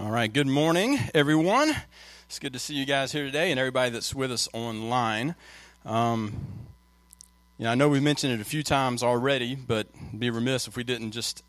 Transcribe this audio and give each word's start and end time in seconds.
All 0.00 0.12
right, 0.12 0.32
good 0.32 0.46
morning, 0.46 0.96
everyone. 1.12 1.74
It's 2.26 2.38
good 2.38 2.52
to 2.52 2.60
see 2.60 2.74
you 2.74 2.86
guys 2.86 3.10
here 3.10 3.24
today 3.24 3.50
and 3.50 3.58
everybody 3.58 3.90
that's 3.90 4.14
with 4.14 4.30
us 4.30 4.48
online. 4.52 5.34
Um, 5.84 6.34
yeah, 7.58 7.72
I 7.72 7.74
know 7.74 7.88
we've 7.88 8.00
mentioned 8.00 8.32
it 8.32 8.40
a 8.40 8.44
few 8.44 8.62
times 8.62 9.02
already, 9.02 9.56
but 9.56 9.88
be 10.16 10.30
remiss 10.30 10.68
if 10.68 10.76
we 10.76 10.84
didn't 10.84 11.10
just 11.10 11.42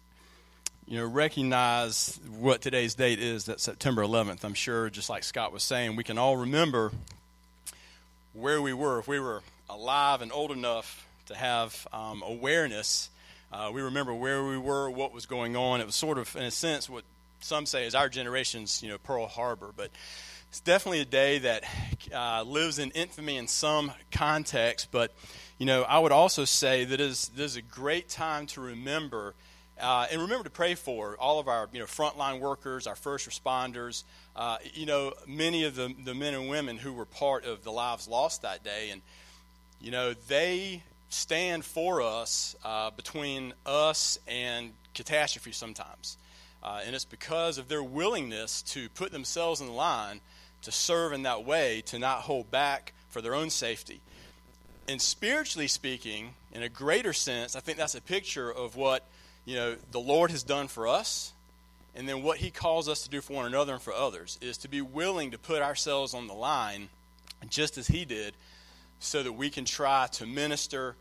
you 0.87 0.97
know 0.97 1.05
recognize 1.05 2.19
what 2.39 2.61
today's 2.61 2.95
date 2.95 3.19
is 3.19 3.45
that 3.45 3.59
September 3.59 4.01
11th. 4.01 4.43
I'm 4.43 4.55
sure 4.55 4.89
just 4.89 5.11
like 5.11 5.23
Scott 5.23 5.53
was 5.53 5.61
saying, 5.61 5.95
we 5.95 6.03
can 6.03 6.17
all 6.17 6.35
remember 6.35 6.91
where 8.33 8.63
we 8.63 8.73
were 8.73 8.97
if 8.97 9.07
we 9.07 9.19
were 9.19 9.43
alive 9.69 10.23
and 10.23 10.31
old 10.31 10.49
enough 10.49 11.07
to 11.27 11.35
have 11.35 11.87
um, 11.93 12.23
awareness. 12.25 13.11
Uh, 13.53 13.69
we 13.71 13.83
remember 13.83 14.11
where 14.11 14.43
we 14.43 14.57
were, 14.57 14.89
what 14.89 15.13
was 15.13 15.27
going 15.27 15.55
on. 15.55 15.81
It 15.81 15.85
was 15.85 15.95
sort 15.95 16.17
of, 16.17 16.35
in 16.35 16.43
a 16.43 16.51
sense, 16.51 16.89
what 16.89 17.03
some 17.39 17.65
say 17.65 17.85
is 17.85 17.95
our 17.95 18.09
generation's, 18.09 18.81
you 18.83 18.89
know, 18.89 18.97
Pearl 18.97 19.27
Harbor. 19.27 19.71
But 19.75 19.91
it's 20.49 20.59
definitely 20.59 21.01
a 21.01 21.05
day 21.05 21.39
that 21.39 21.63
uh, 22.13 22.43
lives 22.43 22.79
in 22.79 22.91
infamy 22.91 23.37
in 23.37 23.47
some 23.47 23.91
context. 24.11 24.89
But, 24.91 25.13
you 25.57 25.65
know, 25.65 25.83
I 25.83 25.99
would 25.99 26.11
also 26.11 26.45
say 26.45 26.85
that 26.85 26.99
is, 26.99 27.29
this 27.35 27.51
is 27.51 27.57
a 27.57 27.61
great 27.61 28.09
time 28.09 28.47
to 28.47 28.61
remember 28.61 29.33
uh, 29.79 30.07
and 30.11 30.21
remember 30.21 30.43
to 30.43 30.49
pray 30.49 30.75
for 30.75 31.15
all 31.17 31.39
of 31.39 31.47
our, 31.47 31.69
you 31.71 31.79
know, 31.79 31.85
frontline 31.85 32.39
workers, 32.39 32.85
our 32.85 32.95
first 32.95 33.29
responders, 33.29 34.03
uh, 34.35 34.57
you 34.73 34.85
know, 34.85 35.13
many 35.25 35.63
of 35.63 35.75
the, 35.75 35.93
the 36.03 36.13
men 36.13 36.33
and 36.33 36.49
women 36.49 36.77
who 36.77 36.91
were 36.91 37.05
part 37.05 37.45
of 37.45 37.63
the 37.63 37.71
lives 37.71 38.07
lost 38.07 38.41
that 38.41 38.63
day. 38.63 38.89
And, 38.89 39.01
you 39.79 39.91
know, 39.91 40.13
they 40.27 40.83
stand 41.09 41.63
for 41.63 42.01
us 42.01 42.55
uh, 42.65 42.91
between 42.91 43.53
us 43.65 44.19
and 44.27 44.73
catastrophe 44.93 45.53
sometimes. 45.53 46.17
Uh, 46.61 46.81
and 46.85 46.95
it's 46.95 47.05
because 47.05 47.57
of 47.57 47.67
their 47.67 47.83
willingness 47.83 48.61
to 48.61 48.89
put 48.89 49.11
themselves 49.11 49.61
in 49.61 49.73
line 49.73 50.21
to 50.63 50.71
serve 50.71 51.13
in 51.13 51.23
that 51.23 51.45
way, 51.45 51.81
to 51.87 51.99
not 51.99 52.21
hold 52.21 52.51
back 52.51 52.93
for 53.09 53.21
their 53.21 53.33
own 53.33 53.49
safety. 53.49 54.01
And 54.87 55.01
spiritually 55.01 55.67
speaking, 55.67 56.33
in 56.51 56.63
a 56.63 56.69
greater 56.69 57.13
sense, 57.13 57.55
I 57.55 57.59
think 57.59 57.77
that's 57.77 57.95
a 57.95 58.01
picture 58.01 58.51
of 58.51 58.75
what 58.75 59.05
you 59.45 59.55
know 59.55 59.75
the 59.91 59.99
Lord 59.99 60.31
has 60.31 60.43
done 60.43 60.67
for 60.67 60.87
us, 60.87 61.31
and 61.95 62.09
then 62.09 62.23
what 62.23 62.37
He 62.37 62.51
calls 62.51 62.89
us 62.89 63.03
to 63.03 63.09
do 63.09 63.21
for 63.21 63.33
one 63.33 63.45
another 63.45 63.73
and 63.73 63.81
for 63.81 63.93
others 63.93 64.37
is 64.41 64.57
to 64.59 64.67
be 64.67 64.81
willing 64.81 65.31
to 65.31 65.37
put 65.37 65.61
ourselves 65.61 66.13
on 66.13 66.27
the 66.27 66.33
line, 66.33 66.89
just 67.49 67.77
as 67.77 67.87
He 67.87 68.03
did, 68.03 68.33
so 68.99 69.23
that 69.23 69.33
we 69.33 69.49
can 69.49 69.65
try 69.65 70.07
to 70.13 70.25
minister 70.25 70.95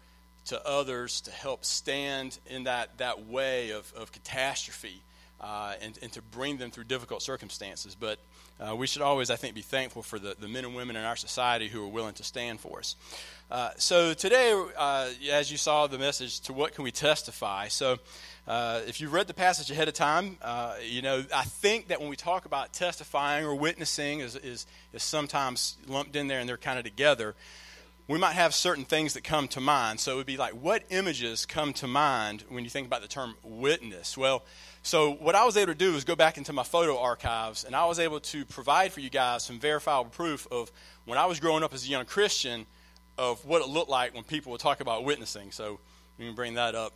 to 0.47 0.67
others 0.67 1.21
to 1.23 1.31
help 1.31 1.65
stand 1.65 2.39
in 2.47 2.65
that, 2.65 2.99
that 2.99 3.27
way 3.27 3.71
of, 3.71 3.93
of 3.95 4.13
catastrophe 4.13 5.03
uh, 5.41 5.75
and, 5.81 5.99
and 6.03 6.13
to 6.13 6.23
bring 6.23 6.57
them 6.57 6.71
through 6.71 6.85
difficult 6.85 7.23
circumstances. 7.23 7.95
But 7.95 8.19
uh, 8.61 8.75
we 8.75 8.87
should 8.87 9.03
always, 9.03 9.31
I 9.31 9.37
think, 9.37 9.55
be 9.55 9.63
thankful 9.63 10.03
for 10.03 10.19
the, 10.19 10.37
the 10.39 10.49
men 10.49 10.65
and 10.65 10.75
women 10.75 10.97
in 10.97 11.05
our 11.05 11.17
society 11.17 11.69
who 11.69 11.85
are 11.85 11.89
willing 11.89 12.15
to 12.15 12.25
stand 12.25 12.61
for 12.61 12.79
us. 12.79 12.97
Uh, 13.51 13.71
so 13.79 14.15
today, 14.15 14.53
uh, 14.77 15.09
as 15.31 15.51
you 15.51 15.57
saw 15.57 15.87
the 15.87 15.99
message, 15.99 16.41
to 16.41 16.53
what 16.53 16.75
can 16.75 16.85
we 16.85 16.91
testify? 16.91 17.69
So 17.69 17.99
uh, 18.47 18.81
if 18.87 19.01
you 19.01 19.09
read 19.09 19.27
the 19.27 19.35
passage 19.35 19.71
ahead 19.71 19.89
of 19.89 19.95
time, 19.95 20.39
uh, 20.43 20.75
you 20.83 21.03
know, 21.03 21.25
I 21.35 21.45
think 21.45 21.89
that 21.89 22.01
when 22.01 22.11
we 22.11 22.17
talk 22.17 22.45
about 22.45 22.73
testifying 22.73 23.45
or 23.45 23.55
witnessing 23.55 24.21
is, 24.21 24.37
is, 24.37 24.67
is 24.93 25.03
sometimes 25.03 25.77
lumped 25.87 26.17
in 26.17 26.27
there 26.27 26.41
and 26.41 26.49
they're 26.49 26.57
kind 26.57 26.79
of 26.79 26.85
together 26.85 27.35
we 28.09 28.19
might 28.19 28.33
have 28.33 28.55
certain 28.55 28.85
things 28.85 29.13
that 29.15 29.23
come 29.23 29.49
to 29.49 29.61
mind. 29.61 30.01
So 30.01 30.15
it 30.15 30.17
would 30.17 30.27
be 30.27 30.39
like, 30.39 30.55
what 30.55 30.83
images 30.89 31.45
come 31.45 31.75
to 31.75 31.87
mind 31.87 32.43
when 32.49 32.65
you 32.65 32.71
think 32.71 32.87
about 32.87 33.03
the 33.03 33.09
term 33.09 33.35
witness? 33.45 34.17
Well, 34.17 34.43
so 34.83 35.13
what 35.13 35.35
I 35.35 35.45
was 35.45 35.59
able 35.59 35.73
to 35.73 35.79
do 35.79 35.93
was 35.93 36.05
go 36.05 36.17
back 36.17 36.39
into 36.39 36.55
my 36.55 36.63
photo 36.63 36.99
archives, 36.99 37.65
and 37.65 37.77
I 37.77 37.85
was 37.85 37.99
able 37.99 38.21
to 38.21 38.47
provide 38.47 38.93
for 38.93 39.01
you 39.01 39.11
guys 39.11 39.45
some 39.45 39.61
verifiable 39.61 40.11
proof 40.11 40.49
of 40.51 40.73
when 41.05 41.19
I 41.19 41.27
was 41.27 41.39
growing 41.39 41.63
up 41.63 41.75
as 41.75 41.85
a 41.85 41.89
young 41.89 42.07
Christian 42.07 42.65
of 43.19 43.45
what 43.45 43.61
it 43.61 43.69
looked 43.69 43.91
like 43.91 44.15
when 44.15 44.25
people 44.25 44.53
would 44.53 44.61
talk 44.61 44.81
about 44.81 45.05
witnessing. 45.05 45.51
So 45.51 45.79
we 46.19 46.25
can 46.25 46.35
bring 46.35 46.55
that 46.55 46.75
up. 46.75 46.95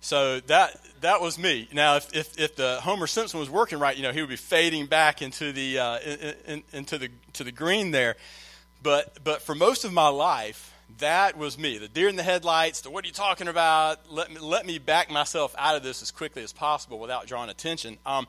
So 0.00 0.40
that 0.40 0.80
that 1.00 1.20
was 1.20 1.38
me. 1.38 1.68
Now, 1.72 1.96
if, 1.96 2.14
if, 2.14 2.38
if 2.38 2.56
the 2.56 2.78
Homer 2.80 3.08
Simpson 3.08 3.40
was 3.40 3.50
working 3.50 3.80
right, 3.80 3.96
you 3.96 4.04
know, 4.04 4.12
he 4.12 4.20
would 4.20 4.30
be 4.30 4.36
fading 4.36 4.86
back 4.86 5.22
into 5.22 5.52
the 5.52 5.78
uh, 5.80 5.98
in, 5.98 6.34
in, 6.46 6.62
into 6.72 6.98
the 6.98 7.10
to 7.34 7.44
the 7.44 7.52
green 7.52 7.90
there. 7.90 8.16
But 8.88 9.22
but 9.22 9.42
for 9.42 9.54
most 9.54 9.84
of 9.84 9.92
my 9.92 10.08
life, 10.08 10.72
that 10.96 11.36
was 11.36 11.58
me. 11.58 11.76
The 11.76 11.88
deer 11.88 12.08
in 12.08 12.16
the 12.16 12.22
headlights, 12.22 12.80
the 12.80 12.88
what 12.88 13.04
are 13.04 13.06
you 13.06 13.12
talking 13.12 13.46
about? 13.46 14.10
Let 14.10 14.32
me, 14.32 14.40
let 14.40 14.64
me 14.64 14.78
back 14.78 15.10
myself 15.10 15.54
out 15.58 15.76
of 15.76 15.82
this 15.82 16.00
as 16.00 16.10
quickly 16.10 16.42
as 16.42 16.54
possible 16.54 16.98
without 16.98 17.26
drawing 17.26 17.50
attention. 17.50 17.98
Um, 18.06 18.26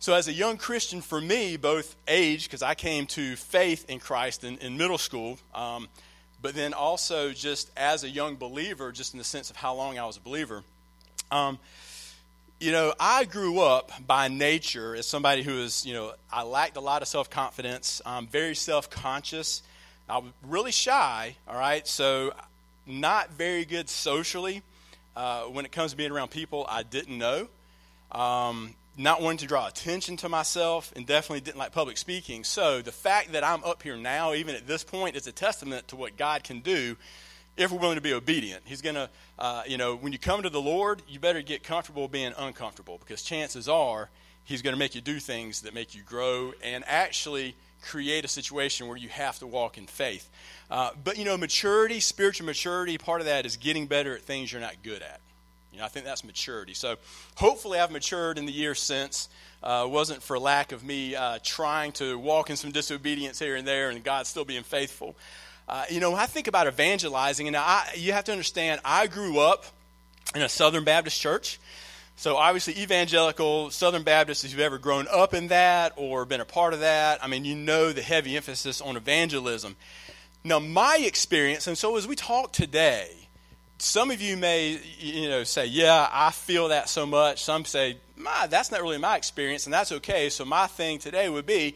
so, 0.00 0.14
as 0.14 0.26
a 0.26 0.32
young 0.32 0.56
Christian, 0.56 1.00
for 1.00 1.20
me, 1.20 1.56
both 1.56 1.94
age, 2.08 2.42
because 2.42 2.60
I 2.60 2.74
came 2.74 3.06
to 3.06 3.36
faith 3.36 3.88
in 3.88 4.00
Christ 4.00 4.42
in, 4.42 4.58
in 4.58 4.76
middle 4.76 4.98
school, 4.98 5.38
um, 5.54 5.86
but 6.42 6.56
then 6.56 6.74
also 6.74 7.30
just 7.30 7.70
as 7.76 8.02
a 8.02 8.10
young 8.10 8.34
believer, 8.34 8.90
just 8.90 9.14
in 9.14 9.18
the 9.18 9.24
sense 9.24 9.48
of 9.48 9.54
how 9.54 9.76
long 9.76 9.96
I 9.96 10.06
was 10.06 10.16
a 10.16 10.20
believer, 10.20 10.64
um, 11.30 11.56
you 12.58 12.72
know, 12.72 12.94
I 12.98 13.26
grew 13.26 13.60
up 13.60 13.92
by 14.04 14.26
nature 14.26 14.96
as 14.96 15.06
somebody 15.06 15.44
who 15.44 15.60
is, 15.60 15.86
you 15.86 15.94
know, 15.94 16.14
I 16.32 16.42
lacked 16.42 16.76
a 16.76 16.80
lot 16.80 17.00
of 17.00 17.06
self 17.06 17.30
confidence, 17.30 18.02
I'm 18.04 18.26
very 18.26 18.56
self 18.56 18.90
conscious. 18.90 19.62
I 20.08 20.18
was 20.18 20.30
really 20.46 20.72
shy, 20.72 21.36
all 21.48 21.58
right, 21.58 21.86
so 21.86 22.34
not 22.86 23.30
very 23.32 23.64
good 23.64 23.88
socially. 23.88 24.62
Uh, 25.16 25.42
when 25.44 25.64
it 25.64 25.70
comes 25.70 25.92
to 25.92 25.96
being 25.96 26.10
around 26.10 26.30
people 26.30 26.66
I 26.68 26.82
didn't 26.82 27.16
know. 27.16 27.46
Um, 28.10 28.74
not 28.96 29.22
wanting 29.22 29.38
to 29.38 29.46
draw 29.46 29.66
attention 29.66 30.16
to 30.18 30.28
myself, 30.28 30.92
and 30.94 31.06
definitely 31.06 31.40
didn't 31.40 31.58
like 31.58 31.72
public 31.72 31.96
speaking. 31.96 32.44
So 32.44 32.82
the 32.82 32.92
fact 32.92 33.32
that 33.32 33.42
I'm 33.42 33.64
up 33.64 33.82
here 33.82 33.96
now, 33.96 34.34
even 34.34 34.54
at 34.54 34.66
this 34.66 34.84
point, 34.84 35.16
is 35.16 35.26
a 35.26 35.32
testament 35.32 35.88
to 35.88 35.96
what 35.96 36.16
God 36.16 36.44
can 36.44 36.60
do 36.60 36.96
if 37.56 37.72
we're 37.72 37.78
willing 37.78 37.96
to 37.96 38.02
be 38.02 38.12
obedient. 38.12 38.62
He's 38.64 38.82
going 38.82 38.94
to, 38.96 39.08
uh, 39.38 39.62
you 39.66 39.78
know, 39.78 39.96
when 39.96 40.12
you 40.12 40.18
come 40.18 40.42
to 40.42 40.50
the 40.50 40.60
Lord, 40.60 41.02
you 41.08 41.18
better 41.18 41.42
get 41.42 41.62
comfortable 41.62 42.08
being 42.08 42.32
uncomfortable 42.36 42.98
because 42.98 43.22
chances 43.22 43.68
are 43.68 44.10
He's 44.44 44.60
going 44.60 44.74
to 44.74 44.78
make 44.78 44.94
you 44.94 45.00
do 45.00 45.18
things 45.18 45.62
that 45.62 45.72
make 45.72 45.94
you 45.94 46.02
grow 46.02 46.52
and 46.62 46.84
actually 46.86 47.56
create 47.84 48.24
a 48.24 48.28
situation 48.28 48.88
where 48.88 48.96
you 48.96 49.08
have 49.08 49.38
to 49.38 49.46
walk 49.46 49.78
in 49.78 49.86
faith. 49.86 50.28
Uh, 50.70 50.90
but, 51.04 51.18
you 51.18 51.24
know, 51.24 51.36
maturity, 51.36 52.00
spiritual 52.00 52.46
maturity, 52.46 52.98
part 52.98 53.20
of 53.20 53.26
that 53.26 53.46
is 53.46 53.56
getting 53.56 53.86
better 53.86 54.14
at 54.14 54.22
things 54.22 54.50
you're 54.50 54.60
not 54.60 54.82
good 54.82 55.02
at. 55.02 55.20
You 55.72 55.78
know, 55.78 55.84
I 55.84 55.88
think 55.88 56.04
that's 56.04 56.24
maturity. 56.24 56.74
So 56.74 56.96
hopefully 57.36 57.78
I've 57.78 57.90
matured 57.90 58.38
in 58.38 58.46
the 58.46 58.52
years 58.52 58.80
since. 58.80 59.28
Uh, 59.62 59.86
wasn't 59.88 60.22
for 60.22 60.38
lack 60.38 60.72
of 60.72 60.84
me 60.84 61.16
uh, 61.16 61.38
trying 61.42 61.92
to 61.92 62.18
walk 62.18 62.50
in 62.50 62.56
some 62.56 62.70
disobedience 62.70 63.38
here 63.38 63.56
and 63.56 63.66
there 63.66 63.90
and 63.90 64.04
God 64.04 64.26
still 64.26 64.44
being 64.44 64.62
faithful. 64.62 65.16
Uh, 65.68 65.84
you 65.88 66.00
know, 66.00 66.10
when 66.10 66.20
I 66.20 66.26
think 66.26 66.46
about 66.46 66.66
evangelizing, 66.66 67.48
and 67.48 67.56
I, 67.56 67.88
you 67.96 68.12
have 68.12 68.24
to 68.24 68.32
understand, 68.32 68.80
I 68.84 69.06
grew 69.06 69.38
up 69.38 69.64
in 70.34 70.42
a 70.42 70.48
Southern 70.48 70.84
Baptist 70.84 71.20
church. 71.20 71.58
So 72.16 72.36
obviously, 72.36 72.78
evangelical 72.80 73.70
Southern 73.70 74.02
Baptists, 74.02 74.44
if 74.44 74.52
you've 74.52 74.60
ever 74.60 74.78
grown 74.78 75.06
up 75.10 75.34
in 75.34 75.48
that 75.48 75.92
or 75.96 76.24
been 76.24 76.40
a 76.40 76.44
part 76.44 76.72
of 76.72 76.80
that, 76.80 77.22
I 77.22 77.26
mean, 77.26 77.44
you 77.44 77.54
know 77.54 77.92
the 77.92 78.02
heavy 78.02 78.36
emphasis 78.36 78.80
on 78.80 78.96
evangelism. 78.96 79.76
Now, 80.44 80.58
my 80.58 80.98
experience, 81.00 81.66
and 81.66 81.76
so 81.76 81.96
as 81.96 82.06
we 82.06 82.14
talk 82.14 82.52
today, 82.52 83.10
some 83.78 84.10
of 84.10 84.20
you 84.20 84.36
may, 84.36 84.78
you 84.98 85.28
know, 85.28 85.42
say, 85.42 85.66
"Yeah, 85.66 86.08
I 86.12 86.30
feel 86.30 86.68
that 86.68 86.88
so 86.88 87.04
much." 87.04 87.42
Some 87.42 87.64
say, 87.64 87.98
"My, 88.16 88.46
that's 88.46 88.70
not 88.70 88.80
really 88.80 88.98
my 88.98 89.16
experience," 89.16 89.66
and 89.66 89.74
that's 89.74 89.90
okay. 89.90 90.30
So 90.30 90.44
my 90.44 90.66
thing 90.66 90.98
today 90.98 91.28
would 91.28 91.46
be, 91.46 91.74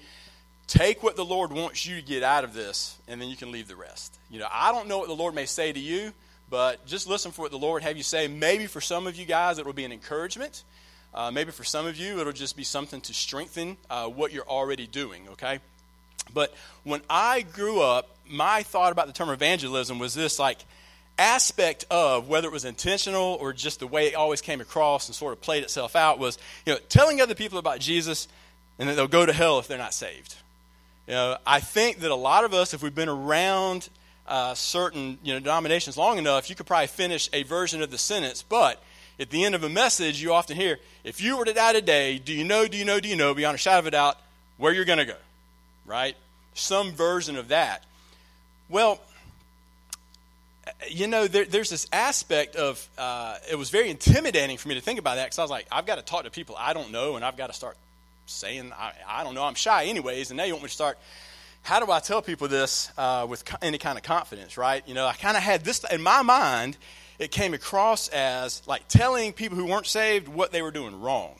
take 0.68 1.02
what 1.02 1.16
the 1.16 1.24
Lord 1.24 1.52
wants 1.52 1.84
you 1.86 1.96
to 1.96 2.02
get 2.02 2.22
out 2.22 2.44
of 2.44 2.54
this, 2.54 2.96
and 3.08 3.20
then 3.20 3.28
you 3.28 3.36
can 3.36 3.50
leave 3.50 3.68
the 3.68 3.76
rest. 3.76 4.16
You 4.30 4.38
know, 4.38 4.48
I 4.50 4.70
don't 4.70 4.86
know 4.86 4.98
what 4.98 5.08
the 5.08 5.14
Lord 5.16 5.34
may 5.34 5.46
say 5.46 5.72
to 5.72 5.80
you. 5.80 6.12
But 6.50 6.86
just 6.86 7.06
listen 7.06 7.32
for 7.32 7.42
what 7.42 7.50
the 7.50 7.58
Lord 7.58 7.82
have 7.82 7.96
you 7.96 8.02
say. 8.02 8.26
Maybe 8.26 8.66
for 8.66 8.80
some 8.80 9.06
of 9.06 9.16
you 9.16 9.26
guys, 9.26 9.58
it 9.58 9.66
will 9.66 9.72
be 9.72 9.84
an 9.84 9.92
encouragement. 9.92 10.62
Uh, 11.14 11.30
maybe 11.30 11.50
for 11.50 11.64
some 11.64 11.86
of 11.86 11.96
you, 11.96 12.20
it'll 12.20 12.32
just 12.32 12.56
be 12.56 12.64
something 12.64 13.00
to 13.02 13.14
strengthen 13.14 13.76
uh, 13.90 14.06
what 14.06 14.32
you're 14.32 14.48
already 14.48 14.86
doing, 14.86 15.26
okay? 15.32 15.58
But 16.32 16.54
when 16.84 17.00
I 17.08 17.42
grew 17.42 17.80
up, 17.80 18.10
my 18.28 18.62
thought 18.62 18.92
about 18.92 19.06
the 19.06 19.12
term 19.12 19.30
evangelism 19.30 19.98
was 19.98 20.14
this 20.14 20.38
like 20.38 20.58
aspect 21.18 21.84
of 21.90 22.28
whether 22.28 22.46
it 22.46 22.52
was 22.52 22.64
intentional 22.64 23.36
or 23.40 23.52
just 23.52 23.80
the 23.80 23.86
way 23.86 24.08
it 24.08 24.14
always 24.14 24.40
came 24.40 24.60
across 24.60 25.08
and 25.08 25.14
sort 25.14 25.32
of 25.32 25.40
played 25.40 25.62
itself 25.62 25.96
out 25.96 26.18
was, 26.18 26.38
you 26.64 26.72
know, 26.72 26.78
telling 26.88 27.20
other 27.20 27.34
people 27.34 27.58
about 27.58 27.80
Jesus 27.80 28.28
and 28.78 28.88
that 28.88 28.94
they'll 28.94 29.08
go 29.08 29.26
to 29.26 29.32
hell 29.32 29.58
if 29.58 29.66
they're 29.66 29.78
not 29.78 29.94
saved. 29.94 30.36
You 31.06 31.14
know, 31.14 31.38
I 31.46 31.60
think 31.60 32.00
that 32.00 32.10
a 32.10 32.14
lot 32.14 32.44
of 32.44 32.52
us, 32.52 32.74
if 32.74 32.82
we've 32.82 32.94
been 32.94 33.08
around 33.08 33.88
uh, 34.28 34.54
certain 34.54 35.18
you 35.22 35.32
know, 35.32 35.40
denominations 35.40 35.96
long 35.96 36.18
enough, 36.18 36.48
you 36.48 36.56
could 36.56 36.66
probably 36.66 36.86
finish 36.86 37.28
a 37.32 37.42
version 37.42 37.82
of 37.82 37.90
the 37.90 37.98
sentence. 37.98 38.42
But 38.42 38.82
at 39.18 39.30
the 39.30 39.44
end 39.44 39.54
of 39.54 39.64
a 39.64 39.68
message, 39.68 40.22
you 40.22 40.32
often 40.32 40.56
hear, 40.56 40.78
if 41.04 41.20
you 41.20 41.36
were 41.36 41.44
to 41.44 41.52
die 41.52 41.72
today, 41.72 42.18
do 42.18 42.32
you 42.32 42.44
know, 42.44 42.68
do 42.68 42.76
you 42.76 42.84
know, 42.84 43.00
do 43.00 43.08
you 43.08 43.16
know, 43.16 43.34
beyond 43.34 43.54
a 43.54 43.58
shadow 43.58 43.80
of 43.80 43.86
a 43.86 43.90
doubt, 43.90 44.18
where 44.58 44.72
you're 44.72 44.84
going 44.84 44.98
to 44.98 45.04
go? 45.04 45.16
Right? 45.86 46.16
Some 46.54 46.92
version 46.92 47.36
of 47.36 47.48
that. 47.48 47.84
Well, 48.68 49.00
you 50.88 51.06
know, 51.06 51.26
there, 51.26 51.44
there's 51.44 51.70
this 51.70 51.86
aspect 51.92 52.56
of, 52.56 52.86
uh, 52.98 53.38
it 53.50 53.56
was 53.56 53.70
very 53.70 53.90
intimidating 53.90 54.58
for 54.58 54.68
me 54.68 54.74
to 54.74 54.80
think 54.80 54.98
about 54.98 55.16
that 55.16 55.26
because 55.26 55.38
I 55.38 55.42
was 55.42 55.50
like, 55.50 55.66
I've 55.72 55.86
got 55.86 55.96
to 55.96 56.02
talk 56.02 56.24
to 56.24 56.30
people 56.30 56.54
I 56.58 56.74
don't 56.74 56.92
know 56.92 57.16
and 57.16 57.24
I've 57.24 57.36
got 57.36 57.46
to 57.46 57.52
start 57.54 57.76
saying, 58.26 58.72
I, 58.78 58.92
I 59.08 59.24
don't 59.24 59.34
know, 59.34 59.42
I'm 59.42 59.54
shy 59.54 59.86
anyways, 59.86 60.30
and 60.30 60.36
now 60.36 60.44
you 60.44 60.52
want 60.52 60.64
me 60.64 60.68
to 60.68 60.74
start. 60.74 60.98
How 61.62 61.84
do 61.84 61.92
I 61.92 62.00
tell 62.00 62.22
people 62.22 62.48
this 62.48 62.90
uh, 62.96 63.26
with 63.28 63.44
any 63.62 63.78
kind 63.78 63.98
of 63.98 64.04
confidence, 64.04 64.56
right? 64.56 64.82
You 64.86 64.94
know, 64.94 65.06
I 65.06 65.14
kind 65.14 65.36
of 65.36 65.42
had 65.42 65.64
this 65.64 65.84
in 65.84 66.02
my 66.02 66.22
mind, 66.22 66.76
it 67.18 67.30
came 67.30 67.52
across 67.52 68.08
as 68.08 68.66
like 68.66 68.86
telling 68.88 69.32
people 69.32 69.58
who 69.58 69.66
weren't 69.66 69.86
saved 69.86 70.28
what 70.28 70.52
they 70.52 70.62
were 70.62 70.70
doing 70.70 71.00
wrong. 71.00 71.34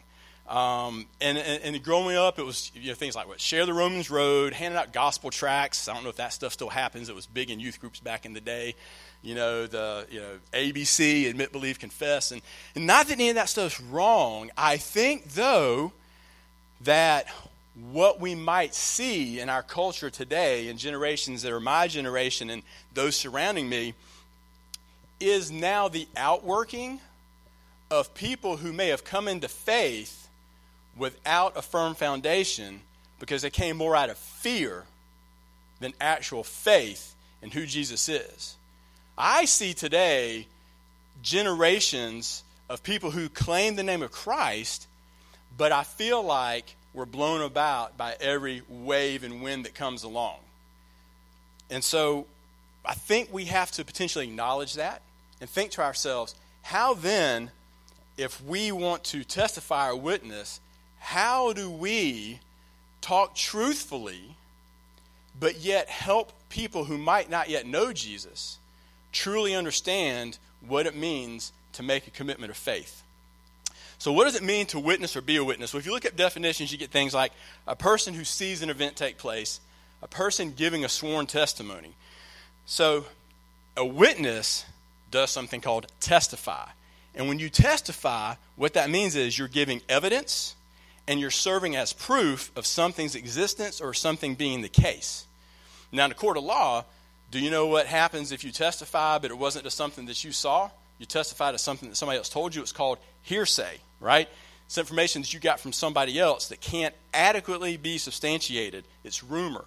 Um, 0.49 1.07
and, 1.21 1.37
and, 1.37 1.63
and, 1.63 1.85
growing 1.85 2.17
up, 2.17 2.39
it 2.39 2.43
was 2.43 2.73
you 2.75 2.89
know, 2.89 2.95
things 2.95 3.15
like 3.15 3.29
what 3.29 3.39
share 3.39 3.67
the 3.67 3.75
Romans 3.75 4.11
road, 4.11 4.55
handing 4.55 4.79
out 4.79 4.95
gospel 4.95 5.29
tracts. 5.29 5.89
I 5.89 5.95
don't 5.95 6.05
know 6.05 6.09
if 6.09 6.17
that 6.17 6.33
stuff 6.33 6.55
still 6.55 6.71
happens. 6.71 7.11
It 7.11 7.15
was 7.15 7.27
big 7.27 7.51
in 7.51 7.61
youth 7.61 7.79
groups 7.79 8.01
back 8.01 8.25
in 8.25 8.33
the 8.33 8.41
day. 8.41 8.75
You 9.21 9.35
know 9.35 9.67
the 9.67 10.07
you 10.11 10.21
know 10.21 10.39
ABC, 10.55 11.29
admit, 11.29 11.53
believe, 11.53 11.79
confess, 11.79 12.33
and, 12.33 12.41
and 12.75 12.87
not 12.87 13.09
that 13.09 13.15
any 13.15 13.29
of 13.29 13.35
that 13.35 13.51
stuff's 13.51 13.79
wrong. 13.79 14.51
I 14.57 14.79
think 14.79 15.35
though 15.35 15.93
that 16.81 17.27
what 17.93 18.21
we 18.21 18.35
might 18.35 18.75
see 18.75 19.41
in 19.41 19.49
our 19.49 19.63
culture 19.63 20.11
today, 20.11 20.69
in 20.69 20.79
generations 20.79 21.43
that 21.43 21.53
are 21.53 21.61
my 21.61 21.87
generation 21.87 22.51
and 22.51 22.63
those 22.95 23.17
surrounding 23.17 23.69
me, 23.69 23.95
is 25.21 25.51
now 25.51 25.89
the 25.89 26.09
outworking 26.17 27.01
of 27.91 28.15
people 28.15 28.57
who 28.57 28.73
may 28.73 28.89
have 28.89 29.05
come 29.05 29.29
into 29.29 29.49
faith 29.49 30.29
without 30.97 31.57
a 31.57 31.63
firm 31.63 31.95
foundation 31.95 32.81
because 33.21 33.43
they 33.43 33.51
came 33.51 33.77
more 33.77 33.97
out 33.97 34.11
of 34.11 34.19
fear 34.19 34.85
than 35.81 35.93
actual 36.01 36.45
faith 36.45 37.15
in 37.43 37.51
who 37.51 37.67
Jesus 37.67 38.09
is. 38.09 38.57
I 39.17 39.45
see 39.45 39.75
today 39.75 40.47
generations 41.23 42.43
of 42.69 42.83
people 42.83 43.11
who 43.11 43.29
claim 43.29 43.77
the 43.77 43.83
name 43.83 44.03
of 44.03 44.13
Christ, 44.13 44.87
but 45.57 45.73
I 45.73 45.85
feel 45.85 46.23
like 46.23 46.75
we're 46.95 47.07
blown 47.07 47.43
about 47.43 47.97
by 47.97 48.17
every 48.21 48.63
wave 48.69 49.23
and 49.23 49.43
wind 49.43 49.65
that 49.65 49.75
comes 49.75 50.03
along. 50.03 50.37
And 51.71 51.85
so 51.85 52.27
I 52.85 52.95
think 52.95 53.33
we 53.33 53.47
have 53.47 53.71
to 53.73 53.85
potentially 53.85 54.27
acknowledge 54.27 54.75
that 54.75 55.03
and 55.41 55.49
think 55.49 55.71
to 55.73 55.83
ourselves, 55.83 56.35
how 56.63 56.95
then, 56.95 57.51
if 58.17 58.43
we 58.43 58.73
want 58.73 59.05
to 59.05 59.25
testify 59.25 59.89
or 59.91 59.97
witness, 59.97 60.61
how 60.99 61.53
do 61.53 61.71
we 61.71 62.41
talk 63.01 63.35
truthfully, 63.35 64.37
but 65.39 65.59
yet 65.61 65.89
help 65.89 66.33
people 66.49 66.85
who 66.85 66.99
might 66.99 67.31
not 67.31 67.49
yet 67.49 67.67
know 67.67 67.93
Jesus 67.93 68.59
truly 69.13 69.55
understand 69.55 70.39
what 70.67 70.87
it 70.87 70.97
means 70.97 71.53
to 71.75 71.83
make 71.83 72.07
a 72.07 72.11
commitment 72.11 72.51
of 72.51 72.57
faith? 72.57 73.03
So, 73.99 74.13
what 74.13 74.25
does 74.25 74.37
it 74.37 74.45
mean 74.45 74.67
to 74.67 74.79
witness 74.79 75.17
or 75.17 75.21
be 75.21 75.37
a 75.37 75.45
witness? 75.45 75.73
Well, 75.73 75.81
if 75.81 75.87
you 75.87 75.93
look 75.93 76.05
at 76.05 76.17
definitions, 76.17 76.71
you 76.71 76.79
get 76.79 76.91
things 76.91 77.13
like 77.13 77.33
a 77.67 77.75
person 77.75 78.15
who 78.15 78.25
sees 78.25 78.63
an 78.63 78.71
event 78.71 78.97
take 78.97 79.19
place, 79.19 79.61
a 80.03 80.09
person 80.09 80.53
giving 80.57 80.85
a 80.85 80.89
sworn 80.89 81.27
testimony. 81.27 81.95
So, 82.65 83.07
a 83.77 83.85
witness 83.85 84.65
does 85.11 85.31
something 85.31 85.61
called 85.61 85.87
testify. 86.01 86.69
And 87.15 87.29
when 87.29 87.41
you 87.41 87.49
testify, 87.49 88.35
what 88.57 88.75
that 88.75 88.91
means 88.91 89.17
is 89.17 89.37
you're 89.37 89.49
giving 89.49 89.81
evidence 89.89 90.55
and 91.09 91.19
you're 91.19 91.31
serving 91.31 91.75
as 91.75 91.93
proof 91.93 92.53
of 92.57 92.67
something's 92.67 93.15
existence 93.15 93.81
or 93.81 93.95
something 93.95 94.35
being 94.35 94.63
the 94.63 94.69
case. 94.69 95.27
Now, 95.91 96.05
in 96.05 96.13
a 96.13 96.15
court 96.15 96.37
of 96.37 96.45
law, 96.45 96.85
do 97.31 97.41
you 97.41 97.51
know 97.51 97.67
what 97.67 97.87
happens 97.87 98.31
if 98.31 98.45
you 98.45 98.53
testify, 98.53 99.19
but 99.19 99.31
it 99.31 99.39
wasn't 99.39 99.65
to 99.65 99.71
something 99.71 100.07
that 100.07 100.23
you 100.23 100.33
saw? 100.33 100.71
You 100.99 101.07
testify 101.07 101.53
to 101.53 101.59
something 101.59 101.89
that 101.89 101.97
somebody 101.97 102.19
else 102.19 102.29
told 102.29 102.55
you. 102.55 102.63
It's 102.63 102.73
called 102.73 102.99
hearsay, 103.23 103.79
right? 104.01 104.29
It's 104.67 104.79
information 104.79 105.23
that 105.23 105.33
you 105.33 105.41
got 105.41 105.61
from 105.61 105.73
somebody 105.73 106.19
else 106.19 106.49
that 106.49 106.61
can't 106.61 106.95
adequately 107.15 107.77
be 107.77 107.99
substantiated. 107.99 108.85
It's 109.05 109.23
rumor. 109.23 109.65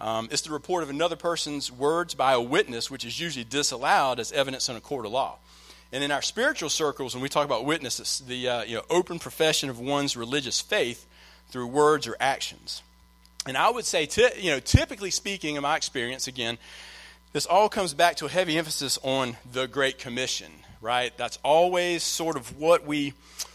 Um, 0.00 0.28
it's 0.32 0.42
the 0.42 0.50
report 0.50 0.82
of 0.82 0.90
another 0.90 1.14
person's 1.14 1.70
words 1.70 2.14
by 2.14 2.32
a 2.32 2.40
witness, 2.40 2.90
which 2.90 3.04
is 3.04 3.20
usually 3.20 3.44
disallowed 3.44 4.18
as 4.18 4.32
evidence 4.32 4.68
in 4.68 4.74
a 4.74 4.80
court 4.80 5.06
of 5.06 5.12
law. 5.12 5.36
And 5.92 6.02
in 6.02 6.10
our 6.10 6.22
spiritual 6.22 6.70
circles, 6.70 7.14
when 7.14 7.22
we 7.22 7.28
talk 7.28 7.44
about 7.44 7.66
witnesses, 7.66 8.22
the 8.26 8.48
uh, 8.48 8.62
you 8.64 8.76
know, 8.76 8.82
open 8.90 9.18
profession 9.18 9.70
of 9.70 9.78
one's 9.78 10.16
religious 10.16 10.60
faith 10.60 11.06
through 11.50 11.66
words 11.66 12.08
or 12.08 12.16
actions. 12.18 12.82
And 13.46 13.56
I 13.56 13.70
would 13.70 13.84
say, 13.84 14.06
t- 14.06 14.28
you 14.38 14.50
know, 14.50 14.60
typically 14.60 15.10
speaking, 15.10 15.56
in 15.56 15.62
my 15.62 15.76
experience, 15.76 16.26
again, 16.26 16.58
this 17.32 17.46
all 17.46 17.68
comes 17.68 17.94
back 17.94 18.16
to 18.16 18.26
a 18.26 18.28
heavy 18.28 18.58
emphasis 18.58 18.98
on 19.02 19.36
the 19.52 19.66
Great 19.66 19.98
Commission, 19.98 20.50
right? 20.82 21.16
That's 21.16 21.38
always 21.42 22.02
sort 22.02 22.36
of 22.36 22.58
what 22.58 22.84
we 22.86 23.14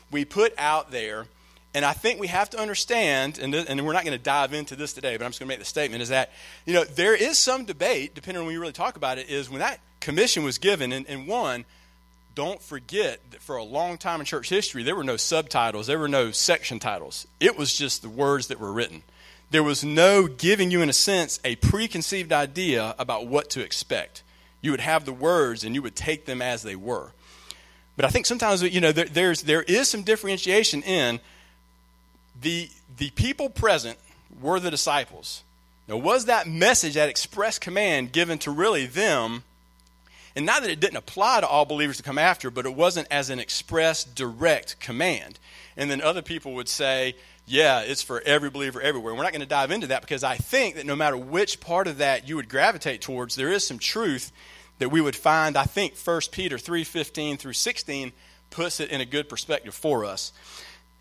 we 0.10 0.26
put 0.26 0.54
out 0.58 0.90
there. 0.90 1.28
And 1.74 1.86
I 1.86 1.94
think 1.94 2.20
we 2.20 2.28
have 2.28 2.50
to 2.52 2.60
understand, 2.60 3.38
and, 3.38 3.54
and 3.54 3.86
we're 3.86 3.94
not 3.94 4.04
going 4.04 4.18
to 4.18 4.24
dive 4.24 4.54
into 4.54 4.76
this 4.76 4.94
today, 4.94 5.16
but 5.16 5.26
I'm 5.26 5.30
just 5.30 5.40
going 5.40 5.48
to 5.48 5.52
make 5.52 5.60
the 5.60 5.66
statement, 5.66 6.02
is 6.02 6.10
that, 6.10 6.32
you 6.66 6.74
know, 6.74 6.84
there 6.86 7.14
is 7.14 7.38
some 7.38 7.66
debate, 7.66 8.16
depending 8.16 8.40
on 8.40 8.46
when 8.48 8.54
you 8.54 8.60
really 8.60 8.74
talk 8.74 8.96
about 8.96 9.20
it, 9.20 9.30
is 9.30 9.48
when 9.48 9.60
that 9.60 9.80
commission 10.00 10.44
was 10.44 10.58
given, 10.58 10.92
and, 10.92 11.06
and 11.08 11.28
one, 11.28 11.66
don't 12.34 12.64
forget 12.64 13.20
that 13.32 13.42
for 13.42 13.58
a 13.58 13.64
long 13.64 13.98
time 13.98 14.22
in 14.22 14.26
church 14.26 14.50
history, 14.50 14.82
there 14.82 14.96
were 14.96 15.04
no 15.04 15.18
subtitles, 15.18 15.86
there 15.86 16.00
were 16.00 16.08
no 16.08 16.32
section 16.32 16.80
titles. 16.80 17.28
It 17.40 17.58
was 17.58 17.78
just 17.78 18.02
the 18.02 18.10
words 18.10 18.48
that 18.48 18.60
were 18.60 18.72
written. 18.72 19.04
There 19.52 19.64
was 19.64 19.84
no 19.84 20.26
giving 20.26 20.72
you, 20.72 20.82
in 20.82 20.90
a 20.90 20.94
sense, 20.94 21.40
a 21.44 21.58
preconceived 21.58 22.34
idea 22.34 22.96
about 22.98 23.28
what 23.28 23.52
to 23.52 23.62
expect. 23.62 24.24
You 24.62 24.72
would 24.72 24.80
have 24.80 25.06
the 25.06 25.14
words 25.14 25.64
and 25.64 25.76
you 25.76 25.82
would 25.84 25.96
take 25.96 26.26
them 26.26 26.42
as 26.42 26.64
they 26.64 26.76
were. 26.76 27.12
But 27.98 28.06
I 28.06 28.10
think 28.10 28.26
sometimes, 28.26 28.62
you 28.62 28.80
know, 28.80 28.94
there, 28.94 29.06
there's, 29.06 29.42
there 29.42 29.64
is 29.64 29.90
some 29.90 30.04
differentiation 30.04 30.84
in 30.84 31.20
the, 32.40 32.70
the 32.98 33.10
people 33.10 33.50
present 33.50 33.98
were 34.42 34.60
the 34.60 34.72
disciples. 34.72 35.44
Now, 35.88 35.98
was 35.98 36.26
that 36.26 36.48
message, 36.48 36.94
that 36.94 37.10
express 37.10 37.60
command 37.60 38.14
given 38.14 38.38
to 38.40 38.52
really 38.52 38.86
them 38.86 39.44
and 40.38 40.46
not 40.46 40.62
that 40.62 40.70
it 40.70 40.80
didn't 40.80 40.98
apply 40.98 41.42
to 41.42 41.48
all 41.48 41.66
believers 41.66 41.98
to 41.98 42.04
come 42.04 42.20
after, 42.20 42.52
but 42.52 42.68
it 42.68 42.76
wasn't 42.76 43.08
as 43.10 43.32
an 43.32 43.40
express, 43.40 44.04
direct 44.04 44.80
command. 44.80 45.40
And 45.76 45.90
then 45.90 46.00
other 46.00 46.22
people 46.22 46.54
would 46.54 46.70
say, 46.70 47.16
yeah, 47.48 47.82
it's 47.82 48.04
for 48.04 48.22
every 48.22 48.52
believer 48.52 48.80
everywhere. 48.80 49.16
We're 49.16 49.24
not 49.24 49.32
going 49.32 49.42
to 49.42 49.48
dive 49.48 49.72
into 49.72 49.88
that 49.88 50.02
because 50.02 50.24
I 50.24 50.36
think 50.36 50.76
that 50.76 50.86
no 50.86 50.96
matter 50.96 51.18
which 51.18 51.60
part 51.60 51.88
of 51.88 51.98
that 51.98 52.30
you 52.30 52.36
would 52.36 52.50
gravitate 52.50 53.02
towards, 53.02 53.34
there 53.36 53.52
is 53.52 53.66
some 53.66 53.80
truth 53.80 54.32
that 54.80 54.90
we 54.90 55.02
would 55.02 55.16
find. 55.16 55.58
I 55.58 55.64
think 55.64 55.96
1 55.96 56.32
Peter 56.32 56.58
3:15 56.58 57.38
through 57.38 57.54
16 57.54 58.12
puts 58.50 58.80
it 58.80 58.90
in 58.90 59.02
a 59.02 59.06
good 59.06 59.30
perspective 59.30 59.74
for 59.74 60.06
us. 60.06 60.32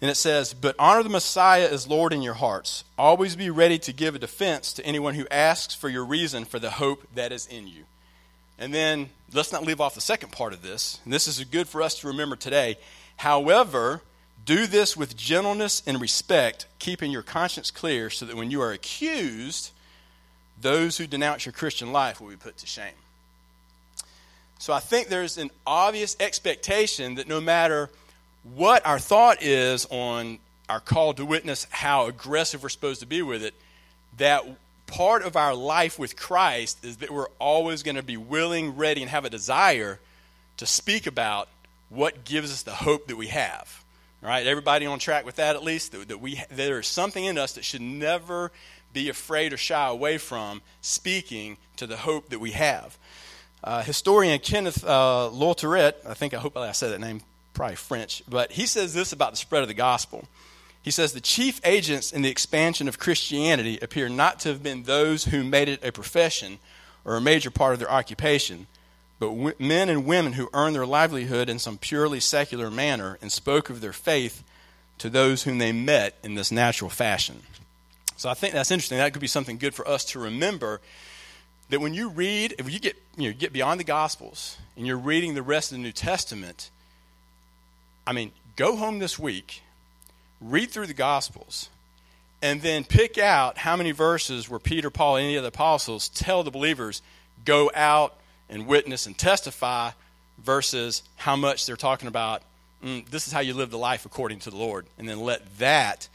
And 0.01 0.11
it 0.11 0.17
says, 0.17 0.53
But 0.53 0.77
honor 0.79 1.03
the 1.03 1.09
Messiah 1.09 1.69
as 1.69 1.89
Lord 1.89 2.13
in 2.13 2.23
your 2.23 2.35
hearts. 2.35 2.85
Always 2.99 3.35
be 3.35 3.49
ready 3.51 3.79
to 3.81 3.93
give 3.93 4.15
a 4.15 4.19
defense 4.19 4.73
to 4.75 4.85
anyone 4.85 5.15
who 5.15 5.27
asks 5.31 5.75
for 5.75 5.89
your 5.89 6.05
reason 6.05 6.45
for 6.45 6.59
the 6.59 6.73
hope 6.73 7.07
that 7.15 7.33
is 7.33 7.47
in 7.47 7.67
you. 7.67 7.85
And 8.59 8.75
then 8.75 9.11
let's 9.33 9.53
not 9.53 9.65
leave 9.65 9.81
off 9.81 9.95
the 9.95 10.01
second 10.01 10.33
part 10.33 10.53
of 10.53 10.63
this. 10.63 11.01
And 11.05 11.13
this 11.13 11.27
is 11.27 11.43
good 11.45 11.69
for 11.69 11.83
us 11.83 11.99
to 12.01 12.09
remember 12.09 12.37
today. 12.37 12.77
However, 13.17 14.03
do 14.45 14.67
this 14.67 14.97
with 14.97 15.17
gentleness 15.17 15.83
and 15.87 16.01
respect, 16.01 16.67
keeping 16.79 17.11
your 17.11 17.23
conscience 17.23 17.71
clear, 17.71 18.11
so 18.11 18.27
that 18.27 18.37
when 18.37 18.51
you 18.51 18.61
are 18.61 18.73
accused, 18.73 19.71
those 20.61 20.99
who 20.99 21.07
denounce 21.07 21.45
your 21.45 21.53
Christian 21.53 21.93
life 21.93 22.21
will 22.21 22.29
be 22.29 22.37
put 22.37 22.59
to 22.59 22.67
shame. 22.67 22.95
So 24.59 24.73
I 24.73 24.81
think 24.81 25.09
there's 25.09 25.39
an 25.39 25.51
obvious 25.67 26.17
expectation 26.19 27.17
that 27.17 27.29
no 27.29 27.41
matter 27.41 27.91
what 28.55 28.87
our 28.87 28.99
thought 28.99 29.43
is 29.43 29.87
on 29.91 30.39
our 30.69 30.81
call 30.81 31.15
to 31.15 31.25
witness, 31.25 31.67
how 31.71 32.07
aggressive 32.07 32.63
we're 32.63 32.69
supposed 32.69 33.01
to 33.01 33.07
be 33.07 33.23
with 33.23 33.43
it, 33.43 33.55
that 34.19 34.45
part 34.87 35.23
of 35.23 35.37
our 35.37 35.55
life 35.55 35.99
with 35.99 36.17
Christ 36.17 36.85
is 36.85 36.99
that 36.99 37.11
we're 37.11 37.29
always 37.39 37.83
going 37.83 37.97
to 37.97 38.03
be 38.03 38.17
willing, 38.17 38.77
ready, 38.77 39.03
and 39.03 39.11
have 39.11 39.25
a 39.25 39.31
desire 39.31 39.99
to 40.57 40.67
speak 40.67 41.07
about 41.07 41.49
what 41.89 42.25
gives 42.25 42.53
us 42.53 42.63
the 42.63 42.73
hope 42.73 43.09
that 43.09 43.17
we 43.17 43.29
have. 43.29 43.85
All 44.23 44.29
right, 44.29 44.47
everybody 44.47 44.87
on 44.87 44.99
track 44.99 45.25
with 45.25 45.37
that 45.37 45.55
at 45.57 45.63
least? 45.63 45.93
That, 45.93 46.09
that 46.09 46.21
we, 46.21 46.41
there 46.51 46.81
is 46.81 46.87
something 46.87 47.25
in 47.25 47.39
us 47.39 47.53
that 47.53 47.65
should 47.65 47.83
never 47.83 48.51
be 48.93 49.09
afraid 49.09 49.53
or 49.53 49.57
shy 49.57 49.89
away 49.89 50.19
from 50.19 50.63
speaking 50.81 51.59
to 51.77 51.87
the 51.87 51.97
hope 51.97 52.31
that 52.31 52.41
we 52.41 52.53
have. 52.53 52.97
Uh, 53.65 53.83
historian 53.83 54.39
Kenneth 54.39 54.85
uh, 54.85 55.29
I 55.29 56.15
think 56.15 56.35
I 56.35 56.39
hope 56.39 56.57
I 56.57 56.73
said 56.73 56.93
that 56.93 57.01
name, 57.01 57.23
probably 57.55 57.77
French, 57.77 58.23
but 58.29 58.53
he 58.53 58.67
says 58.67 58.95
this 58.95 59.13
about 59.13 59.33
the 59.33 59.37
spread 59.37 59.63
of 59.63 59.69
the 59.69 59.75
gospel. 59.75 60.27
He 60.83 60.93
says 60.93 61.13
the 61.13 61.21
chief 61.21 61.61
agents 61.65 62.13
in 62.13 62.23
the 62.23 62.29
expansion 62.31 62.87
of 62.87 62.99
Christianity 62.99 63.77
appear 63.83 64.09
not 64.09 64.39
to 64.41 64.51
have 64.51 64.63
been 64.63 64.85
those 64.85 65.25
who 65.25 65.43
made 65.43 65.69
it 65.69 65.83
a 65.83 65.91
profession 65.91 66.59
or 67.05 67.17
a 67.17 67.21
major 67.21 67.51
part 67.51 67.73
of 67.73 67.81
their 67.81 67.91
occupation, 67.91 68.69
but 69.19 69.31
w- 69.31 69.55
men 69.59 69.89
and 69.89 70.07
women 70.07 70.35
who 70.35 70.49
earned 70.53 70.77
their 70.77 70.87
livelihood 70.87 71.49
in 71.49 71.59
some 71.59 71.77
purely 71.77 72.21
secular 72.21 72.71
manner 72.71 73.19
and 73.21 73.33
spoke 73.33 73.69
of 73.69 73.81
their 73.81 73.93
faith 73.93 74.45
to 74.99 75.11
those 75.11 75.43
whom 75.43 75.59
they 75.59 75.73
met 75.73 76.15
in 76.23 76.37
this 76.37 76.53
natural 76.53 76.91
fashion. 76.91 77.43
So 78.17 78.29
I 78.29 78.35
think 78.35 78.55
that's 78.55 78.71
interesting. 78.71 78.99
That 78.99 79.13
could 79.13 79.21
be 79.21 79.27
something 79.27 79.59
good 79.59 79.75
for 79.75 79.87
us 79.89 80.05
to 80.07 80.21
remember 80.21 80.81
that 81.71 81.81
when 81.81 81.95
you 81.95 82.09
read, 82.09 82.55
if 82.59 82.71
you 82.71 82.79
get, 82.79 82.97
you 83.17 83.31
know, 83.31 83.37
get 83.37 83.53
beyond 83.53 83.81
the 83.81 83.85
Gospels 83.85 84.57
and 84.77 84.87
you're 84.87 84.99
reading 84.99 85.35
the 85.35 85.43
rest 85.43 85.73
of 85.73 85.79
the 85.79 85.83
New 85.83 85.93
Testament, 85.93 86.71
I 88.07 88.13
mean, 88.13 88.33
go 88.57 88.77
home 88.77 88.99
this 88.99 89.19
week 89.19 89.63
read 90.41 90.71
through 90.71 90.87
the 90.87 90.95
Gospels 90.95 91.71
and 92.43 92.61
then 92.61 92.85
pick 92.85 93.17
out 93.17 93.57
how 93.57 93.75
many 93.75 93.91
verses 93.93 94.49
where 94.49 94.59
Peter, 94.59 94.91
Paul, 94.91 95.17
any 95.17 95.37
of 95.37 95.43
the 95.43 95.49
apostles 95.49 96.11
tell 96.11 96.43
the 96.43 96.51
believers, 96.51 97.01
go 97.45 97.71
out 97.75 98.15
and 98.51 98.67
witness 98.67 99.07
and 99.07 99.17
testify, 99.17 99.91
versus 100.39 101.03
how 101.17 101.37
much 101.37 101.67
they're 101.67 101.77
talking 101.77 102.09
about, 102.09 102.43
mm, 102.85 103.09
this 103.09 103.27
is 103.27 103.33
how 103.33 103.41
you 103.41 103.55
live 103.55 103.71
the 103.71 103.79
life 103.79 104.05
according 104.07 104.39
to 104.41 104.51
the 104.51 104.57
Lord. 104.57 104.87
And 104.99 105.09
then 105.09 105.21
let 105.21 105.59
that 105.59 106.09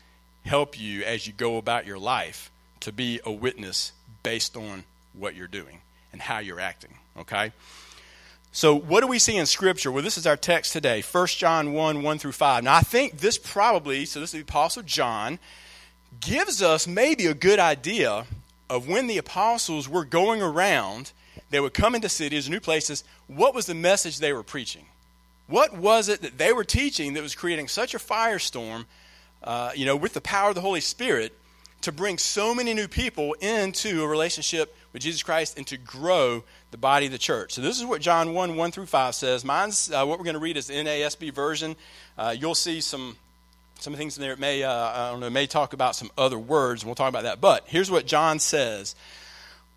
help 0.46 0.80
you 0.80 1.04
as 1.04 1.28
you 1.28 1.34
go 1.34 1.58
about 1.58 1.86
your 1.86 2.00
life 2.00 2.52
to 2.82 2.92
be 2.92 3.20
a 3.26 3.32
witness 3.32 3.92
based 4.24 4.56
on 4.56 4.84
what 5.14 5.36
you're 5.36 5.48
doing 5.48 5.82
and 6.12 6.22
how 6.22 6.40
you're 6.40 6.60
acting. 6.60 6.96
Okay? 7.18 7.52
So, 8.54 8.76
what 8.76 9.00
do 9.00 9.08
we 9.08 9.18
see 9.20 9.38
in 9.38 9.46
Scripture? 9.46 9.92
Well, 9.92 10.04
this 10.04 10.18
is 10.18 10.28
our 10.28 10.36
text 10.36 10.74
today 10.74 11.02
1 11.02 11.28
John 11.28 11.74
1 11.74 12.04
1 12.04 12.20
through 12.20 12.34
5. 12.34 12.64
Now, 12.66 12.76
I 12.76 12.82
think 12.82 13.20
this 13.20 13.38
probably, 13.38 14.06
so 14.06 14.20
this 14.20 14.30
is 14.30 14.34
the 14.34 14.42
Apostle 14.42 14.84
John, 14.84 15.40
gives 16.20 16.62
us 16.62 16.86
maybe 16.86 17.28
a 17.28 17.34
good 17.34 17.60
idea 17.60 18.26
of 18.70 18.88
when 18.88 19.08
the 19.08 19.18
apostles 19.18 19.88
were 19.88 20.06
going 20.06 20.42
around, 20.42 21.12
they 21.50 21.60
would 21.60 21.74
come 21.74 21.96
into 21.96 22.10
cities, 22.10 22.50
new 22.50 22.60
places, 22.60 23.04
what 23.28 23.56
was 23.56 23.66
the 23.66 23.74
message 23.74 24.18
they 24.18 24.34
were 24.34 24.44
preaching? 24.44 24.86
What 25.48 25.76
was 25.76 26.10
it 26.10 26.22
that 26.22 26.38
they 26.38 26.54
were 26.54 26.64
teaching 26.64 27.14
that 27.14 27.24
was 27.24 27.36
creating 27.36 27.68
such 27.68 27.94
a 27.94 28.00
firestorm, 28.00 28.86
uh, 29.44 29.72
you 29.76 29.86
know, 29.86 29.96
with 29.96 30.14
the 30.14 30.22
power 30.22 30.50
of 30.50 30.56
the 30.56 30.62
Holy 30.62 30.82
Spirit 30.82 31.38
to 31.82 31.92
bring 31.92 32.18
so 32.18 32.54
many 32.54 32.74
new 32.74 32.88
people 32.88 33.34
into 33.42 34.04
a 34.04 34.08
relationship 34.08 34.76
with 34.94 35.02
Jesus 35.02 35.24
Christ 35.24 35.58
and 35.58 35.66
to 35.68 35.78
grow 35.78 36.44
the 36.72 36.78
body 36.78 37.08
of 37.08 37.12
the 37.12 37.18
church. 37.18 37.54
So 37.54 37.62
this 37.62 37.80
is 37.80 37.86
what 37.86 38.02
John 38.02 38.34
1, 38.34 38.56
1 38.56 38.72
through 38.72 38.86
5 38.86 39.16
says. 39.16 39.44
Mine's, 39.44 39.92
uh, 39.92 40.06
what 40.06 40.20
we're 40.20 40.26
going 40.26 40.36
to 40.36 40.40
read 40.40 40.58
is 40.58 40.68
the 40.68 40.76
NASB 40.76 41.34
version. 41.34 41.76
Uh, 42.18 42.36
you'll 42.38 42.56
see 42.56 42.82
some, 42.82 43.18
some 43.80 43.94
things 43.96 44.18
in 44.18 44.22
there. 44.22 44.34
It 44.34 44.40
may, 44.40 44.64
uh, 44.64 44.72
I 44.72 45.12
don't 45.12 45.20
know, 45.20 45.30
may 45.30 45.48
talk 45.48 45.74
about 45.74 45.96
some 45.96 46.12
other 46.18 46.38
words, 46.38 46.84
and 46.84 46.88
we'll 46.88 46.96
talk 46.96 47.10
about 47.10 47.24
that. 47.24 47.42
But 47.42 47.64
here's 47.68 47.90
what 47.90 48.06
John 48.06 48.40
says. 48.40 48.96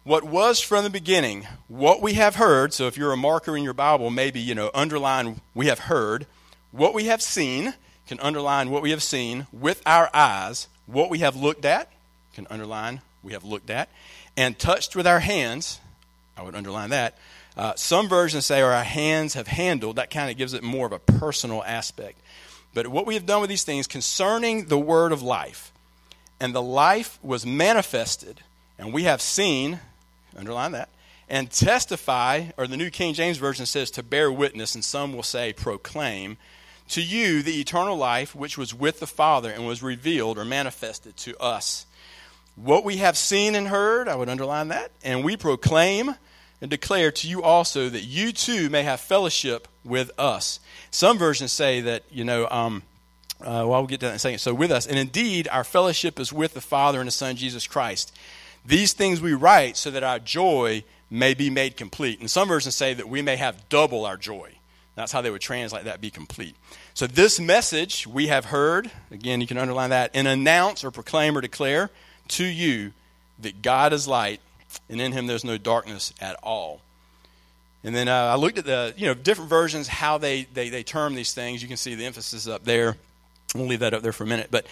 What 0.04 0.24
was 0.24 0.60
from 0.60 0.84
the 0.84 0.90
beginning, 0.90 1.46
what 1.66 2.02
we 2.02 2.12
have 2.14 2.34
heard, 2.34 2.74
so 2.74 2.86
if 2.86 2.98
you're 2.98 3.12
a 3.12 3.16
marker 3.16 3.56
in 3.56 3.64
your 3.64 3.72
Bible, 3.72 4.10
maybe, 4.10 4.38
you 4.38 4.54
know, 4.54 4.70
underline 4.74 5.40
we 5.54 5.66
have 5.66 5.78
heard, 5.78 6.26
what 6.72 6.92
we 6.92 7.04
have 7.04 7.22
seen, 7.22 7.72
can 8.06 8.20
underline 8.20 8.68
what 8.68 8.82
we 8.82 8.90
have 8.90 9.02
seen 9.02 9.46
with 9.50 9.80
our 9.86 10.10
eyes, 10.12 10.68
what 10.84 11.08
we 11.08 11.20
have 11.20 11.36
looked 11.36 11.64
at, 11.64 11.90
can 12.34 12.46
underline 12.50 13.00
we 13.22 13.32
have 13.32 13.44
looked 13.44 13.70
at, 13.70 13.88
and 14.36 14.58
touched 14.58 14.94
with 14.94 15.06
our 15.06 15.20
hands, 15.20 15.80
I 16.36 16.42
would 16.42 16.54
underline 16.54 16.90
that. 16.90 17.16
Uh, 17.56 17.72
some 17.76 18.08
versions 18.08 18.46
say, 18.46 18.60
or 18.60 18.72
our 18.72 18.84
hands 18.84 19.34
have 19.34 19.46
handled. 19.46 19.96
That 19.96 20.10
kind 20.10 20.30
of 20.30 20.36
gives 20.36 20.52
it 20.52 20.62
more 20.62 20.86
of 20.86 20.92
a 20.92 20.98
personal 20.98 21.62
aspect. 21.64 22.18
But 22.74 22.88
what 22.88 23.06
we 23.06 23.14
have 23.14 23.26
done 23.26 23.40
with 23.40 23.50
these 23.50 23.62
things 23.62 23.86
concerning 23.86 24.66
the 24.66 24.78
word 24.78 25.12
of 25.12 25.22
life, 25.22 25.72
and 26.40 26.54
the 26.54 26.62
life 26.62 27.18
was 27.22 27.46
manifested, 27.46 28.40
and 28.78 28.92
we 28.92 29.04
have 29.04 29.22
seen, 29.22 29.78
underline 30.36 30.72
that, 30.72 30.88
and 31.28 31.50
testify, 31.50 32.46
or 32.56 32.66
the 32.66 32.76
New 32.76 32.90
King 32.90 33.14
James 33.14 33.38
Version 33.38 33.64
says 33.64 33.90
to 33.92 34.02
bear 34.02 34.30
witness, 34.30 34.74
and 34.74 34.84
some 34.84 35.14
will 35.14 35.22
say 35.22 35.52
proclaim, 35.52 36.36
to 36.88 37.00
you 37.00 37.42
the 37.42 37.60
eternal 37.60 37.96
life 37.96 38.34
which 38.34 38.58
was 38.58 38.74
with 38.74 39.00
the 39.00 39.06
Father 39.06 39.50
and 39.50 39.66
was 39.66 39.82
revealed 39.82 40.36
or 40.36 40.44
manifested 40.44 41.16
to 41.18 41.40
us. 41.40 41.86
What 42.56 42.84
we 42.84 42.98
have 42.98 43.16
seen 43.16 43.54
and 43.54 43.66
heard, 43.68 44.08
I 44.08 44.14
would 44.14 44.28
underline 44.28 44.68
that, 44.68 44.92
and 45.02 45.24
we 45.24 45.36
proclaim 45.36 46.14
and 46.60 46.70
declare 46.70 47.10
to 47.10 47.28
you 47.28 47.42
also 47.42 47.88
that 47.88 48.04
you 48.04 48.32
too 48.32 48.70
may 48.70 48.84
have 48.84 49.00
fellowship 49.00 49.66
with 49.84 50.10
us. 50.18 50.60
Some 50.90 51.18
versions 51.18 51.52
say 51.52 51.80
that, 51.82 52.04
you 52.10 52.24
know, 52.24 52.48
um, 52.48 52.82
uh, 53.40 53.66
well, 53.66 53.68
we'll 53.68 53.86
get 53.86 54.00
to 54.00 54.06
that 54.06 54.12
in 54.12 54.16
a 54.16 54.18
second. 54.20 54.38
So, 54.38 54.54
with 54.54 54.70
us. 54.70 54.86
And 54.86 54.98
indeed, 54.98 55.48
our 55.48 55.64
fellowship 55.64 56.20
is 56.20 56.32
with 56.32 56.54
the 56.54 56.60
Father 56.60 57.00
and 57.00 57.08
the 57.08 57.12
Son, 57.12 57.36
Jesus 57.36 57.66
Christ. 57.66 58.16
These 58.64 58.92
things 58.92 59.20
we 59.20 59.34
write 59.34 59.76
so 59.76 59.90
that 59.90 60.02
our 60.02 60.18
joy 60.18 60.84
may 61.10 61.34
be 61.34 61.50
made 61.50 61.76
complete. 61.76 62.20
And 62.20 62.30
some 62.30 62.48
versions 62.48 62.76
say 62.76 62.94
that 62.94 63.08
we 63.08 63.20
may 63.20 63.36
have 63.36 63.68
double 63.68 64.06
our 64.06 64.16
joy. 64.16 64.52
That's 64.94 65.12
how 65.12 65.20
they 65.20 65.30
would 65.30 65.40
translate 65.40 65.84
that, 65.84 66.00
be 66.00 66.10
complete. 66.10 66.54
So, 66.94 67.06
this 67.06 67.40
message 67.40 68.06
we 68.06 68.28
have 68.28 68.46
heard, 68.46 68.90
again, 69.10 69.40
you 69.40 69.46
can 69.46 69.58
underline 69.58 69.90
that, 69.90 70.12
and 70.14 70.28
announce 70.28 70.84
or 70.84 70.90
proclaim 70.90 71.36
or 71.36 71.40
declare 71.40 71.90
to 72.28 72.44
you 72.44 72.92
that 73.40 73.62
God 73.62 73.92
is 73.92 74.08
light, 74.08 74.40
and 74.88 75.00
in 75.00 75.12
him 75.12 75.26
there's 75.26 75.44
no 75.44 75.58
darkness 75.58 76.12
at 76.20 76.36
all. 76.42 76.80
And 77.82 77.94
then 77.94 78.08
uh, 78.08 78.14
I 78.14 78.36
looked 78.36 78.58
at 78.58 78.64
the 78.64 78.94
you 78.96 79.06
know 79.06 79.14
different 79.14 79.50
versions 79.50 79.88
how 79.88 80.18
they, 80.18 80.44
they 80.54 80.70
they 80.70 80.82
term 80.82 81.14
these 81.14 81.34
things. 81.34 81.62
You 81.62 81.68
can 81.68 81.76
see 81.76 81.94
the 81.94 82.06
emphasis 82.06 82.48
up 82.48 82.64
there. 82.64 82.96
We'll 83.54 83.66
leave 83.66 83.80
that 83.80 83.94
up 83.94 84.02
there 84.02 84.12
for 84.12 84.24
a 84.24 84.26
minute, 84.26 84.48
but 84.50 84.66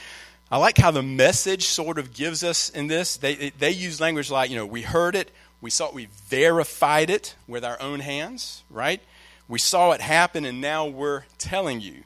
I 0.51 0.59
like 0.59 0.77
how 0.77 0.91
the 0.91 1.03
message 1.03 1.65
sort 1.65 1.99
of 1.99 2.13
gives 2.13 2.45
us 2.45 2.69
in 2.71 2.87
this. 2.87 3.17
They 3.17 3.51
they 3.59 3.71
use 3.71 4.01
language 4.01 4.31
like 4.31 4.51
you 4.51 4.57
know 4.57 4.67
we 4.67 4.83
heard 4.83 5.15
it, 5.15 5.31
we 5.61 5.71
saw 5.71 5.89
it, 5.89 5.95
we 5.95 6.09
verified 6.29 7.11
it 7.11 7.35
with 7.47 7.65
our 7.65 7.81
own 7.81 8.01
hands, 8.01 8.63
right? 8.71 9.01
We 9.49 9.59
saw 9.59 9.93
it 9.93 10.01
happen, 10.01 10.45
and 10.45 10.61
now 10.61 10.87
we're 10.87 11.25
telling 11.39 11.81
you, 11.81 12.05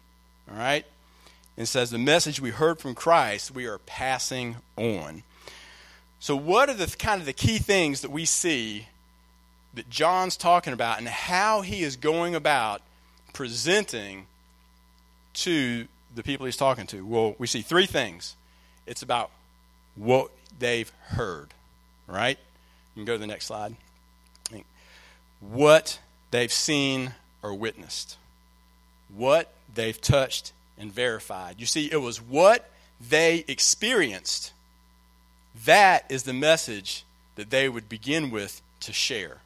all 0.50 0.56
right. 0.56 0.84
And 1.56 1.66
says 1.66 1.90
the 1.90 1.98
message 1.98 2.40
we 2.40 2.50
heard 2.50 2.80
from 2.80 2.94
Christ 2.94 3.50
we 3.50 3.66
are 3.66 3.78
passing 3.78 4.56
on. 4.76 5.22
So, 6.26 6.35
what 6.35 6.68
are 6.68 6.75
the 6.75 6.92
kind 6.99 7.21
of 7.21 7.25
the 7.25 7.33
key 7.33 7.59
things 7.59 8.00
that 8.00 8.11
we 8.11 8.25
see 8.25 8.88
that 9.75 9.88
John's 9.88 10.37
talking 10.37 10.73
about 10.73 10.99
and 10.99 11.06
how 11.06 11.61
he 11.61 11.85
is 11.85 11.95
going 11.95 12.35
about 12.35 12.83
presenting 13.33 14.26
to 15.35 15.87
the 16.16 16.25
people 16.25 16.45
he's 16.47 16.56
talking 16.56 16.88
to? 16.88 17.06
Well, 17.06 17.37
we 17.38 17.47
see 17.47 17.62
three 17.62 17.87
things. 17.87 18.35
It's 18.87 19.02
about 19.02 19.30
what 19.95 20.33
they've 20.59 20.90
heard, 21.11 21.54
right? 22.09 22.38
You 22.97 23.02
can 23.02 23.04
go 23.04 23.12
to 23.12 23.21
the 23.21 23.28
next 23.28 23.47
slide. 23.47 23.76
What 25.38 26.00
they've 26.33 26.50
seen 26.50 27.14
or 27.40 27.54
witnessed, 27.54 28.16
what 29.14 29.52
they've 29.73 30.00
touched 30.00 30.52
and 30.76 30.92
verified. 30.92 31.61
You 31.61 31.66
see, 31.66 31.87
it 31.87 31.99
was 31.99 32.21
what 32.21 32.68
they 33.00 33.45
experienced 33.47 34.52
that 35.64 36.04
is 36.08 36.25
the 36.25 36.32
message 36.32 37.04
that 37.36 37.50
they 37.50 37.68
would 37.68 37.88
begin 37.88 38.30
with 38.30 38.60
to 38.80 38.92
share. 38.92 39.38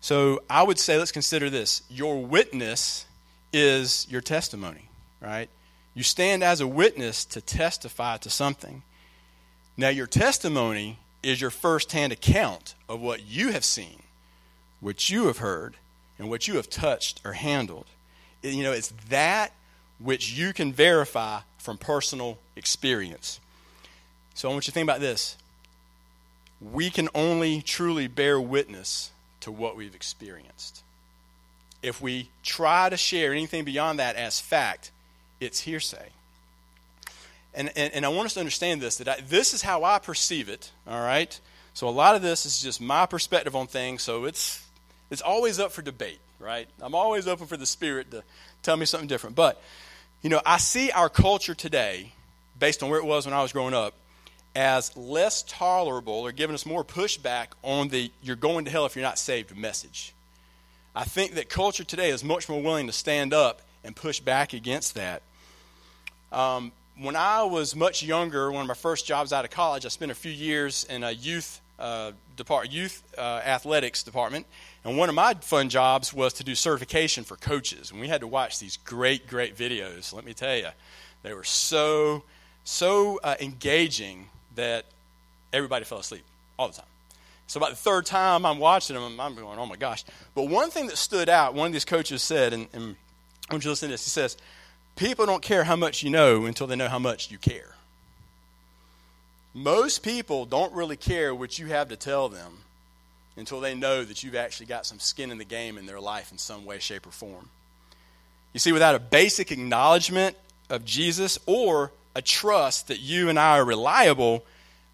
So 0.00 0.42
I 0.50 0.62
would 0.62 0.78
say, 0.78 0.98
let's 0.98 1.12
consider 1.12 1.48
this. 1.48 1.82
Your 1.88 2.24
witness 2.24 3.06
is 3.52 4.06
your 4.10 4.20
testimony, 4.20 4.88
right? 5.20 5.48
You 5.94 6.02
stand 6.02 6.42
as 6.42 6.60
a 6.60 6.66
witness 6.66 7.24
to 7.26 7.40
testify 7.40 8.16
to 8.18 8.30
something. 8.30 8.82
Now, 9.76 9.88
your 9.88 10.06
testimony 10.06 10.98
is 11.22 11.40
your 11.40 11.50
firsthand 11.50 12.12
account 12.12 12.74
of 12.88 13.00
what 13.00 13.24
you 13.24 13.52
have 13.52 13.64
seen, 13.64 14.02
what 14.80 15.08
you 15.08 15.26
have 15.26 15.38
heard, 15.38 15.76
and 16.18 16.28
what 16.28 16.48
you 16.48 16.56
have 16.56 16.68
touched 16.68 17.20
or 17.24 17.34
handled. 17.34 17.86
You 18.42 18.64
know, 18.64 18.72
it's 18.72 18.92
that 19.08 19.52
which 19.98 20.32
you 20.32 20.52
can 20.52 20.72
verify 20.72 21.40
from 21.58 21.78
personal 21.78 22.38
experience. 22.56 23.38
So 24.34 24.48
I 24.48 24.52
want 24.52 24.66
you 24.66 24.70
to 24.70 24.74
think 24.74 24.84
about 24.84 25.00
this. 25.00 25.36
We 26.60 26.90
can 26.90 27.08
only 27.14 27.60
truly 27.60 28.06
bear 28.06 28.40
witness 28.40 29.10
to 29.40 29.50
what 29.50 29.76
we've 29.76 29.94
experienced. 29.94 30.82
If 31.82 32.00
we 32.00 32.28
try 32.42 32.88
to 32.88 32.96
share 32.96 33.32
anything 33.32 33.64
beyond 33.64 33.98
that 33.98 34.16
as 34.16 34.40
fact, 34.40 34.92
it's 35.40 35.60
hearsay. 35.60 36.10
And, 37.54 37.70
and, 37.76 37.92
and 37.92 38.06
I 38.06 38.08
want 38.08 38.26
us 38.26 38.34
to 38.34 38.40
understand 38.40 38.80
this 38.80 38.96
that 38.98 39.08
I, 39.08 39.20
this 39.28 39.52
is 39.52 39.62
how 39.62 39.84
I 39.84 39.98
perceive 39.98 40.48
it, 40.48 40.70
all 40.86 41.00
right? 41.00 41.38
So 41.74 41.88
a 41.88 41.90
lot 41.90 42.14
of 42.14 42.22
this 42.22 42.46
is 42.46 42.62
just 42.62 42.80
my 42.80 43.06
perspective 43.06 43.56
on 43.56 43.66
things, 43.66 44.02
so 44.02 44.24
it's, 44.24 44.64
it's 45.10 45.22
always 45.22 45.58
up 45.58 45.72
for 45.72 45.82
debate, 45.82 46.20
right? 46.38 46.68
I'm 46.80 46.94
always 46.94 47.26
open 47.26 47.46
for 47.46 47.56
the 47.56 47.66
Spirit 47.66 48.10
to 48.12 48.22
tell 48.62 48.76
me 48.76 48.86
something 48.86 49.08
different. 49.08 49.36
But, 49.36 49.60
you 50.22 50.30
know, 50.30 50.40
I 50.46 50.58
see 50.58 50.90
our 50.92 51.08
culture 51.08 51.54
today, 51.54 52.12
based 52.58 52.82
on 52.82 52.90
where 52.90 53.00
it 53.00 53.04
was 53.04 53.26
when 53.26 53.34
I 53.34 53.42
was 53.42 53.52
growing 53.52 53.74
up, 53.74 53.94
as 54.54 54.96
less 54.96 55.42
tolerable 55.44 56.12
or 56.12 56.32
giving 56.32 56.54
us 56.54 56.66
more 56.66 56.84
pushback 56.84 57.48
on 57.62 57.88
the 57.88 58.10
you're 58.22 58.36
going 58.36 58.64
to 58.64 58.70
hell 58.70 58.86
if 58.86 58.94
you're 58.94 59.04
not 59.04 59.18
saved 59.18 59.56
message. 59.56 60.14
I 60.94 61.04
think 61.04 61.34
that 61.34 61.48
culture 61.48 61.84
today 61.84 62.10
is 62.10 62.22
much 62.22 62.48
more 62.48 62.60
willing 62.60 62.86
to 62.86 62.92
stand 62.92 63.32
up 63.32 63.62
and 63.82 63.96
push 63.96 64.20
back 64.20 64.52
against 64.52 64.94
that. 64.94 65.22
Um, 66.30 66.72
when 66.98 67.16
I 67.16 67.42
was 67.44 67.74
much 67.74 68.02
younger, 68.02 68.52
one 68.52 68.60
of 68.60 68.68
my 68.68 68.74
first 68.74 69.06
jobs 69.06 69.32
out 69.32 69.44
of 69.44 69.50
college, 69.50 69.86
I 69.86 69.88
spent 69.88 70.10
a 70.10 70.14
few 70.14 70.30
years 70.30 70.84
in 70.84 71.02
a 71.02 71.10
youth 71.10 71.60
uh, 71.78 72.12
depart, 72.36 72.70
youth 72.70 73.02
uh, 73.16 73.40
athletics 73.44 74.02
department, 74.02 74.46
and 74.84 74.98
one 74.98 75.08
of 75.08 75.14
my 75.14 75.34
fun 75.34 75.68
jobs 75.70 76.12
was 76.12 76.34
to 76.34 76.44
do 76.44 76.54
certification 76.54 77.24
for 77.24 77.36
coaches. 77.36 77.90
And 77.90 77.98
we 77.98 78.08
had 78.08 78.20
to 78.20 78.26
watch 78.26 78.58
these 78.58 78.76
great, 78.76 79.26
great 79.26 79.56
videos. 79.56 80.12
Let 80.12 80.24
me 80.24 80.34
tell 80.34 80.56
you, 80.56 80.68
they 81.22 81.32
were 81.32 81.44
so 81.44 82.22
so 82.64 83.18
uh, 83.24 83.34
engaging 83.40 84.28
that 84.56 84.84
everybody 85.52 85.84
fell 85.84 85.98
asleep 85.98 86.24
all 86.58 86.68
the 86.68 86.74
time. 86.74 86.86
So 87.46 87.58
about 87.58 87.70
the 87.70 87.76
third 87.76 88.06
time 88.06 88.46
I'm 88.46 88.58
watching 88.58 88.96
them, 88.96 89.20
I'm 89.20 89.34
going, 89.34 89.58
oh 89.58 89.66
my 89.66 89.76
gosh. 89.76 90.04
But 90.34 90.48
one 90.48 90.70
thing 90.70 90.86
that 90.86 90.96
stood 90.96 91.28
out, 91.28 91.54
one 91.54 91.66
of 91.66 91.72
these 91.72 91.84
coaches 91.84 92.22
said, 92.22 92.52
and, 92.52 92.66
and 92.72 92.96
I 93.50 93.54
want 93.54 93.64
you 93.64 93.68
to 93.68 93.70
listen 93.70 93.88
to 93.88 93.92
this. 93.92 94.04
He 94.04 94.10
says, 94.10 94.36
people 94.96 95.26
don't 95.26 95.42
care 95.42 95.64
how 95.64 95.76
much 95.76 96.02
you 96.02 96.10
know 96.10 96.46
until 96.46 96.66
they 96.66 96.76
know 96.76 96.88
how 96.88 96.98
much 96.98 97.30
you 97.30 97.38
care. 97.38 97.74
Most 99.54 100.02
people 100.02 100.46
don't 100.46 100.72
really 100.72 100.96
care 100.96 101.34
what 101.34 101.58
you 101.58 101.66
have 101.66 101.88
to 101.88 101.96
tell 101.96 102.30
them 102.30 102.58
until 103.36 103.60
they 103.60 103.74
know 103.74 104.04
that 104.04 104.22
you've 104.22 104.34
actually 104.34 104.66
got 104.66 104.86
some 104.86 104.98
skin 104.98 105.30
in 105.30 105.38
the 105.38 105.44
game 105.44 105.76
in 105.76 105.84
their 105.84 106.00
life 106.00 106.32
in 106.32 106.38
some 106.38 106.64
way, 106.64 106.78
shape, 106.78 107.06
or 107.06 107.10
form. 107.10 107.50
You 108.52 108.60
see, 108.60 108.72
without 108.72 108.94
a 108.94 108.98
basic 108.98 109.50
acknowledgement 109.52 110.36
of 110.70 110.84
Jesus 110.84 111.38
or 111.46 111.90
a 112.14 112.22
trust 112.22 112.88
that 112.88 113.00
you 113.00 113.28
and 113.28 113.38
I 113.38 113.58
are 113.58 113.64
reliable, 113.64 114.44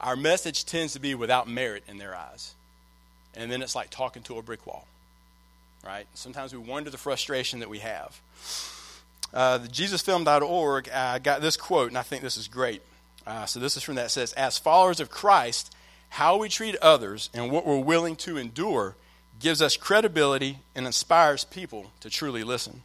our 0.00 0.16
message 0.16 0.64
tends 0.64 0.92
to 0.92 1.00
be 1.00 1.14
without 1.14 1.48
merit 1.48 1.84
in 1.88 1.98
their 1.98 2.14
eyes. 2.14 2.54
And 3.34 3.50
then 3.50 3.62
it's 3.62 3.74
like 3.74 3.90
talking 3.90 4.22
to 4.24 4.38
a 4.38 4.42
brick 4.42 4.66
wall, 4.66 4.86
right? 5.84 6.06
Sometimes 6.14 6.52
we 6.52 6.58
wonder 6.58 6.90
the 6.90 6.98
frustration 6.98 7.60
that 7.60 7.68
we 7.68 7.80
have. 7.80 8.20
Uh, 9.32 9.58
the 9.58 9.68
JesusFilm.org 9.68 10.88
uh, 10.92 11.18
got 11.18 11.40
this 11.40 11.56
quote, 11.56 11.88
and 11.88 11.98
I 11.98 12.02
think 12.02 12.22
this 12.22 12.36
is 12.36 12.48
great. 12.48 12.82
Uh, 13.26 13.44
so 13.44 13.60
this 13.60 13.76
is 13.76 13.82
from 13.82 13.96
that. 13.96 14.06
It 14.06 14.10
says, 14.10 14.32
As 14.32 14.58
followers 14.58 15.00
of 15.00 15.10
Christ, 15.10 15.74
how 16.10 16.38
we 16.38 16.48
treat 16.48 16.76
others 16.76 17.28
and 17.34 17.50
what 17.50 17.66
we're 17.66 17.78
willing 17.78 18.16
to 18.16 18.38
endure 18.38 18.94
gives 19.38 19.60
us 19.60 19.76
credibility 19.76 20.58
and 20.74 20.86
inspires 20.86 21.44
people 21.44 21.92
to 22.00 22.10
truly 22.10 22.42
listen. 22.42 22.82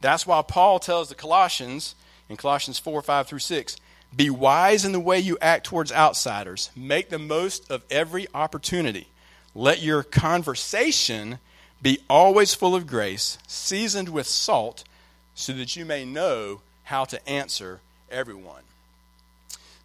That's 0.00 0.26
why 0.26 0.42
Paul 0.42 0.78
tells 0.78 1.08
the 1.08 1.14
Colossians 1.14 1.94
in 2.28 2.36
Colossians 2.36 2.78
4 2.78 3.02
5 3.02 3.26
through 3.26 3.38
6 3.38 3.76
be 4.16 4.30
wise 4.30 4.84
in 4.84 4.92
the 4.92 5.00
way 5.00 5.18
you 5.18 5.36
act 5.40 5.66
towards 5.66 5.90
outsiders, 5.92 6.70
make 6.76 7.10
the 7.10 7.18
most 7.18 7.70
of 7.70 7.82
every 7.90 8.28
opportunity. 8.32 9.08
Let 9.54 9.82
your 9.82 10.02
conversation 10.02 11.38
be 11.82 11.98
always 12.08 12.54
full 12.54 12.74
of 12.74 12.86
grace, 12.86 13.38
seasoned 13.46 14.08
with 14.08 14.26
salt, 14.26 14.84
so 15.34 15.52
that 15.54 15.74
you 15.74 15.84
may 15.84 16.04
know 16.04 16.60
how 16.84 17.04
to 17.06 17.28
answer 17.28 17.80
everyone. 18.10 18.62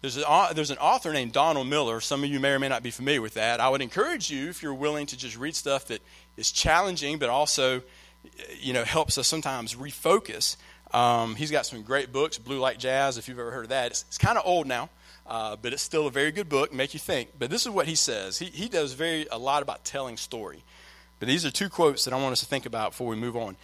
There's, 0.00 0.14
there's 0.54 0.70
an 0.70 0.78
author 0.78 1.12
named 1.12 1.32
Donald 1.32 1.66
Miller. 1.66 2.00
Some 2.00 2.24
of 2.24 2.30
you 2.30 2.40
may 2.40 2.52
or 2.52 2.58
may 2.58 2.68
not 2.68 2.82
be 2.82 2.90
familiar 2.90 3.20
with 3.20 3.34
that. 3.34 3.60
I 3.60 3.68
would 3.68 3.82
encourage 3.82 4.30
you, 4.30 4.48
if 4.48 4.62
you're 4.62 4.72
willing 4.72 5.06
to 5.06 5.16
just 5.16 5.36
read 5.36 5.54
stuff 5.54 5.88
that 5.88 6.00
is 6.36 6.50
challenging, 6.50 7.18
but 7.18 7.28
also 7.28 7.82
you 8.58 8.72
know, 8.72 8.84
helps 8.84 9.18
us 9.18 9.28
sometimes 9.28 9.74
refocus. 9.74 10.56
Um, 10.92 11.36
he's 11.36 11.50
got 11.50 11.66
some 11.66 11.82
great 11.82 12.12
books, 12.12 12.38
Blue 12.38 12.58
Like 12.58 12.78
Jazz, 12.78 13.16
if 13.16 13.28
you've 13.28 13.38
ever 13.38 13.50
heard 13.50 13.64
of 13.64 13.68
that. 13.70 13.92
It's, 13.92 14.04
it's 14.08 14.18
kind 14.18 14.36
of 14.36 14.44
old 14.44 14.66
now, 14.66 14.88
uh, 15.26 15.56
but 15.56 15.72
it's 15.72 15.82
still 15.82 16.06
a 16.06 16.10
very 16.10 16.32
good 16.32 16.48
book, 16.48 16.72
make 16.72 16.94
you 16.94 17.00
think. 17.00 17.30
But 17.38 17.50
this 17.50 17.62
is 17.62 17.70
what 17.70 17.86
he 17.86 17.94
says. 17.94 18.38
He, 18.38 18.46
he 18.46 18.68
does 18.68 18.92
very 18.94 19.26
a 19.30 19.38
lot 19.38 19.62
about 19.62 19.84
telling 19.84 20.16
story. 20.16 20.62
But 21.20 21.28
these 21.28 21.44
are 21.44 21.50
two 21.50 21.68
quotes 21.68 22.04
that 22.04 22.14
I 22.14 22.20
want 22.20 22.32
us 22.32 22.40
to 22.40 22.46
think 22.46 22.66
about 22.66 22.90
before 22.90 23.08
we 23.08 23.16
move 23.16 23.36
on. 23.36 23.56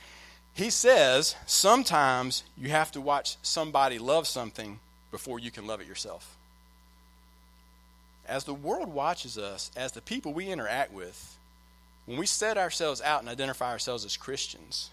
He 0.55 0.71
says, 0.71 1.35
sometimes 1.47 2.45
you 2.57 2.69
have 2.69 2.93
to 2.93 3.01
watch 3.01 3.37
somebody 3.43 3.99
love 3.99 4.27
something 4.27 4.79
before 5.11 5.39
you 5.39 5.51
can 5.51 5.67
love 5.67 5.81
it 5.81 5.87
yourself. 5.87 6.37
As 8.29 8.45
the 8.45 8.55
world 8.55 8.89
watches 8.89 9.39
us, 9.39 9.71
as 9.77 9.93
the 9.93 10.01
people 10.01 10.33
we 10.33 10.49
interact 10.49 10.93
with, 10.93 11.37
when 12.07 12.19
we 12.19 12.27
set 12.27 12.57
ourselves 12.57 13.01
out 13.03 13.21
and 13.21 13.29
identify 13.29 13.71
ourselves 13.71 14.05
as 14.05 14.17
Christians, 14.17 14.91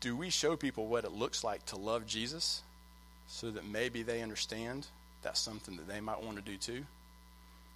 do 0.00 0.16
we 0.16 0.30
show 0.30 0.56
people 0.56 0.86
what 0.86 1.04
it 1.04 1.12
looks 1.12 1.42
like 1.42 1.64
to 1.66 1.76
love 1.76 2.06
Jesus 2.06 2.62
so 3.28 3.50
that 3.50 3.66
maybe 3.66 4.02
they 4.02 4.22
understand 4.22 4.86
that's 5.22 5.40
something 5.40 5.76
that 5.76 5.88
they 5.88 6.00
might 6.00 6.22
want 6.22 6.36
to 6.36 6.42
do 6.42 6.56
too? 6.56 6.84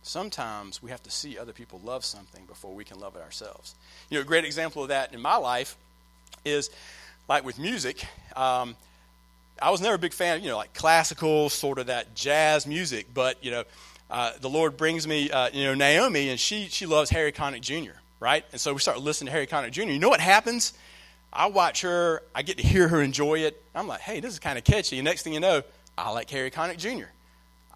Sometimes 0.02 0.82
we 0.82 0.90
have 0.90 1.02
to 1.02 1.10
see 1.10 1.38
other 1.38 1.52
people 1.52 1.80
love 1.84 2.04
something 2.04 2.44
before 2.46 2.74
we 2.74 2.84
can 2.84 2.98
love 2.98 3.16
it 3.16 3.22
ourselves. 3.22 3.74
You 4.08 4.18
know, 4.18 4.22
a 4.22 4.24
great 4.24 4.44
example 4.44 4.82
of 4.82 4.88
that 4.88 5.12
in 5.12 5.20
my 5.20 5.36
life 5.36 5.76
is 6.44 6.70
like 7.28 7.44
with 7.44 7.58
music. 7.58 8.04
Um, 8.34 8.76
I 9.60 9.70
was 9.70 9.82
never 9.82 9.96
a 9.96 9.98
big 9.98 10.14
fan 10.14 10.38
of, 10.38 10.42
you 10.42 10.48
know, 10.48 10.56
like 10.56 10.72
classical, 10.72 11.50
sort 11.50 11.78
of 11.78 11.86
that 11.86 12.14
jazz 12.14 12.66
music, 12.66 13.08
but, 13.12 13.44
you 13.44 13.50
know, 13.50 13.64
uh, 14.10 14.32
the 14.40 14.48
Lord 14.48 14.76
brings 14.76 15.06
me, 15.06 15.30
uh, 15.30 15.50
you 15.52 15.64
know, 15.64 15.74
Naomi, 15.74 16.30
and 16.30 16.40
she, 16.40 16.66
she 16.68 16.86
loves 16.86 17.10
Harry 17.10 17.30
Connick 17.30 17.60
Jr., 17.60 17.92
right? 18.18 18.44
And 18.52 18.60
so 18.60 18.72
we 18.72 18.80
start 18.80 19.00
listening 19.00 19.26
to 19.26 19.32
Harry 19.32 19.46
Connick 19.46 19.72
Jr. 19.72 19.82
You 19.82 19.98
know 19.98 20.08
what 20.08 20.20
happens? 20.20 20.72
I 21.32 21.46
watch 21.46 21.82
her, 21.82 22.22
I 22.34 22.42
get 22.42 22.58
to 22.58 22.66
hear 22.66 22.88
her 22.88 23.00
enjoy 23.00 23.40
it. 23.40 23.62
I'm 23.74 23.86
like, 23.86 24.00
hey, 24.00 24.20
this 24.20 24.32
is 24.32 24.38
kind 24.38 24.58
of 24.58 24.64
catchy. 24.64 24.98
And 24.98 25.04
next 25.04 25.22
thing 25.22 25.32
you 25.32 25.40
know, 25.40 25.62
I 25.96 26.10
like 26.10 26.28
Harry 26.30 26.50
Connick 26.50 26.78
Jr. 26.78 27.06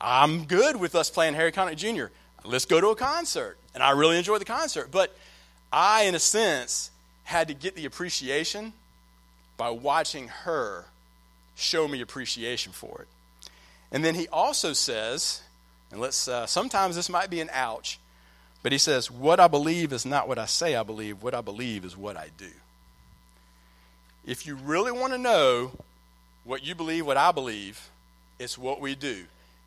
I'm 0.01 0.45
good 0.45 0.77
with 0.77 0.95
us 0.95 1.11
playing 1.11 1.35
Harry 1.35 1.53
Connick 1.53 1.77
Jr. 1.77 2.07
Let's 2.45 2.65
go 2.65 2.81
to 2.81 2.89
a 2.89 2.97
concert. 2.97 3.57
And 3.75 3.83
I 3.83 3.91
really 3.91 4.19
enjoy 4.19 4.39
the 4.39 4.45
concert. 4.45 4.91
But 4.91 5.17
I, 5.73 6.03
in 6.03 6.15
a 6.15 6.19
sense, 6.19 6.91
had 7.25 7.49
to 7.49 7.55
get 7.55 7.75
the 7.75 7.87
appreciation 7.87 8.73
by 9.57 9.71
watching 9.71 10.29
her 10.29 10.85
show 11.55 11.87
me 11.87 12.01
appreciation 12.01 12.73
for 12.73 13.03
it. 13.03 13.09
And 13.93 14.05
then 14.05 14.15
he 14.15 14.27
also 14.29 14.73
says, 14.73 15.41
and 15.93 16.01
let's, 16.01 16.27
uh, 16.27 16.47
sometimes 16.47 16.97
this 16.97 17.09
might 17.09 17.31
be 17.31 17.41
an 17.41 17.51
ouch, 17.53 17.99
but 18.63 18.73
he 18.73 18.79
says, 18.79 19.11
What 19.11 19.39
I 19.39 19.47
believe 19.47 19.93
is 19.93 20.05
not 20.05 20.27
what 20.27 20.39
I 20.39 20.47
say 20.47 20.75
I 20.75 20.83
believe. 20.83 21.23
What 21.23 21.35
I 21.35 21.41
believe 21.41 21.85
is 21.85 21.97
what 21.97 22.17
I 22.17 22.31
do. 22.37 22.51
If 24.27 24.47
you 24.47 24.57
really 24.57 24.93
want 24.93 25.13
to 25.13 25.19
know 25.19 25.73
what 26.45 26.65
you 26.65 26.75
believe, 26.75 27.07
what 27.07 27.17
I 27.17 27.33
believe, 27.33 27.91
it's 28.39 28.57
what 28.57 28.81
we 28.81 28.95
do. 28.95 29.25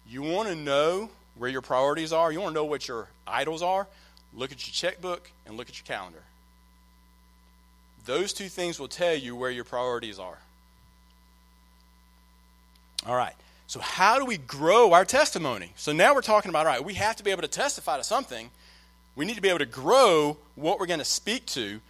You 0.09 0.21
want 0.21 0.49
to 0.49 0.55
know 0.55 1.09
where 1.37 1.49
your 1.49 1.61
priorities 1.61 2.11
are, 2.11 2.31
you 2.31 2.39
want 2.39 2.53
to 2.53 2.59
know 2.59 2.65
what 2.65 2.87
your 2.87 3.07
idols 3.27 3.61
are, 3.61 3.87
look 4.33 4.51
at 4.51 4.65
your 4.65 4.73
checkbook 4.73 5.29
and 5.45 5.57
look 5.57 5.69
at 5.69 5.77
your 5.77 5.85
calendar. 5.85 6.21
Those 8.05 8.33
two 8.33 8.47
things 8.47 8.79
will 8.79 8.87
tell 8.87 9.15
you 9.15 9.35
where 9.35 9.51
your 9.51 9.63
priorities 9.63 10.17
are. 10.17 10.37
All 13.05 13.15
right. 13.15 13.35
So, 13.67 13.81
how 13.81 14.17
do 14.17 14.25
we 14.25 14.37
grow 14.37 14.93
our 14.93 15.03
testimony? 15.03 15.73
So, 15.75 15.91
now 15.91 16.15
we're 16.15 16.21
talking 16.21 16.49
about, 16.49 16.65
all 16.65 16.71
right, 16.71 16.83
we 16.83 16.93
have 16.93 17.17
to 17.17 17.23
be 17.23 17.31
able 17.31 17.41
to 17.41 17.49
testify 17.49 17.97
to 17.97 18.03
something. 18.03 18.49
We 19.15 19.25
need 19.25 19.35
to 19.35 19.41
be 19.41 19.49
able 19.49 19.59
to 19.59 19.65
grow 19.65 20.37
what 20.55 20.79
we're 20.79 20.85
going 20.85 20.99
to 20.99 21.05
speak 21.05 21.45
to. 21.47 21.81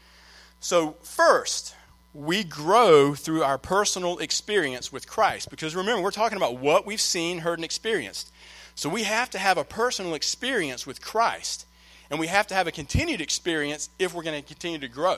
So, 0.60 0.95
first, 1.03 1.75
we 2.17 2.43
grow 2.43 3.13
through 3.13 3.43
our 3.43 3.58
personal 3.58 4.17
experience 4.19 4.91
with 4.91 5.08
Christ. 5.08 5.49
Because 5.49 5.75
remember, 5.75 6.01
we're 6.01 6.12
talking 6.12 6.38
about 6.38 6.58
what 6.58 6.86
we've 6.86 7.01
seen, 7.01 7.39
heard, 7.39 7.60
and 7.60 7.65
experienced. 7.65 8.32
So, 8.75 8.89
we 8.89 9.03
have 9.03 9.30
to 9.32 9.39
have 9.39 9.58
a 9.58 9.63
personal 9.63 10.13
experience 10.13 10.86
with 10.86 11.01
Christ. 11.01 11.65
And 12.10 12.19
we 12.19 12.27
have 12.27 12.47
to 12.47 12.56
have 12.56 12.67
a 12.67 12.71
continued 12.71 13.21
experience 13.21 13.89
if 13.99 14.13
we're 14.13 14.23
going 14.23 14.41
to 14.41 14.47
continue 14.47 14.80
to 14.80 14.88
grow, 14.88 15.17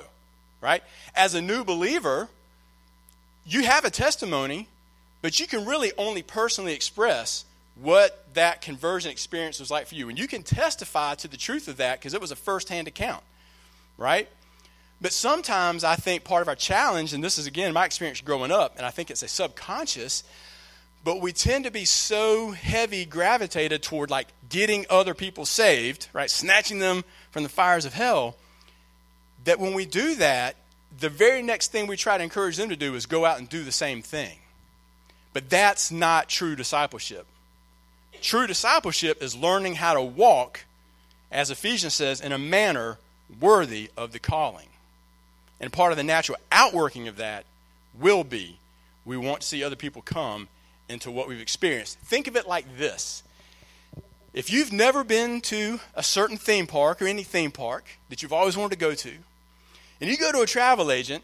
right? 0.59 0.81
As 1.15 1.35
a 1.35 1.41
new 1.41 1.63
believer, 1.63 2.29
you 3.45 3.63
have 3.63 3.85
a 3.85 3.91
testimony 3.91 4.67
but 5.21 5.39
you 5.39 5.47
can 5.47 5.65
really 5.65 5.91
only 5.97 6.21
personally 6.21 6.73
express 6.73 7.45
what 7.75 8.25
that 8.33 8.62
conversion 8.62 9.12
experience 9.12 9.59
was 9.59 9.71
like 9.71 9.88
for 9.88 9.95
you. 9.95 10.09
And 10.09 10.17
you 10.17 10.27
can 10.27 10.43
testify 10.43 11.15
to 11.15 11.27
the 11.27 11.38
truth 11.38 11.67
of 11.67 11.77
that 11.77 11.99
because 11.99 12.13
it 12.13 12.21
was 12.21 12.31
a 12.31 12.35
firsthand 12.35 12.88
account, 12.88 13.23
right? 13.97 14.27
But 15.01 15.13
sometimes 15.13 15.83
I 15.83 15.95
think 15.95 16.23
part 16.23 16.41
of 16.41 16.47
our 16.47 16.55
challenge, 16.55 17.13
and 17.13 17.23
this 17.23 17.38
is 17.38 17.47
again 17.47 17.73
my 17.73 17.85
experience 17.85 18.21
growing 18.21 18.51
up, 18.51 18.75
and 18.77 18.85
I 18.85 18.89
think 18.89 19.09
it's 19.09 19.23
a 19.23 19.27
subconscious, 19.27 20.23
but 21.03 21.21
we 21.21 21.31
tend 21.31 21.63
to 21.63 21.71
be 21.71 21.85
so 21.85 22.51
heavy 22.51 23.05
gravitated 23.05 23.81
toward 23.81 24.09
like 24.09 24.27
getting 24.49 24.85
other 24.89 25.13
people 25.13 25.45
saved, 25.45 26.09
right? 26.12 26.29
Snatching 26.29 26.79
them 26.79 27.05
from 27.31 27.43
the 27.43 27.49
fires 27.49 27.85
of 27.85 27.93
hell, 27.93 28.35
that 29.45 29.59
when 29.59 29.73
we 29.73 29.85
do 29.85 30.15
that, 30.15 30.55
the 30.99 31.09
very 31.09 31.41
next 31.41 31.71
thing 31.71 31.88
we 31.88 31.95
try 31.95 32.17
to 32.17 32.23
encourage 32.23 32.57
them 32.57 32.69
to 32.69 32.75
do 32.75 32.95
is 32.95 33.05
go 33.05 33.23
out 33.23 33.39
and 33.39 33.47
do 33.47 33.63
the 33.63 33.71
same 33.71 34.01
thing. 34.01 34.38
But 35.31 35.49
that's 35.49 35.91
not 35.91 36.27
true 36.27 36.55
discipleship. 36.55 37.25
True 38.21 38.47
discipleship 38.47 39.23
is 39.23 39.35
learning 39.35 39.75
how 39.75 39.93
to 39.93 40.01
walk, 40.01 40.65
as 41.31 41.51
Ephesians 41.51 41.93
says, 41.93 42.19
in 42.19 42.33
a 42.33 42.38
manner 42.38 42.97
worthy 43.39 43.91
of 43.95 44.12
the 44.12 44.19
calling. 44.19 44.68
And 45.60 45.72
part 45.72 45.91
of 45.91 45.98
the 45.98 46.04
natural 46.04 46.38
outworking 46.52 47.08
of 47.08 47.17
that 47.17 47.45
will 48.00 48.24
be 48.24 48.58
we 49.06 49.17
want 49.17 49.41
to 49.41 49.48
see 49.48 49.63
other 49.63 49.76
people 49.76 50.02
come 50.02 50.48
into 50.88 51.12
what 51.12 51.28
we've 51.28 51.41
experienced. 51.41 52.00
Think 52.00 52.28
of 52.28 52.36
it 52.36 52.48
like 52.48 52.78
this 52.78 53.24
if 54.32 54.52
you've 54.52 54.72
never 54.72 55.04
been 55.04 55.41
to 55.41 55.80
a 55.95 56.04
certain 56.04 56.38
theme 56.38 56.67
park 56.67 57.02
or 57.02 57.08
any 57.08 57.24
theme 57.24 57.52
park 57.52 57.86
that 58.10 58.22
you've 58.22 58.34
always 58.34 58.56
wanted 58.56 58.76
to 58.76 58.80
go 58.80 58.93
to, 58.93 59.12
and 60.00 60.10
you 60.10 60.17
go 60.17 60.32
to 60.32 60.41
a 60.41 60.45
travel 60.45 60.91
agent 60.91 61.24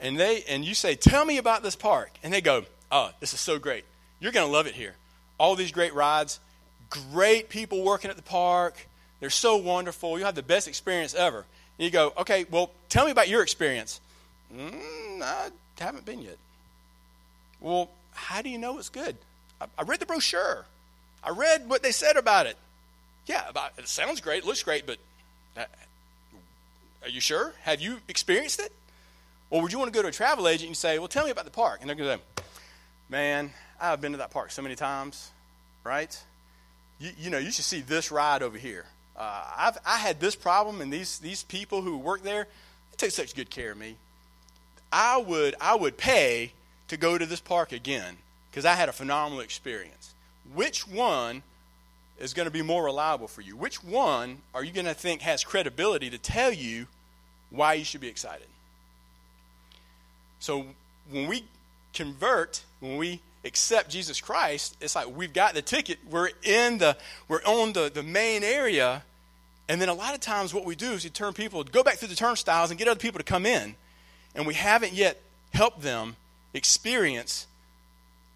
and 0.00 0.18
they 0.18 0.42
and 0.48 0.64
you 0.64 0.74
say, 0.74 0.94
"Tell 0.94 1.24
me 1.24 1.36
about 1.36 1.62
this 1.62 1.76
park," 1.76 2.12
and 2.22 2.32
they 2.32 2.40
go, 2.40 2.64
oh, 2.94 3.10
this 3.20 3.34
is 3.34 3.40
so 3.40 3.58
great. 3.58 3.84
You're 4.20 4.32
going 4.32 4.46
to 4.46 4.52
love 4.52 4.66
it 4.66 4.74
here. 4.74 4.94
All 5.38 5.56
these 5.56 5.72
great 5.72 5.92
rides, 5.92 6.38
great 6.88 7.48
people 7.48 7.82
working 7.82 8.08
at 8.08 8.16
the 8.16 8.22
park. 8.22 8.86
They're 9.20 9.30
so 9.30 9.56
wonderful. 9.56 10.16
You'll 10.16 10.26
have 10.26 10.34
the 10.34 10.42
best 10.42 10.68
experience 10.68 11.14
ever. 11.14 11.44
You 11.78 11.90
go, 11.90 12.12
okay, 12.18 12.46
well, 12.50 12.70
tell 12.88 13.04
me 13.04 13.10
about 13.10 13.28
your 13.28 13.42
experience. 13.42 14.00
Mm, 14.54 15.22
I 15.22 15.50
haven't 15.78 16.04
been 16.04 16.22
yet. 16.22 16.38
Well, 17.60 17.90
how 18.12 18.42
do 18.42 18.48
you 18.48 18.58
know 18.58 18.78
it's 18.78 18.88
good? 18.88 19.16
I, 19.60 19.66
I 19.78 19.82
read 19.82 20.00
the 20.00 20.06
brochure. 20.06 20.66
I 21.22 21.30
read 21.30 21.68
what 21.68 21.82
they 21.82 21.90
said 21.92 22.16
about 22.16 22.46
it. 22.46 22.56
Yeah, 23.26 23.48
about, 23.48 23.72
it 23.78 23.88
sounds 23.88 24.20
great, 24.20 24.44
looks 24.44 24.62
great, 24.62 24.86
but 24.86 24.98
uh, 25.56 25.64
are 27.02 27.08
you 27.08 27.20
sure? 27.20 27.54
Have 27.62 27.80
you 27.80 27.98
experienced 28.08 28.60
it? 28.60 28.70
Or 29.50 29.62
would 29.62 29.72
you 29.72 29.78
want 29.78 29.92
to 29.92 29.96
go 29.96 30.02
to 30.02 30.08
a 30.08 30.12
travel 30.12 30.46
agent 30.48 30.68
and 30.68 30.76
say, 30.76 30.98
well, 30.98 31.08
tell 31.08 31.24
me 31.24 31.30
about 31.30 31.44
the 31.44 31.50
park? 31.50 31.78
And 31.80 31.88
they're 31.88 31.96
going 31.96 32.10
to 32.10 32.16
say, 32.16 32.44
Man, 33.10 33.52
I've 33.80 34.00
been 34.00 34.12
to 34.12 34.18
that 34.18 34.30
park 34.30 34.50
so 34.50 34.62
many 34.62 34.74
times. 34.76 35.30
right? 35.84 36.18
You, 36.98 37.10
you 37.18 37.30
know, 37.30 37.38
you 37.38 37.50
should 37.50 37.64
see 37.64 37.80
this 37.80 38.10
ride 38.10 38.42
over 38.42 38.56
here. 38.56 38.86
Uh, 39.16 39.44
I've, 39.56 39.78
I 39.86 39.98
had 39.98 40.20
this 40.20 40.34
problem, 40.34 40.80
and 40.80 40.92
these, 40.92 41.18
these 41.18 41.42
people 41.44 41.82
who 41.82 41.96
work 41.96 42.22
there, 42.22 42.46
they 42.90 42.96
take 42.96 43.10
such 43.12 43.34
good 43.34 43.50
care 43.50 43.72
of 43.72 43.78
me. 43.78 43.96
I 44.92 45.18
would, 45.18 45.54
I 45.60 45.74
would 45.74 45.96
pay 45.96 46.52
to 46.88 46.96
go 46.96 47.18
to 47.18 47.26
this 47.26 47.40
park 47.40 47.72
again 47.72 48.16
because 48.50 48.64
I 48.64 48.74
had 48.74 48.88
a 48.88 48.92
phenomenal 48.92 49.40
experience. 49.40 50.14
Which 50.54 50.86
one 50.86 51.42
is 52.20 52.34
going 52.34 52.46
to 52.46 52.52
be 52.52 52.62
more 52.62 52.84
reliable 52.84 53.26
for 53.26 53.40
you? 53.40 53.56
Which 53.56 53.82
one 53.82 54.38
are 54.54 54.62
you 54.62 54.72
going 54.72 54.86
to 54.86 54.94
think 54.94 55.22
has 55.22 55.42
credibility 55.42 56.10
to 56.10 56.18
tell 56.18 56.52
you 56.52 56.86
why 57.50 57.74
you 57.74 57.84
should 57.84 58.00
be 58.00 58.08
excited? 58.08 58.46
So 60.38 60.66
when 61.10 61.26
we 61.26 61.44
convert, 61.92 62.62
when 62.80 62.96
we 62.96 63.20
accept 63.44 63.90
Jesus 63.90 64.20
Christ, 64.20 64.76
it's 64.80 64.94
like 64.94 65.14
we've 65.14 65.32
got 65.32 65.54
the 65.54 65.62
ticket, 65.62 65.98
we're 66.10 66.30
in 66.42 66.78
the 66.78 66.96
we're 67.28 67.42
on 67.44 67.72
the, 67.72 67.90
the 67.92 68.02
main 68.02 68.42
area, 68.42 69.02
and 69.68 69.80
then 69.80 69.88
a 69.88 69.94
lot 69.94 70.14
of 70.14 70.20
times 70.20 70.52
what 70.52 70.64
we 70.64 70.76
do 70.76 70.92
is 70.92 71.04
we 71.04 71.10
turn 71.10 71.32
people 71.32 71.64
go 71.64 71.82
back 71.82 71.94
through 71.94 72.08
the 72.08 72.14
turnstiles 72.14 72.70
and 72.70 72.78
get 72.78 72.88
other 72.88 73.00
people 73.00 73.18
to 73.18 73.24
come 73.24 73.46
in. 73.46 73.74
And 74.34 74.46
we 74.46 74.54
haven't 74.54 74.92
yet 74.92 75.20
helped 75.52 75.82
them 75.82 76.16
experience 76.52 77.46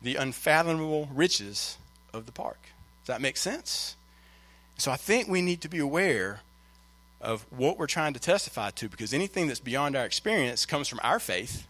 the 0.01 0.17
unfathomable 0.17 1.09
riches 1.13 1.77
of 2.13 2.27
the 2.27 2.33
park. 2.33 2.59
Does 3.03 3.15
that 3.15 3.21
make 3.21 3.37
sense? 3.37 3.97
So 4.77 4.93
I 4.93 4.97
think 4.97 5.29
we 5.29 5.43
need 5.43 5.61
to 5.63 5.69
be 5.69 5.79
aware 5.79 6.41
of 7.21 7.45
what 7.51 7.79
we're 7.79 7.89
trying 7.89 8.13
to 8.15 8.21
testify 8.21 8.71
to 8.71 8.89
because 8.89 9.13
anything 9.13 9.49
that's 9.49 9.61
beyond 9.61 9.97
our 9.97 10.05
experience 10.05 10.67
comes 10.67 10.87
from 10.87 11.01
our 11.03 11.19
faith, 11.19 11.67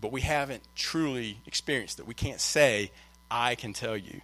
but 0.00 0.12
we 0.12 0.20
haven't 0.20 0.62
truly 0.74 1.38
experienced 1.46 1.98
it. 1.98 2.06
We 2.06 2.14
can't 2.14 2.40
say, 2.40 2.90
I 3.30 3.54
can 3.54 3.72
tell 3.72 3.96
you. 3.96 4.20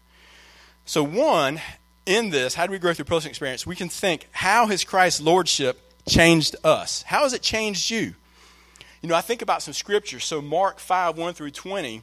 So, 0.87 1.03
one, 1.03 1.61
in 2.07 2.31
this, 2.31 2.55
how 2.55 2.67
do 2.67 2.73
we 2.73 2.79
grow 2.79 2.93
through 2.93 3.07
personal 3.07 3.31
experience? 3.31 3.67
We 3.67 3.77
can 3.77 3.89
think, 3.89 4.29
how 4.33 4.67
has 4.67 4.85
Christ's 4.85 5.21
lordship 5.21 5.81
changed 6.07 6.57
us? 6.63 7.03
How 7.03 7.23
has 7.23 7.33
it 7.33 7.43
changed 7.43 7.91
you? 7.91 8.15
You 9.01 9.09
know, 9.09 9.15
I 9.15 9.21
think 9.21 9.43
about 9.43 9.63
some 9.63 9.75
scripture. 9.75 10.21
So, 10.21 10.41
Mark 10.41 10.79
5 10.79 11.17
1 11.17 11.35
through 11.35 11.51
20, 11.51 12.03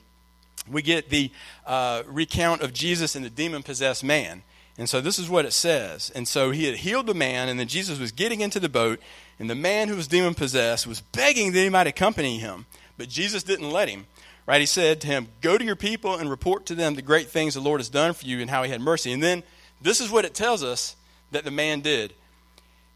we 0.70 0.82
get 0.82 1.10
the 1.10 1.32
uh, 1.66 2.04
recount 2.08 2.62
of 2.62 2.74
Jesus 2.74 3.16
and 3.16 3.24
the 3.24 3.30
demon 3.30 3.64
possessed 3.64 4.04
man. 4.04 4.44
And 4.78 4.90
so, 4.90 5.02
this 5.02 5.20
is 5.20 5.30
what 5.30 5.46
it 5.46 5.54
says. 5.54 6.12
And 6.16 6.28
so, 6.28 6.52
he 6.52 6.66
had 6.66 6.78
healed 6.78 7.08
the 7.08 7.14
man, 7.14 7.50
and 7.50 7.60
then 7.60 7.68
Jesus 7.68 8.00
was 8.00 8.12
getting 8.12 8.42
into 8.42 8.60
the 8.60 8.70
boat, 8.70 9.00
and 9.40 9.50
the 9.50 9.56
man 9.56 9.88
who 9.88 9.96
was 9.96 10.08
demon 10.08 10.34
possessed 10.34 10.88
was 10.88 11.02
begging 11.02 11.52
that 11.52 11.60
he 11.60 11.70
might 11.70 11.88
accompany 11.88 12.40
him. 12.40 12.66
But 13.02 13.10
Jesus 13.10 13.42
didn't 13.42 13.72
let 13.72 13.90
him. 13.90 14.06
Right? 14.46 14.60
He 14.60 14.68
said 14.68 15.02
to 15.02 15.08
him, 15.08 15.30
Go 15.42 15.58
to 15.58 15.66
your 15.66 15.76
people 15.76 16.18
and 16.18 16.30
report 16.30 16.68
to 16.68 16.76
them 16.76 16.94
the 16.94 17.02
great 17.02 17.30
things 17.30 17.56
the 17.56 17.60
Lord 17.60 17.80
has 17.80 17.90
done 17.90 18.14
for 18.14 18.28
you 18.28 18.42
and 18.42 18.48
how 18.48 18.62
he 18.62 18.70
had 18.70 18.80
mercy. 18.80 19.12
And 19.12 19.24
then, 19.24 19.42
this 19.82 20.00
is 20.00 20.12
what 20.12 20.24
it 20.24 20.36
tells 20.36 20.64
us 20.64 20.96
that 21.32 21.44
the 21.44 21.50
man 21.50 21.82
did. 21.82 22.14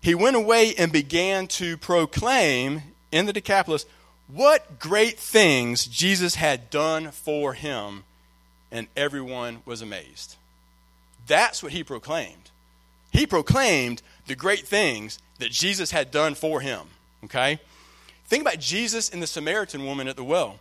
He 0.01 0.13
went 0.13 0.35
away 0.35 0.75
and 0.77 0.91
began 0.91 1.47
to 1.47 1.75
proclaim 1.77 2.83
in 3.11 3.25
the 3.25 3.33
Decapolis 3.33 3.87
what 4.27 4.77
great 4.77 5.17
things 5.17 5.87
Jesus 5.87 6.35
had 6.35 6.69
done 6.69 7.09
for 7.09 7.53
him, 7.53 8.03
and 8.71 8.85
everyone 8.95 9.63
was 9.65 9.81
amazed. 9.81 10.35
That's 11.25 11.63
what 11.63 11.71
he 11.71 11.83
proclaimed. 11.83 12.51
He 13.11 13.25
proclaimed 13.25 14.03
the 14.27 14.35
great 14.35 14.67
things 14.67 15.17
that 15.39 15.49
Jesus 15.49 15.89
had 15.89 16.11
done 16.11 16.35
for 16.35 16.61
him. 16.61 16.81
Okay? 17.23 17.59
Think 18.27 18.41
about 18.41 18.59
Jesus 18.59 19.09
and 19.09 19.21
the 19.21 19.27
Samaritan 19.27 19.85
woman 19.85 20.07
at 20.07 20.15
the 20.15 20.23
well. 20.23 20.59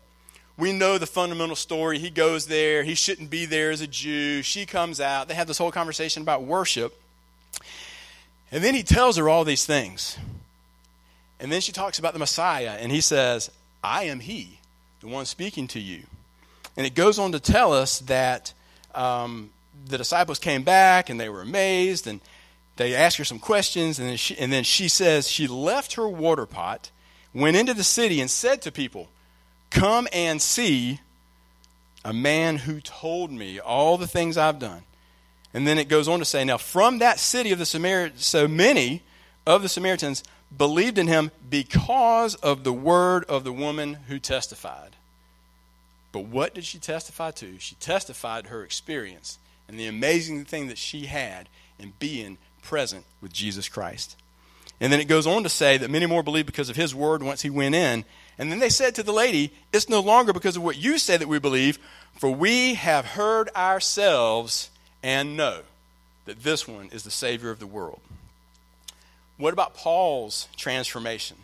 We 0.57 0.73
know 0.73 0.99
the 0.99 1.07
fundamental 1.07 1.57
story. 1.57 1.99
He 1.99 2.11
goes 2.11 2.47
there. 2.47 2.85
He 2.85 2.95
shouldn't 2.95 3.31
be 3.31 3.45
there 3.47 3.71
as 3.71 3.81
a 3.81 3.87
Jew. 3.87 4.43
She 4.43 4.67
comes 4.67 5.01
out. 5.01 5.27
They 5.29 5.35
have 5.35 5.49
this 5.49 5.59
whole 5.59 5.73
conversation 5.73 6.23
about 6.23 6.45
worship. 6.45 7.01
And 8.53 8.63
then 8.63 8.75
he 8.75 8.85
tells 8.85 9.17
her 9.17 9.29
all 9.29 9.45
these 9.45 9.67
things. 9.67 10.17
And 11.41 11.51
then 11.51 11.61
she 11.61 11.73
talks 11.73 11.99
about 11.99 12.13
the 12.13 12.21
Messiah, 12.21 12.77
and 12.79 12.93
he 12.93 13.01
says, 13.01 13.51
I 13.83 14.05
am 14.05 14.21
he, 14.21 14.61
the 15.01 15.09
one 15.09 15.27
speaking 15.27 15.67
to 15.69 15.81
you. 15.81 16.05
And 16.77 16.87
it 16.87 16.95
goes 16.95 17.19
on 17.19 17.33
to 17.33 17.41
tell 17.41 17.73
us 17.73 17.99
that 18.01 18.53
um, 18.95 19.51
the 19.87 19.99
disciples 19.99 20.39
came 20.39 20.63
back 20.63 21.11
and 21.11 21.21
they 21.21 21.29
were 21.29 21.43
amazed, 21.43 22.07
and 22.07 22.21
they 22.77 22.95
asked 22.95 23.17
her 23.17 23.25
some 23.25 23.41
questions, 23.41 23.99
and 23.99 24.09
then, 24.09 24.17
she, 24.17 24.39
and 24.39 24.53
then 24.53 24.63
she 24.63 24.89
says 24.89 25.29
she 25.29 25.49
left 25.49 25.95
her 25.95 26.09
water 26.09 26.47
pot, 26.47 26.91
went 27.35 27.57
into 27.57 27.75
the 27.75 27.85
city, 27.85 28.21
and 28.21 28.31
said 28.31 28.63
to 28.63 28.73
people, 28.73 29.09
Come 29.71 30.07
and 30.13 30.41
see 30.41 31.01
a 32.05 32.13
man 32.13 32.57
who 32.57 32.81
told 32.81 33.33
me 33.33 33.59
all 33.59 33.99
the 33.99 34.07
things 34.07 34.37
I've 34.37 34.59
done. 34.59 34.83
And 35.53 35.67
then 35.67 35.79
it 35.79 35.89
goes 35.89 36.09
on 36.09 36.19
to 36.19 36.25
say, 36.25 36.45
Now 36.45 36.59
from 36.59 36.99
that 36.99 37.19
city 37.19 37.53
of 37.53 37.59
the 37.59 37.67
Samaritans, 37.67 38.25
so 38.25 38.47
many 38.47 39.03
of 39.47 39.63
the 39.63 39.69
Samaritans 39.69 40.23
believed 40.57 40.99
in 40.99 41.07
him 41.07 41.31
because 41.49 42.35
of 42.37 42.65
the 42.65 42.73
word 42.73 43.25
of 43.25 43.45
the 43.45 43.53
woman 43.53 43.95
who 44.09 44.19
testified. 44.19 44.97
But 46.13 46.27
what 46.27 46.55
did 46.55 46.65
she 46.65 46.79
testify 46.79 47.33
to? 47.33 47.59
She 47.59 47.75
testified 47.77 48.47
her 48.47 48.63
experience 48.63 49.39
and 49.69 49.79
the 49.79 49.87
amazing 49.87 50.45
thing 50.45 50.69
that 50.69 50.79
she 50.79 51.07
had 51.07 51.49
in 51.79 51.93
being 51.99 52.39
present 52.63 53.05
with 53.21 53.33
Jesus 53.33 53.69
Christ. 53.69 54.17
And 54.81 54.93
then 54.93 55.01
it 55.01 55.07
goes 55.07 55.27
on 55.27 55.43
to 55.45 55.49
say 55.49 55.79
that 55.79 55.91
many 55.91 56.07
more 56.07 56.23
believed 56.23 56.47
because 56.47 56.69
of 56.69 56.77
his 56.77 56.95
word 56.95 57.23
once 57.23 57.43
he 57.43 57.51
went 57.51 57.75
in. 57.75 58.05
And 58.39 58.51
then 58.51 58.59
they 58.59 58.69
said 58.69 58.95
to 58.97 59.03
the 59.03 59.13
lady, 59.13 59.53
It's 59.73 59.89
no 59.89 60.01
longer 60.01 60.33
because 60.33 60.57
of 60.57 60.63
what 60.63 60.77
you 60.77 60.99
say 60.99 61.17
that 61.17 61.29
we 61.29 61.39
believe, 61.39 61.79
for 62.19 62.31
we 62.31 62.75
have 62.75 63.05
heard 63.05 63.49
ourselves 63.55 64.71
and 65.03 65.37
know 65.37 65.61
that 66.25 66.43
this 66.43 66.67
one 66.67 66.89
is 66.93 67.05
the 67.05 67.11
Savior 67.11 67.51
of 67.51 67.61
the 67.61 67.67
world. 67.67 68.01
What 69.37 69.53
about 69.53 69.75
Paul's 69.75 70.49
transformation? 70.57 71.37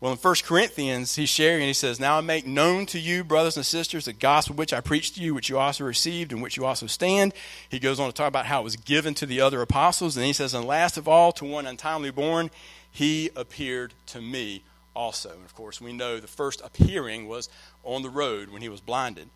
Well, 0.00 0.12
in 0.12 0.18
1 0.18 0.34
Corinthians, 0.44 1.16
he's 1.16 1.30
sharing 1.30 1.62
and 1.62 1.68
he 1.68 1.72
says, 1.72 1.98
Now 1.98 2.18
I 2.18 2.20
make 2.20 2.46
known 2.46 2.84
to 2.86 2.98
you, 2.98 3.24
brothers 3.24 3.56
and 3.56 3.64
sisters, 3.64 4.04
the 4.04 4.12
gospel 4.12 4.54
which 4.54 4.74
I 4.74 4.80
preached 4.80 5.14
to 5.14 5.22
you, 5.22 5.34
which 5.34 5.48
you 5.48 5.58
also 5.58 5.84
received, 5.84 6.32
and 6.32 6.42
which 6.42 6.56
you 6.56 6.66
also 6.66 6.86
stand. 6.86 7.32
He 7.68 7.78
goes 7.78 7.98
on 7.98 8.08
to 8.08 8.12
talk 8.12 8.28
about 8.28 8.46
how 8.46 8.60
it 8.60 8.64
was 8.64 8.76
given 8.76 9.14
to 9.14 9.26
the 9.26 9.40
other 9.40 9.62
apostles. 9.62 10.16
And 10.16 10.26
he 10.26 10.34
says, 10.34 10.52
And 10.52 10.66
last 10.66 10.98
of 10.98 11.08
all, 11.08 11.32
to 11.32 11.46
one 11.46 11.66
untimely 11.66 12.10
born, 12.10 12.50
he 12.90 13.30
appeared 13.34 13.94
to 14.08 14.20
me 14.20 14.64
also. 14.94 15.30
And 15.30 15.44
of 15.44 15.54
course, 15.54 15.80
we 15.80 15.94
know 15.94 16.20
the 16.20 16.26
first 16.26 16.60
appearing 16.62 17.26
was 17.26 17.48
on 17.82 18.02
the 18.02 18.10
road 18.10 18.50
when 18.50 18.60
he 18.60 18.68
was 18.68 18.80
blinded 18.80 19.30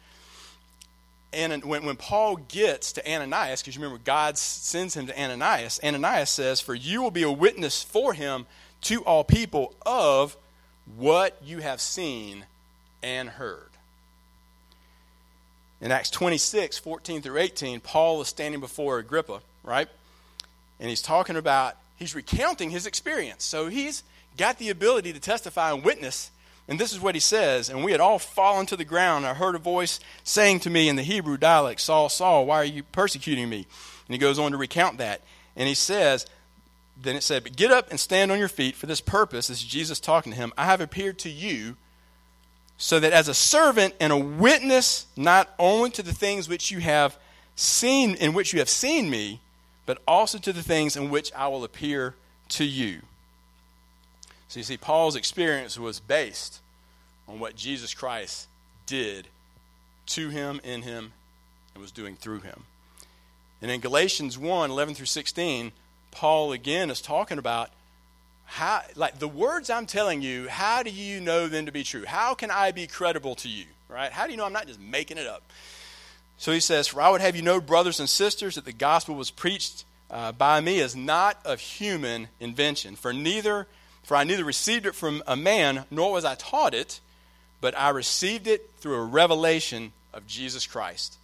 and 1.32 1.64
when, 1.64 1.84
when 1.84 1.96
Paul 1.96 2.36
gets 2.36 2.92
to 2.92 3.10
Ananias, 3.10 3.62
because 3.62 3.76
you 3.76 3.82
remember 3.82 4.02
God 4.04 4.36
sends 4.36 4.96
him 4.96 5.06
to 5.06 5.20
Ananias, 5.20 5.80
Ananias 5.82 6.30
says, 6.30 6.60
For 6.60 6.74
you 6.74 7.02
will 7.02 7.10
be 7.10 7.22
a 7.22 7.30
witness 7.30 7.82
for 7.82 8.14
him 8.14 8.46
to 8.82 9.02
all 9.04 9.24
people 9.24 9.74
of 9.86 10.36
what 10.96 11.36
you 11.44 11.58
have 11.58 11.80
seen 11.80 12.44
and 13.02 13.28
heard. 13.28 13.68
In 15.80 15.90
Acts 15.90 16.10
26, 16.10 16.78
14 16.78 17.22
through 17.22 17.38
18, 17.38 17.80
Paul 17.80 18.20
is 18.20 18.28
standing 18.28 18.60
before 18.60 18.98
Agrippa, 18.98 19.40
right? 19.64 19.88
And 20.78 20.88
he's 20.88 21.02
talking 21.02 21.36
about, 21.36 21.76
he's 21.96 22.14
recounting 22.14 22.70
his 22.70 22.86
experience. 22.86 23.44
So 23.44 23.68
he's 23.68 24.02
got 24.36 24.58
the 24.58 24.68
ability 24.68 25.12
to 25.12 25.20
testify 25.20 25.72
and 25.72 25.82
witness 25.82 26.30
and 26.70 26.78
this 26.78 26.92
is 26.92 27.00
what 27.00 27.16
he 27.16 27.20
says 27.20 27.68
And 27.68 27.84
we 27.84 27.92
had 27.92 28.00
all 28.00 28.18
fallen 28.18 28.64
to 28.66 28.76
the 28.76 28.84
ground. 28.84 29.24
and 29.24 29.30
I 29.30 29.34
heard 29.34 29.56
a 29.56 29.58
voice 29.58 30.00
saying 30.22 30.60
to 30.60 30.70
me 30.70 30.88
in 30.88 30.96
the 30.96 31.02
Hebrew 31.02 31.36
dialect, 31.36 31.80
Saul, 31.80 32.08
Saul, 32.08 32.46
why 32.46 32.56
are 32.56 32.64
you 32.64 32.84
persecuting 32.84 33.48
me? 33.48 33.66
And 34.06 34.14
he 34.14 34.18
goes 34.18 34.38
on 34.38 34.52
to 34.52 34.56
recount 34.56 34.98
that. 34.98 35.20
And 35.56 35.68
he 35.68 35.74
says, 35.74 36.26
Then 37.02 37.16
it 37.16 37.22
said, 37.22 37.42
But 37.42 37.56
get 37.56 37.70
up 37.70 37.90
and 37.90 37.98
stand 37.98 38.30
on 38.30 38.38
your 38.38 38.48
feet 38.48 38.76
for 38.76 38.86
this 38.86 39.00
purpose. 39.00 39.48
This 39.48 39.62
is 39.62 39.66
Jesus 39.66 40.00
talking 40.00 40.32
to 40.32 40.38
him. 40.38 40.52
I 40.56 40.66
have 40.66 40.80
appeared 40.80 41.18
to 41.20 41.30
you 41.30 41.76
so 42.76 42.98
that 43.00 43.12
as 43.12 43.28
a 43.28 43.34
servant 43.34 43.94
and 44.00 44.12
a 44.12 44.16
witness, 44.16 45.06
not 45.16 45.50
only 45.58 45.90
to 45.90 46.02
the 46.02 46.14
things 46.14 46.48
which 46.48 46.70
you 46.70 46.80
have 46.80 47.18
seen, 47.54 48.14
in 48.14 48.32
which 48.32 48.52
you 48.52 48.58
have 48.58 48.68
seen 48.68 49.10
me, 49.10 49.40
but 49.86 49.98
also 50.06 50.38
to 50.38 50.52
the 50.52 50.62
things 50.62 50.96
in 50.96 51.10
which 51.10 51.32
I 51.34 51.48
will 51.48 51.64
appear 51.64 52.14
to 52.50 52.64
you. 52.64 53.00
So 54.48 54.60
you 54.60 54.64
see, 54.64 54.76
Paul's 54.76 55.16
experience 55.16 55.78
was 55.78 56.00
based 56.00 56.60
on 57.28 57.38
what 57.38 57.54
Jesus 57.54 57.94
Christ 57.94 58.48
did 58.86 59.28
to 60.06 60.28
him, 60.30 60.60
in 60.64 60.82
him, 60.82 61.12
and 61.74 61.82
was 61.82 61.92
doing 61.92 62.16
through 62.16 62.40
him. 62.40 62.64
And 63.62 63.70
in 63.70 63.80
Galatians 63.80 64.38
1 64.38 64.70
11 64.70 64.94
through 64.94 65.06
16, 65.06 65.72
Paul 66.10 66.52
again 66.52 66.90
is 66.90 67.00
talking 67.00 67.38
about 67.38 67.70
how, 68.46 68.82
like 68.96 69.18
the 69.18 69.28
words 69.28 69.70
I'm 69.70 69.86
telling 69.86 70.22
you, 70.22 70.48
how 70.48 70.82
do 70.82 70.90
you 70.90 71.20
know 71.20 71.46
them 71.46 71.66
to 71.66 71.72
be 71.72 71.84
true? 71.84 72.04
How 72.04 72.34
can 72.34 72.50
I 72.50 72.72
be 72.72 72.86
credible 72.86 73.34
to 73.36 73.48
you? 73.48 73.64
Right? 73.88 74.12
How 74.12 74.26
do 74.26 74.32
you 74.32 74.36
know 74.36 74.44
I'm 74.44 74.52
not 74.52 74.66
just 74.66 74.80
making 74.80 75.18
it 75.18 75.26
up? 75.26 75.42
So 76.38 76.52
he 76.52 76.60
says, 76.60 76.88
For 76.88 77.00
I 77.00 77.10
would 77.10 77.20
have 77.20 77.36
you 77.36 77.42
know, 77.42 77.60
brothers 77.60 78.00
and 78.00 78.08
sisters, 78.08 78.54
that 78.54 78.64
the 78.64 78.72
gospel 78.72 79.14
was 79.14 79.30
preached 79.30 79.84
uh, 80.10 80.32
by 80.32 80.60
me 80.60 80.80
as 80.80 80.96
not 80.96 81.38
of 81.44 81.60
human 81.60 82.28
invention. 82.40 82.96
For 82.96 83.12
neither 83.12 83.66
for 84.02 84.16
I 84.16 84.24
neither 84.24 84.44
received 84.44 84.86
it 84.86 84.94
from 84.94 85.22
a 85.26 85.36
man, 85.36 85.84
nor 85.90 86.12
was 86.12 86.24
I 86.24 86.34
taught 86.34 86.74
it, 86.74 87.00
but 87.60 87.78
I 87.78 87.90
received 87.90 88.46
it 88.46 88.70
through 88.78 88.96
a 88.96 89.04
revelation 89.04 89.92
of 90.12 90.26
Jesus 90.26 90.66
Christ. 90.66 91.16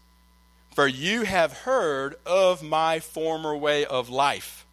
for 0.75 0.87
you 0.87 1.22
have 1.22 1.53
heard 1.53 2.16
of 2.27 2.62
my 2.62 3.01
former 3.01 3.57
way 3.57 3.87
of 3.87 4.11
life. 4.11 4.65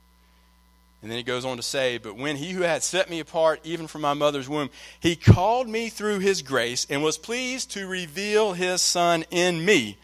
And 1.03 1.11
then 1.11 1.17
he 1.17 1.23
goes 1.23 1.43
on 1.43 1.57
to 1.57 1.63
say, 1.63 1.97
But 1.97 2.15
when 2.15 2.37
he 2.37 2.51
who 2.51 2.61
had 2.61 2.81
set 2.81 3.09
me 3.09 3.19
apart, 3.19 3.59
even 3.65 3.87
from 3.87 4.01
my 4.01 4.13
mother's 4.13 4.47
womb, 4.47 4.69
he 5.01 5.17
called 5.17 5.67
me 5.67 5.89
through 5.89 6.19
his 6.19 6.41
grace 6.41 6.87
and 6.89 7.03
was 7.03 7.17
pleased 7.17 7.71
to 7.71 7.85
reveal 7.87 8.53
his 8.53 8.81
son 8.81 9.25
in 9.29 9.65
me, 9.65 9.97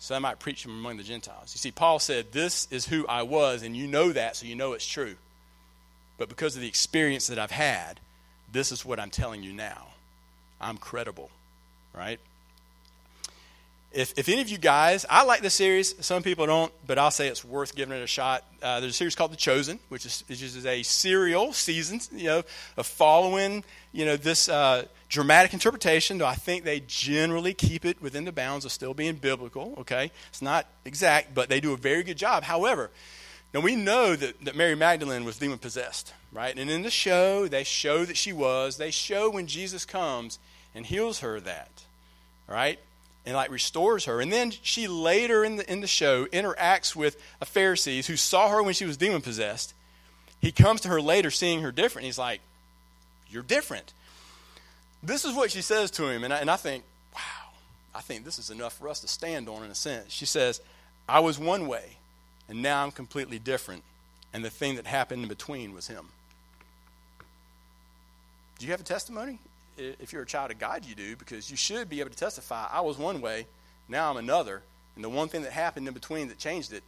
so 0.00 0.16
I 0.16 0.18
might 0.18 0.40
preach 0.40 0.64
him 0.64 0.72
among 0.72 0.96
the 0.96 1.04
Gentiles. 1.04 1.52
You 1.54 1.58
see, 1.58 1.70
Paul 1.70 2.00
said, 2.00 2.32
This 2.32 2.66
is 2.72 2.84
who 2.84 3.06
I 3.06 3.22
was, 3.22 3.62
and 3.62 3.76
you 3.76 3.86
know 3.86 4.10
that, 4.10 4.34
so 4.34 4.46
you 4.46 4.56
know 4.56 4.72
it's 4.72 4.86
true. 4.86 5.14
But 6.18 6.28
because 6.28 6.56
of 6.56 6.62
the 6.62 6.68
experience 6.68 7.28
that 7.28 7.38
I've 7.38 7.52
had, 7.52 8.00
this 8.52 8.72
is 8.72 8.84
what 8.84 8.98
I'm 8.98 9.10
telling 9.10 9.44
you 9.44 9.52
now. 9.52 9.86
I'm 10.60 10.78
credible, 10.78 11.30
right? 11.94 12.18
If, 13.92 14.16
if 14.16 14.28
any 14.28 14.40
of 14.40 14.48
you 14.48 14.58
guys, 14.58 15.04
I 15.10 15.24
like 15.24 15.40
this 15.40 15.54
series. 15.54 15.96
Some 16.04 16.22
people 16.22 16.46
don't, 16.46 16.72
but 16.86 16.96
I'll 16.96 17.10
say 17.10 17.26
it's 17.26 17.44
worth 17.44 17.74
giving 17.74 17.98
it 17.98 18.02
a 18.02 18.06
shot. 18.06 18.44
Uh, 18.62 18.78
there's 18.78 18.92
a 18.92 18.96
series 18.96 19.16
called 19.16 19.32
The 19.32 19.36
Chosen, 19.36 19.80
which 19.88 20.06
is, 20.06 20.22
which 20.28 20.42
is 20.42 20.64
a 20.64 20.84
serial 20.84 21.52
season, 21.52 22.00
you 22.12 22.26
know, 22.26 22.42
of 22.76 22.86
following, 22.86 23.64
you 23.92 24.04
know, 24.04 24.16
this 24.16 24.48
uh, 24.48 24.84
dramatic 25.08 25.54
interpretation. 25.54 26.18
Though 26.18 26.26
I 26.26 26.36
think 26.36 26.62
they 26.62 26.84
generally 26.86 27.52
keep 27.52 27.84
it 27.84 28.00
within 28.00 28.24
the 28.24 28.32
bounds 28.32 28.64
of 28.64 28.70
still 28.70 28.94
being 28.94 29.16
biblical. 29.16 29.74
Okay, 29.78 30.12
it's 30.28 30.42
not 30.42 30.66
exact, 30.84 31.34
but 31.34 31.48
they 31.48 31.58
do 31.58 31.72
a 31.72 31.76
very 31.76 32.04
good 32.04 32.16
job. 32.16 32.44
However, 32.44 32.90
now 33.52 33.58
we 33.58 33.74
know 33.74 34.14
that, 34.14 34.44
that 34.44 34.54
Mary 34.54 34.76
Magdalene 34.76 35.24
was 35.24 35.38
demon 35.38 35.58
possessed, 35.58 36.14
right? 36.32 36.56
And 36.56 36.70
in 36.70 36.82
the 36.82 36.90
show, 36.90 37.48
they 37.48 37.64
show 37.64 38.04
that 38.04 38.16
she 38.16 38.32
was. 38.32 38.76
They 38.76 38.92
show 38.92 39.30
when 39.30 39.48
Jesus 39.48 39.84
comes 39.84 40.38
and 40.76 40.86
heals 40.86 41.18
her 41.20 41.40
that, 41.40 41.82
right? 42.46 42.78
And 43.26 43.34
like 43.34 43.50
restores 43.50 44.06
her. 44.06 44.20
And 44.20 44.32
then 44.32 44.50
she 44.62 44.88
later 44.88 45.44
in 45.44 45.56
the, 45.56 45.70
in 45.70 45.80
the 45.80 45.86
show 45.86 46.26
interacts 46.26 46.96
with 46.96 47.20
a 47.40 47.46
Pharisee 47.46 48.04
who 48.06 48.16
saw 48.16 48.48
her 48.48 48.62
when 48.62 48.74
she 48.74 48.84
was 48.84 48.96
demon 48.96 49.20
possessed. 49.20 49.74
He 50.40 50.52
comes 50.52 50.80
to 50.82 50.88
her 50.88 51.00
later 51.00 51.30
seeing 51.30 51.62
her 51.62 51.72
different. 51.72 52.06
He's 52.06 52.18
like, 52.18 52.40
You're 53.28 53.42
different. 53.42 53.92
This 55.02 55.24
is 55.24 55.34
what 55.34 55.50
she 55.50 55.62
says 55.62 55.90
to 55.92 56.08
him. 56.08 56.24
And 56.24 56.32
I, 56.32 56.38
and 56.38 56.50
I 56.50 56.56
think, 56.56 56.84
wow, 57.14 57.50
I 57.94 58.00
think 58.00 58.24
this 58.24 58.38
is 58.38 58.50
enough 58.50 58.74
for 58.74 58.88
us 58.88 59.00
to 59.00 59.08
stand 59.08 59.48
on 59.48 59.64
in 59.64 59.70
a 59.70 59.74
sense. 59.74 60.12
She 60.12 60.26
says, 60.26 60.60
I 61.08 61.20
was 61.20 61.38
one 61.38 61.66
way, 61.66 61.96
and 62.48 62.62
now 62.62 62.82
I'm 62.82 62.90
completely 62.90 63.38
different. 63.38 63.82
And 64.32 64.44
the 64.44 64.50
thing 64.50 64.76
that 64.76 64.86
happened 64.86 65.22
in 65.22 65.28
between 65.28 65.74
was 65.74 65.88
him. 65.88 66.06
Do 68.58 68.66
you 68.66 68.72
have 68.72 68.80
a 68.80 68.84
testimony? 68.84 69.38
If 69.80 70.12
you're 70.12 70.22
a 70.22 70.26
child 70.26 70.50
of 70.50 70.58
God, 70.58 70.84
you 70.84 70.94
do, 70.94 71.16
because 71.16 71.50
you 71.50 71.56
should 71.56 71.88
be 71.88 72.00
able 72.00 72.10
to 72.10 72.16
testify. 72.16 72.68
I 72.70 72.80
was 72.80 72.98
one 72.98 73.20
way, 73.20 73.46
now 73.88 74.10
I'm 74.10 74.16
another. 74.16 74.62
And 74.94 75.04
the 75.04 75.08
one 75.08 75.28
thing 75.28 75.42
that 75.42 75.52
happened 75.52 75.88
in 75.88 75.94
between 75.94 76.28
that 76.28 76.38
changed 76.38 76.72
it 76.72 76.82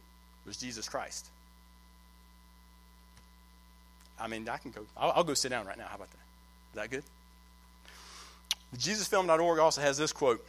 was 0.45 0.57
Jesus 0.57 0.87
Christ. 0.87 1.25
I 4.19 4.27
mean, 4.27 4.47
I 4.47 4.57
can 4.57 4.71
go, 4.71 4.81
I'll, 4.95 5.11
I'll 5.11 5.23
go 5.23 5.33
sit 5.33 5.49
down 5.49 5.65
right 5.65 5.77
now. 5.77 5.87
How 5.87 5.95
about 5.95 6.09
that? 6.11 6.17
Is 6.73 6.75
that 6.75 6.91
good? 6.91 7.03
JesusFilm.org 8.77 9.59
also 9.59 9.81
has 9.81 9.97
this 9.97 10.11
quote. 10.11 10.45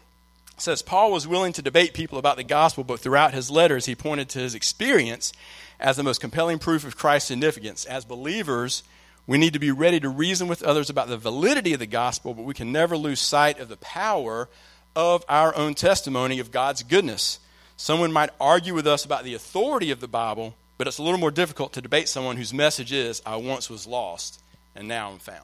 It 0.55 0.61
says, 0.61 0.83
Paul 0.83 1.11
was 1.11 1.27
willing 1.27 1.53
to 1.55 1.63
debate 1.63 1.95
people 1.95 2.19
about 2.19 2.37
the 2.37 2.45
gospel, 2.45 2.85
but 2.85 3.01
throughout 3.01 3.35
his 3.35 3.51
letters, 3.51 3.87
he 3.87 3.95
pointed 3.95 4.29
to 4.31 4.39
his 4.39 4.55
experience 4.55 5.33
as 5.81 5.97
the 5.97 6.03
most 6.03 6.21
compelling 6.21 6.59
proof 6.59 6.85
of 6.85 6.97
Christ's 6.97 7.29
significance. 7.29 7.85
As 7.85 8.05
believers, 8.05 8.85
we 9.27 9.39
need 9.39 9.55
to 9.55 9.59
be 9.59 9.71
ready 9.71 10.01
to 10.01 10.09
reason 10.09 10.49
with 10.49 10.63
others 10.63 10.91
about 10.91 11.09
the 11.09 11.17
validity 11.17 11.73
of 11.73 11.79
the 11.79 11.87
gospel, 11.87 12.35
but 12.35 12.45
we 12.45 12.55
can 12.55 12.73
never 12.73 12.97
lose 12.97 13.21
sight 13.21 13.59
of 13.59 13.69
the 13.69 13.77
power 13.79 14.49
of 14.95 15.25
our 15.29 15.55
own 15.57 15.75
testimony 15.75 16.39
of 16.39 16.51
God's 16.51 16.83
goodness. 16.83 17.39
Someone 17.77 18.13
might 18.13 18.31
argue 18.41 18.75
with 18.75 18.87
us 18.87 19.05
about 19.05 19.25
the 19.25 19.35
authority 19.35 19.91
of 19.91 20.01
the 20.01 20.09
Bible, 20.09 20.55
but 20.77 20.87
it's 20.87 20.99
a 20.99 21.03
little 21.03 21.19
more 21.19 21.31
difficult 21.31 21.73
to 21.73 21.81
debate 21.81 22.09
someone 22.09 22.37
whose 22.37 22.53
message 22.53 22.93
is, 22.93 23.23
I 23.25 23.37
once 23.37 23.71
was 23.71 23.87
lost 23.87 24.41
and 24.75 24.89
now 24.89 25.11
I'm 25.11 25.19
found. 25.19 25.41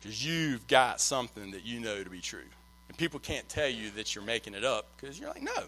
Because 0.00 0.24
you've 0.24 0.66
got 0.66 1.00
something 1.00 1.52
that 1.52 1.64
you 1.64 1.80
know 1.80 2.02
to 2.02 2.10
be 2.10 2.20
true. 2.20 2.40
And 2.88 2.98
people 2.98 3.20
can't 3.20 3.48
tell 3.48 3.68
you 3.68 3.90
that 3.92 4.14
you're 4.14 4.24
making 4.24 4.54
it 4.54 4.64
up 4.64 4.86
because 4.96 5.18
you're 5.18 5.28
like, 5.28 5.42
no, 5.42 5.64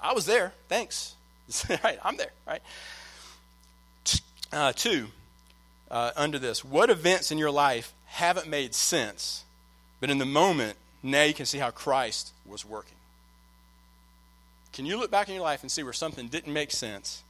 I 0.00 0.14
was 0.14 0.26
there. 0.26 0.52
Thanks. 0.68 1.14
right, 1.84 1.98
I'm 2.02 2.16
there, 2.16 2.32
right? 2.46 2.62
Uh, 4.52 4.72
two, 4.72 5.06
uh, 5.92 6.10
under 6.16 6.38
this. 6.38 6.64
What 6.64 6.90
events 6.90 7.30
in 7.30 7.38
your 7.38 7.50
life 7.50 7.92
haven't 8.06 8.48
made 8.48 8.74
sense, 8.74 9.44
but 10.00 10.10
in 10.10 10.18
the 10.18 10.26
moment, 10.26 10.76
now 11.02 11.22
you 11.22 11.34
can 11.34 11.46
see 11.46 11.58
how 11.58 11.70
Christ 11.70 12.32
was 12.46 12.64
working? 12.64 12.96
Can 14.72 14.86
you 14.86 14.98
look 14.98 15.10
back 15.10 15.28
in 15.28 15.34
your 15.34 15.44
life 15.44 15.62
and 15.62 15.70
see 15.70 15.82
where 15.82 15.92
something 15.92 16.28
didn't 16.28 16.52
make 16.52 16.70
sense, 16.70 17.22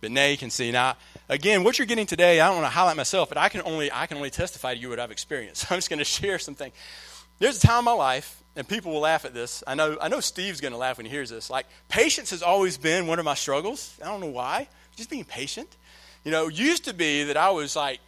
but 0.00 0.10
now 0.10 0.26
you 0.26 0.36
can 0.36 0.50
see? 0.50 0.72
Now, 0.72 0.96
again, 1.28 1.62
what 1.62 1.78
you're 1.78 1.86
getting 1.86 2.06
today, 2.06 2.40
I 2.40 2.48
don't 2.48 2.56
want 2.56 2.66
to 2.66 2.76
highlight 2.76 2.96
myself, 2.96 3.28
but 3.28 3.38
I 3.38 3.48
can 3.48 3.62
only 3.64 3.92
I 3.92 4.06
can 4.06 4.16
only 4.16 4.30
testify 4.30 4.74
to 4.74 4.80
you 4.80 4.88
what 4.88 4.98
I've 4.98 5.12
experienced. 5.12 5.66
I'm 5.70 5.78
just 5.78 5.88
going 5.88 6.00
to 6.00 6.04
share 6.04 6.38
something. 6.40 6.72
There's 7.38 7.62
a 7.62 7.66
time 7.66 7.80
in 7.80 7.84
my 7.84 7.92
life, 7.92 8.42
and 8.56 8.66
people 8.66 8.92
will 8.92 9.00
laugh 9.00 9.24
at 9.24 9.34
this. 9.34 9.62
I 9.66 9.76
know 9.76 9.96
I 10.00 10.08
know 10.08 10.18
Steve's 10.18 10.60
going 10.60 10.72
to 10.72 10.78
laugh 10.78 10.96
when 10.96 11.06
he 11.06 11.12
hears 11.12 11.30
this. 11.30 11.48
Like 11.48 11.66
patience 11.88 12.30
has 12.30 12.42
always 12.42 12.76
been 12.76 13.06
one 13.06 13.20
of 13.20 13.24
my 13.24 13.34
struggles. 13.34 13.96
I 14.02 14.06
don't 14.06 14.20
know 14.20 14.26
why. 14.26 14.66
Just 14.96 15.10
being 15.10 15.24
patient. 15.24 15.68
You 16.24 16.30
know, 16.30 16.48
it 16.48 16.54
used 16.54 16.84
to 16.86 16.94
be 16.94 17.24
that 17.24 17.36
I 17.36 17.50
was 17.50 17.76
like 17.76 18.00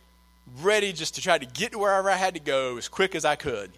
ready 0.60 0.92
just 0.92 1.14
to 1.16 1.20
try 1.20 1.38
to 1.38 1.46
get 1.46 1.72
to 1.72 1.78
wherever 1.78 2.10
I 2.10 2.16
had 2.16 2.34
to 2.34 2.40
go 2.40 2.78
as 2.78 2.88
quick 2.88 3.14
as 3.14 3.24
I 3.24 3.36
could. 3.36 3.70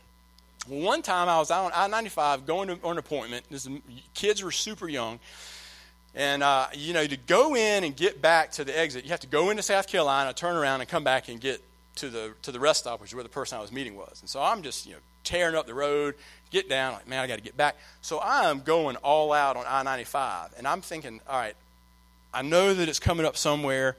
One 0.66 1.03
time 1.03 1.29
I 1.29 1.38
was 1.38 1.51
out 1.51 1.64
on 1.64 1.72
I 1.74 1.87
95 1.88 2.46
going 2.46 2.68
to, 2.68 2.79
on 2.85 2.92
an 2.92 2.98
appointment. 2.98 3.44
This, 3.51 3.68
kids 4.14 4.42
were 4.42 4.53
super 4.53 4.88
young. 4.88 5.18
And, 6.14 6.42
uh, 6.42 6.66
you 6.74 6.94
know, 6.94 7.07
to 7.07 7.16
go 7.16 7.55
in 7.55 7.85
and 7.85 7.94
get 7.96 8.20
back 8.20 8.53
to 8.53 8.64
the 8.64 8.77
exit, 8.77 9.05
you 9.05 9.11
have 9.11 9.20
to 9.20 9.27
go 9.27 9.51
into 9.51 9.62
South 9.62 9.87
Carolina, 9.87 10.33
turn 10.33 10.57
around, 10.57 10.81
and 10.81 10.88
come 10.88 11.05
back 11.05 11.29
and 11.29 11.40
get 11.40 11.62
to 11.96 12.09
the, 12.09 12.33
to 12.42 12.53
the 12.53 12.61
rest 12.61 12.81
stop, 12.81 13.01
which 13.01 13.11
is 13.11 13.14
where 13.14 13.22
the 13.22 13.31
person 13.31 13.59
I 13.59 13.61
was 13.61 13.72
meeting 13.72 13.96
was. 13.96 14.18
And 14.20 14.29
so 14.29 14.42
I'm 14.42 14.62
just, 14.62 14.87
you 14.87 14.92
know, 14.92 14.98
tearing 15.24 15.55
up 15.55 15.66
the 15.66 15.74
road, 15.74 16.14
get 16.51 16.68
down, 16.68 16.94
like, 16.94 17.09
man, 17.09 17.22
I 17.22 17.27
got 17.27 17.37
to 17.37 17.44
get 17.44 17.57
back. 17.57 17.77
So 18.03 18.20
I'm 18.20 18.61
going 18.61 18.96
all 18.96 19.33
out 19.33 19.57
on 19.57 19.64
I 19.66 19.83
95. 19.83 20.55
And 20.57 20.66
I'm 20.66 20.81
thinking, 20.81 21.20
all 21.29 21.38
right, 21.38 21.55
I 22.33 22.42
know 22.42 22.74
that 22.74 22.88
it's 22.88 23.01
coming 23.01 23.24
up 23.24 23.37
somewhere 23.37 23.96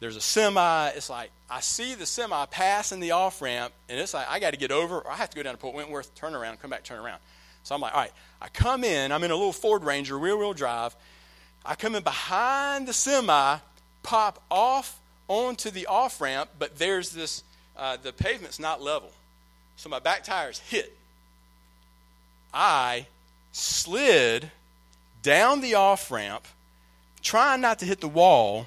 there's 0.00 0.16
a 0.16 0.20
semi. 0.20 0.88
It's 0.90 1.10
like 1.10 1.30
I 1.50 1.60
see 1.60 1.94
the 1.94 2.06
semi 2.06 2.46
passing 2.46 3.00
the 3.00 3.12
off 3.12 3.42
ramp, 3.42 3.72
and 3.88 3.98
it's 3.98 4.14
like 4.14 4.28
I 4.28 4.38
got 4.38 4.52
to 4.52 4.58
get 4.58 4.70
over, 4.70 5.00
or 5.00 5.10
I 5.10 5.16
have 5.16 5.30
to 5.30 5.36
go 5.36 5.42
down 5.42 5.54
to 5.54 5.58
Port 5.58 5.74
Wentworth, 5.74 6.14
turn 6.14 6.34
around, 6.34 6.60
come 6.60 6.70
back, 6.70 6.84
turn 6.84 6.98
around. 6.98 7.18
So 7.64 7.74
I'm 7.74 7.80
like, 7.80 7.94
all 7.94 8.00
right. 8.00 8.12
I 8.40 8.48
come 8.48 8.84
in. 8.84 9.12
I'm 9.12 9.24
in 9.24 9.30
a 9.30 9.36
little 9.36 9.52
Ford 9.52 9.84
Ranger, 9.84 10.18
rear 10.18 10.36
wheel 10.36 10.52
drive. 10.52 10.94
I 11.64 11.74
come 11.74 11.94
in 11.94 12.02
behind 12.02 12.86
the 12.86 12.92
semi, 12.92 13.58
pop 14.02 14.42
off 14.50 14.98
onto 15.26 15.70
the 15.70 15.86
off 15.86 16.20
ramp, 16.20 16.50
but 16.58 16.78
there's 16.78 17.10
this. 17.10 17.42
Uh, 17.76 17.96
the 18.02 18.12
pavement's 18.12 18.58
not 18.58 18.82
level, 18.82 19.12
so 19.76 19.88
my 19.88 19.98
back 19.98 20.24
tires 20.24 20.58
hit. 20.58 20.96
I 22.52 23.06
slid 23.52 24.50
down 25.22 25.60
the 25.60 25.74
off 25.74 26.10
ramp, 26.10 26.44
trying 27.22 27.60
not 27.60 27.78
to 27.80 27.84
hit 27.84 28.00
the 28.00 28.08
wall 28.08 28.66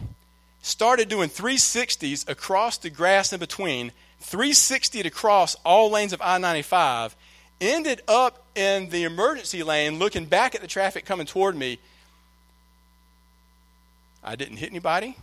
started 0.61 1.09
doing 1.09 1.29
360s 1.29 2.27
across 2.29 2.77
the 2.77 2.89
grass 2.89 3.33
in 3.33 3.39
between, 3.39 3.91
360 4.19 5.01
across 5.01 5.55
all 5.65 5.89
lanes 5.89 6.13
of 6.13 6.21
I 6.21 6.37
95, 6.37 7.15
ended 7.59 8.01
up 8.07 8.45
in 8.55 8.89
the 8.89 9.03
emergency 9.03 9.63
lane 9.63 9.99
looking 9.99 10.25
back 10.25 10.55
at 10.55 10.61
the 10.61 10.67
traffic 10.67 11.05
coming 11.05 11.25
toward 11.25 11.55
me. 11.55 11.79
I 14.23 14.35
didn't 14.35 14.57
hit 14.57 14.69
anybody, 14.69 15.15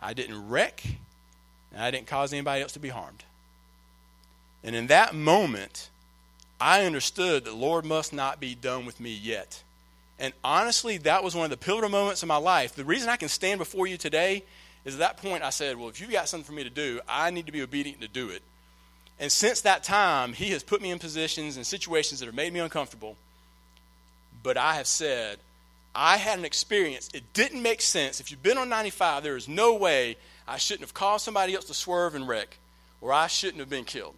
I 0.00 0.14
didn't 0.14 0.48
wreck, 0.48 0.84
and 1.72 1.82
I 1.82 1.90
didn't 1.90 2.06
cause 2.06 2.32
anybody 2.32 2.62
else 2.62 2.72
to 2.72 2.78
be 2.78 2.90
harmed. 2.90 3.24
And 4.62 4.74
in 4.76 4.86
that 4.86 5.14
moment, 5.14 5.90
I 6.60 6.84
understood 6.84 7.44
that 7.44 7.54
Lord 7.54 7.84
must 7.84 8.12
not 8.12 8.40
be 8.40 8.54
done 8.54 8.86
with 8.86 9.00
me 9.00 9.12
yet. 9.12 9.62
And 10.18 10.32
honestly, 10.44 10.98
that 10.98 11.24
was 11.24 11.34
one 11.34 11.44
of 11.44 11.50
the 11.50 11.56
pivotal 11.56 11.90
moments 11.90 12.22
in 12.22 12.28
my 12.28 12.36
life. 12.36 12.74
The 12.74 12.84
reason 12.84 13.08
I 13.08 13.16
can 13.16 13.28
stand 13.28 13.58
before 13.58 13.86
you 13.86 13.96
today 13.96 14.44
is 14.84 14.94
at 14.94 15.00
that 15.00 15.16
point 15.16 15.42
I 15.42 15.50
said, 15.50 15.76
Well, 15.76 15.88
if 15.88 16.00
you've 16.00 16.10
got 16.10 16.28
something 16.28 16.46
for 16.46 16.52
me 16.52 16.64
to 16.64 16.70
do, 16.70 17.00
I 17.08 17.30
need 17.30 17.46
to 17.46 17.52
be 17.52 17.62
obedient 17.62 18.00
to 18.00 18.08
do 18.08 18.28
it. 18.28 18.42
And 19.18 19.30
since 19.30 19.60
that 19.62 19.82
time, 19.82 20.32
He 20.32 20.50
has 20.50 20.62
put 20.62 20.82
me 20.82 20.90
in 20.90 20.98
positions 20.98 21.56
and 21.56 21.66
situations 21.66 22.20
that 22.20 22.26
have 22.26 22.34
made 22.34 22.52
me 22.52 22.60
uncomfortable. 22.60 23.16
But 24.42 24.56
I 24.56 24.74
have 24.74 24.86
said, 24.86 25.38
I 25.94 26.16
had 26.16 26.38
an 26.38 26.44
experience. 26.44 27.08
It 27.14 27.32
didn't 27.32 27.62
make 27.62 27.80
sense. 27.80 28.20
If 28.20 28.30
you've 28.30 28.42
been 28.42 28.58
on 28.58 28.68
95, 28.68 29.22
there 29.22 29.36
is 29.36 29.48
no 29.48 29.74
way 29.74 30.16
I 30.46 30.58
shouldn't 30.58 30.82
have 30.82 30.94
caused 30.94 31.24
somebody 31.24 31.54
else 31.54 31.64
to 31.66 31.74
swerve 31.74 32.14
and 32.14 32.28
wreck, 32.28 32.58
or 33.00 33.12
I 33.12 33.28
shouldn't 33.28 33.60
have 33.60 33.70
been 33.70 33.84
killed. 33.84 34.14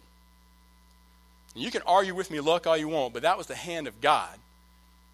And 1.53 1.63
you 1.63 1.71
can 1.71 1.83
argue 1.83 2.15
with 2.15 2.29
me 2.29 2.39
luck 2.39 2.67
all 2.67 2.77
you 2.77 2.87
want, 2.87 3.13
but 3.13 3.21
that 3.21 3.37
was 3.37 3.47
the 3.47 3.55
hand 3.55 3.87
of 3.87 4.01
God. 4.01 4.37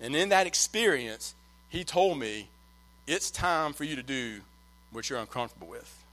And 0.04 0.16
in 0.16 0.30
that 0.30 0.46
experience, 0.46 1.34
he 1.70 1.84
told 1.84 2.20
me, 2.20 2.50
it's 3.08 3.32
time 3.32 3.74
for 3.74 3.86
you 3.86 3.96
to 3.96 4.04
do 4.04 4.42
what 4.92 5.10
you're 5.10 5.18
uncomfortable 5.18 5.68
with. 5.68 6.04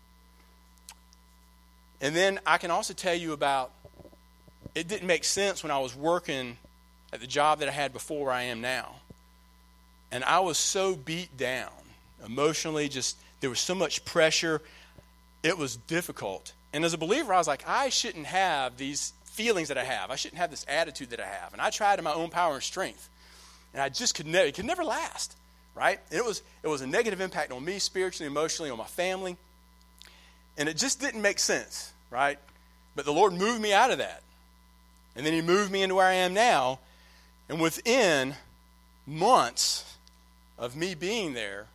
And 2.01 2.15
then 2.17 2.39
I 2.47 2.57
can 2.57 2.71
also 2.71 2.95
tell 2.95 3.15
you 3.15 3.33
about 3.33 3.73
it 4.75 4.89
didn't 4.89 5.07
make 5.07 5.25
sense 5.25 5.63
when 5.63 5.73
I 5.73 5.79
was 5.81 5.95
working 5.95 6.57
at 7.13 7.21
the 7.21 7.27
job 7.27 7.59
that 7.59 7.69
I 7.69 7.73
had 7.73 7.93
before 7.93 8.27
where 8.27 8.35
I 8.35 8.45
am 8.45 8.61
now. 8.61 8.95
And 10.13 10.25
I 10.25 10.41
was 10.41 10.57
so 10.57 10.95
beat 10.95 11.37
down 11.37 11.71
emotionally, 12.25 12.89
just 12.89 13.17
there 13.41 13.51
was 13.51 13.61
so 13.61 13.75
much 13.75 14.05
pressure. 14.05 14.63
It 15.43 15.59
was 15.59 15.77
difficult. 15.77 16.53
And 16.73 16.85
as 16.85 16.95
a 16.95 16.99
believer, 16.99 17.35
I 17.35 17.39
was 17.39 17.49
like, 17.49 17.65
I 17.67 17.89
shouldn't 17.89 18.27
have 18.27 18.77
these 18.77 19.13
feelings 19.25 19.69
that 19.69 19.79
I 19.79 19.85
have. 19.85 20.11
I 20.11 20.17
shouldn't 20.17 20.41
have 20.41 20.51
this 20.51 20.65
attitude 20.69 21.11
that 21.11 21.21
I 21.21 21.27
have. 21.27 21.53
And 21.53 21.61
I 21.61 21.71
tried 21.71 21.99
in 21.99 22.05
my 22.05 22.13
own 22.13 22.31
power 22.31 22.55
and 22.55 22.63
strength. 22.63 23.09
And 23.73 23.83
I 23.83 23.89
just 23.89 24.15
could 24.15 24.27
never, 24.27 24.47
it 24.47 24.55
could 24.55 24.65
never 24.65 24.85
last, 24.85 25.37
right? 25.75 26.01
And 26.11 26.19
it 26.19 26.25
was, 26.25 26.43
it 26.63 26.69
was 26.69 26.81
a 26.81 26.87
negative 26.87 27.21
impact 27.21 27.53
on 27.53 27.65
me 27.65 27.79
spiritually, 27.79 28.27
emotionally, 28.27 28.71
on 28.71 28.79
my 28.79 28.85
family. 28.85 29.37
And 30.59 30.69
it 30.69 30.77
just 30.77 31.01
didn't 31.01 31.23
make 31.23 31.39
sense, 31.39 31.93
right? 32.11 32.39
But 32.97 33.05
the 33.05 33.13
Lord 33.13 33.33
moved 33.33 33.61
me 33.61 33.73
out 33.73 33.91
of 33.91 33.99
that. 33.99 34.23
And 35.17 35.25
then 35.25 35.33
He 35.33 35.43
moved 35.43 35.71
me 35.71 35.83
into 35.83 35.95
where 35.95 36.07
I 36.07 36.15
am 36.15 36.35
now. 36.35 36.81
And 37.49 37.61
within 37.61 38.35
months 39.07 39.97
of 40.59 40.77
me 40.77 40.95
being 40.95 41.35
there, 41.35 41.67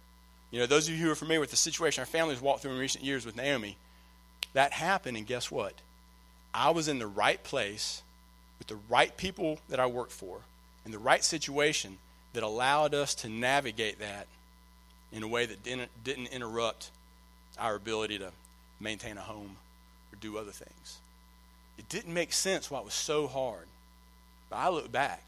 you 0.52 0.60
know, 0.60 0.66
those 0.66 0.88
of 0.88 0.94
you 0.94 1.06
who 1.06 1.12
are 1.12 1.16
familiar 1.16 1.40
with 1.40 1.52
the 1.52 1.58
situation 1.58 2.02
our 2.02 2.06
families 2.06 2.40
walked 2.40 2.62
through 2.62 2.72
in 2.72 2.78
recent 2.78 3.04
years 3.04 3.26
with 3.26 3.36
Naomi, 3.36 3.78
that 4.54 4.72
happened, 4.72 5.18
and 5.18 5.28
guess 5.28 5.52
what? 5.52 5.74
I 6.54 6.70
was 6.70 6.88
in 6.88 7.00
the 7.00 7.08
right 7.08 7.42
place 7.44 8.02
with 8.58 8.68
the 8.68 8.78
right 8.90 9.16
people 9.18 9.60
that 9.68 9.80
I 9.80 9.86
worked 9.86 10.14
for 10.14 10.40
in 10.86 10.92
the 10.92 11.00
right 11.00 11.24
situation 11.24 11.98
that 12.34 12.44
allowed 12.44 12.94
us 12.94 13.16
to 13.16 13.30
navigate 13.30 14.00
that 14.00 14.28
in 15.12 15.24
a 15.24 15.28
way 15.28 15.46
that 15.46 15.64
didn't, 15.64 15.90
didn't 16.04 16.28
interrupt 16.28 16.90
our 17.58 17.76
ability 17.76 18.20
to 18.20 18.32
maintain 18.80 19.18
a 19.18 19.22
home 19.22 19.56
or 20.12 20.18
do 20.20 20.38
other 20.38 20.52
things. 20.52 20.98
It 21.78 21.90
didn't 21.90 22.14
make 22.14 22.34
sense 22.34 22.70
why 22.70 22.80
it 22.80 22.86
was 22.86 22.94
so 22.94 23.28
hard. 23.28 23.66
But 24.50 24.58
I 24.58 24.70
look 24.70 24.92
back 24.92 25.24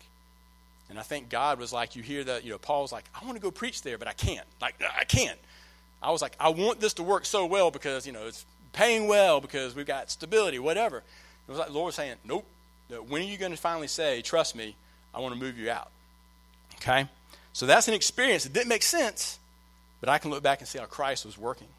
and 0.89 0.99
I 0.99 1.01
think 1.01 1.29
God 1.29 1.59
was 1.59 1.73
like, 1.73 1.95
you 1.95 2.03
hear 2.03 2.23
that, 2.25 2.43
you 2.43 2.51
know, 2.51 2.57
Paul's 2.57 2.91
like, 2.91 3.05
I 3.19 3.25
want 3.25 3.35
to 3.35 3.41
go 3.41 3.51
preach 3.51 3.81
there, 3.81 3.97
but 3.97 4.07
I 4.07 4.13
can't. 4.13 4.45
Like, 4.61 4.75
I 4.81 5.03
can't. 5.03 5.39
I 6.01 6.11
was 6.11 6.21
like, 6.21 6.35
I 6.39 6.49
want 6.49 6.79
this 6.79 6.93
to 6.95 7.03
work 7.03 7.25
so 7.25 7.45
well 7.45 7.71
because, 7.71 8.05
you 8.05 8.13
know, 8.13 8.27
it's 8.27 8.45
paying 8.73 9.07
well 9.07 9.41
because 9.41 9.75
we've 9.75 9.87
got 9.87 10.11
stability, 10.11 10.59
whatever. 10.59 10.97
It 10.97 11.03
was 11.49 11.57
like 11.57 11.67
the 11.67 11.73
Lord 11.73 11.87
was 11.87 11.95
saying, 11.95 12.15
nope. 12.23 12.45
When 13.07 13.21
are 13.21 13.25
you 13.25 13.37
going 13.37 13.51
to 13.51 13.57
finally 13.57 13.87
say, 13.87 14.21
trust 14.21 14.55
me, 14.55 14.75
I 15.17 15.19
want 15.19 15.33
to 15.33 15.41
move 15.41 15.57
you 15.57 15.71
out? 15.71 15.89
Okay? 16.75 17.07
So 17.51 17.65
that's 17.65 17.87
an 17.87 17.95
experience. 17.95 18.45
It 18.45 18.53
didn't 18.53 18.67
make 18.67 18.83
sense, 18.83 19.39
but 19.99 20.09
I 20.09 20.19
can 20.19 20.29
look 20.29 20.43
back 20.43 20.59
and 20.59 20.67
see 20.67 20.77
how 20.77 20.85
Christ 20.85 21.25
was 21.25 21.39
working. 21.39 21.69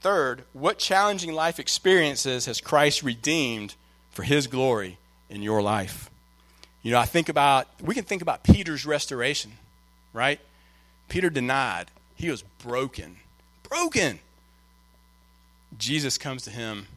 Third, 0.00 0.44
what 0.52 0.78
challenging 0.78 1.32
life 1.32 1.58
experiences 1.58 2.44
has 2.44 2.60
Christ 2.60 3.02
redeemed 3.02 3.76
for 4.10 4.24
his 4.24 4.46
glory 4.46 4.98
in 5.30 5.40
your 5.40 5.62
life? 5.62 6.10
You 6.82 6.90
know, 6.90 6.98
I 6.98 7.06
think 7.06 7.30
about, 7.30 7.66
we 7.80 7.94
can 7.94 8.04
think 8.04 8.20
about 8.20 8.44
Peter's 8.44 8.84
restoration, 8.84 9.52
right? 10.12 10.38
Peter 11.08 11.30
denied. 11.30 11.86
He 12.14 12.28
was 12.28 12.42
broken. 12.62 13.16
Broken. 13.70 14.18
Jesus 15.78 16.18
comes 16.18 16.42
to 16.42 16.50
him 16.50 16.88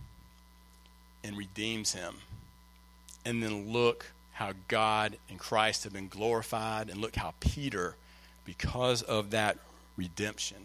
and 1.23 1.37
redeems 1.37 1.93
him. 1.93 2.15
And 3.23 3.41
then 3.41 3.71
look 3.71 4.07
how 4.39 4.53
God 4.69 5.17
and 5.29 5.37
Christ 5.37 5.83
have 5.83 5.91
been 5.91 6.07
glorified, 6.07 6.89
and 6.89 7.01
look 7.01 7.17
how 7.17 7.33
Peter, 7.41 7.95
because 8.45 9.01
of 9.01 9.31
that 9.31 9.57
redemption, 9.97 10.55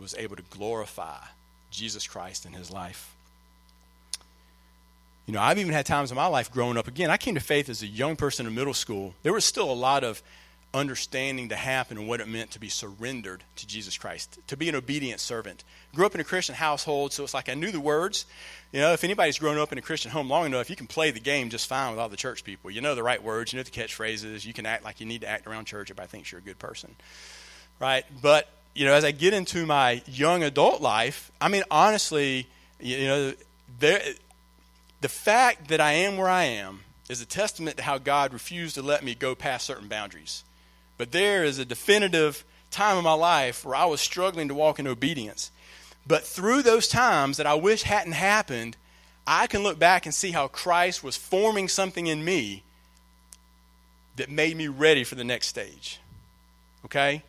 was 0.00 0.16
able 0.18 0.34
to 0.34 0.42
glorify 0.50 1.18
Jesus 1.70 2.08
Christ 2.08 2.44
in 2.44 2.54
his 2.54 2.72
life. 2.72 3.14
You 5.26 5.32
know, 5.32 5.40
I've 5.40 5.58
even 5.58 5.72
had 5.72 5.86
times 5.86 6.10
in 6.10 6.16
my 6.16 6.26
life 6.26 6.50
growing 6.50 6.76
up. 6.76 6.88
Again, 6.88 7.08
I 7.08 7.18
came 7.18 7.36
to 7.36 7.40
faith 7.40 7.68
as 7.68 7.82
a 7.82 7.86
young 7.86 8.16
person 8.16 8.48
in 8.48 8.54
middle 8.56 8.74
school. 8.74 9.14
There 9.22 9.32
was 9.32 9.44
still 9.44 9.70
a 9.70 9.72
lot 9.72 10.02
of 10.02 10.20
understanding 10.74 11.50
to 11.50 11.56
happen 11.56 11.98
and 11.98 12.08
what 12.08 12.20
it 12.20 12.28
meant 12.28 12.50
to 12.52 12.58
be 12.58 12.68
surrendered 12.68 13.44
to 13.56 13.66
Jesus 13.66 13.98
Christ, 13.98 14.38
to 14.46 14.56
be 14.56 14.68
an 14.68 14.74
obedient 14.74 15.20
servant. 15.20 15.64
Grew 15.94 16.06
up 16.06 16.14
in 16.14 16.20
a 16.20 16.24
Christian 16.24 16.54
household, 16.54 17.12
so 17.12 17.22
it's 17.24 17.34
like 17.34 17.48
I 17.48 17.54
knew 17.54 17.70
the 17.70 17.80
words. 17.80 18.24
You 18.72 18.80
know, 18.80 18.92
if 18.92 19.04
anybody's 19.04 19.38
grown 19.38 19.58
up 19.58 19.70
in 19.72 19.78
a 19.78 19.82
Christian 19.82 20.10
home 20.10 20.30
long 20.30 20.46
enough, 20.46 20.70
you 20.70 20.76
can 20.76 20.86
play 20.86 21.10
the 21.10 21.20
game 21.20 21.50
just 21.50 21.66
fine 21.66 21.90
with 21.90 21.98
all 21.98 22.08
the 22.08 22.16
church 22.16 22.42
people. 22.42 22.70
You 22.70 22.80
know 22.80 22.94
the 22.94 23.02
right 23.02 23.22
words, 23.22 23.52
you 23.52 23.58
know 23.58 23.62
the 23.62 23.70
catchphrases, 23.70 24.46
you 24.46 24.54
can 24.54 24.64
act 24.64 24.84
like 24.84 25.00
you 25.00 25.06
need 25.06 25.20
to 25.20 25.28
act 25.28 25.46
around 25.46 25.66
church 25.66 25.90
if 25.90 26.00
I 26.00 26.06
think 26.06 26.30
you're 26.30 26.40
a 26.40 26.44
good 26.44 26.58
person. 26.58 26.96
Right? 27.78 28.04
But, 28.22 28.48
you 28.74 28.86
know, 28.86 28.94
as 28.94 29.04
I 29.04 29.10
get 29.10 29.34
into 29.34 29.66
my 29.66 30.02
young 30.06 30.42
adult 30.42 30.80
life, 30.80 31.30
I 31.40 31.48
mean, 31.48 31.64
honestly, 31.70 32.46
you 32.80 33.06
know, 33.06 33.34
there, 33.78 34.00
the 35.02 35.08
fact 35.08 35.68
that 35.68 35.80
I 35.80 35.92
am 35.92 36.16
where 36.16 36.28
I 36.28 36.44
am 36.44 36.80
is 37.10 37.20
a 37.20 37.26
testament 37.26 37.76
to 37.76 37.82
how 37.82 37.98
God 37.98 38.32
refused 38.32 38.76
to 38.76 38.82
let 38.82 39.04
me 39.04 39.14
go 39.14 39.34
past 39.34 39.66
certain 39.66 39.88
boundaries. 39.88 40.44
But 41.02 41.10
there 41.10 41.42
is 41.42 41.58
a 41.58 41.64
definitive 41.64 42.44
time 42.70 42.96
in 42.96 43.02
my 43.02 43.12
life 43.12 43.64
where 43.64 43.74
I 43.74 43.86
was 43.86 44.00
struggling 44.00 44.46
to 44.46 44.54
walk 44.54 44.78
in 44.78 44.86
obedience. 44.86 45.50
But 46.06 46.22
through 46.22 46.62
those 46.62 46.86
times 46.86 47.38
that 47.38 47.46
I 47.46 47.54
wish 47.54 47.82
hadn't 47.82 48.12
happened, 48.12 48.76
I 49.26 49.48
can 49.48 49.64
look 49.64 49.80
back 49.80 50.06
and 50.06 50.14
see 50.14 50.30
how 50.30 50.46
Christ 50.46 51.02
was 51.02 51.16
forming 51.16 51.66
something 51.66 52.06
in 52.06 52.24
me 52.24 52.62
that 54.14 54.30
made 54.30 54.56
me 54.56 54.68
ready 54.68 55.02
for 55.02 55.16
the 55.16 55.24
next 55.24 55.48
stage. 55.48 55.98
Okay? 56.84 57.24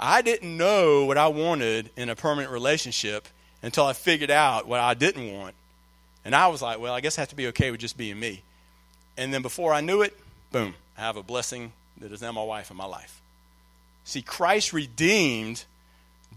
I 0.00 0.20
didn't 0.20 0.56
know 0.56 1.04
what 1.04 1.18
I 1.18 1.28
wanted 1.28 1.90
in 1.94 2.08
a 2.08 2.16
permanent 2.16 2.52
relationship 2.52 3.28
until 3.62 3.84
I 3.84 3.92
figured 3.92 4.32
out 4.32 4.66
what 4.66 4.80
I 4.80 4.94
didn't 4.94 5.32
want. 5.32 5.54
And 6.24 6.34
I 6.34 6.48
was 6.48 6.62
like, 6.62 6.80
well, 6.80 6.94
I 6.94 7.00
guess 7.00 7.16
I 7.16 7.20
have 7.20 7.28
to 7.28 7.36
be 7.36 7.46
okay 7.46 7.70
with 7.70 7.78
just 7.78 7.96
being 7.96 8.18
me. 8.18 8.42
And 9.16 9.32
then 9.32 9.42
before 9.42 9.72
I 9.72 9.82
knew 9.82 10.02
it, 10.02 10.18
boom, 10.50 10.74
I 10.96 11.02
have 11.02 11.16
a 11.16 11.22
blessing 11.22 11.70
that 12.00 12.12
is 12.12 12.22
now 12.22 12.32
my 12.32 12.42
wife 12.42 12.70
and 12.70 12.78
my 12.78 12.84
life. 12.84 13.20
See, 14.04 14.22
Christ 14.22 14.72
redeemed 14.72 15.64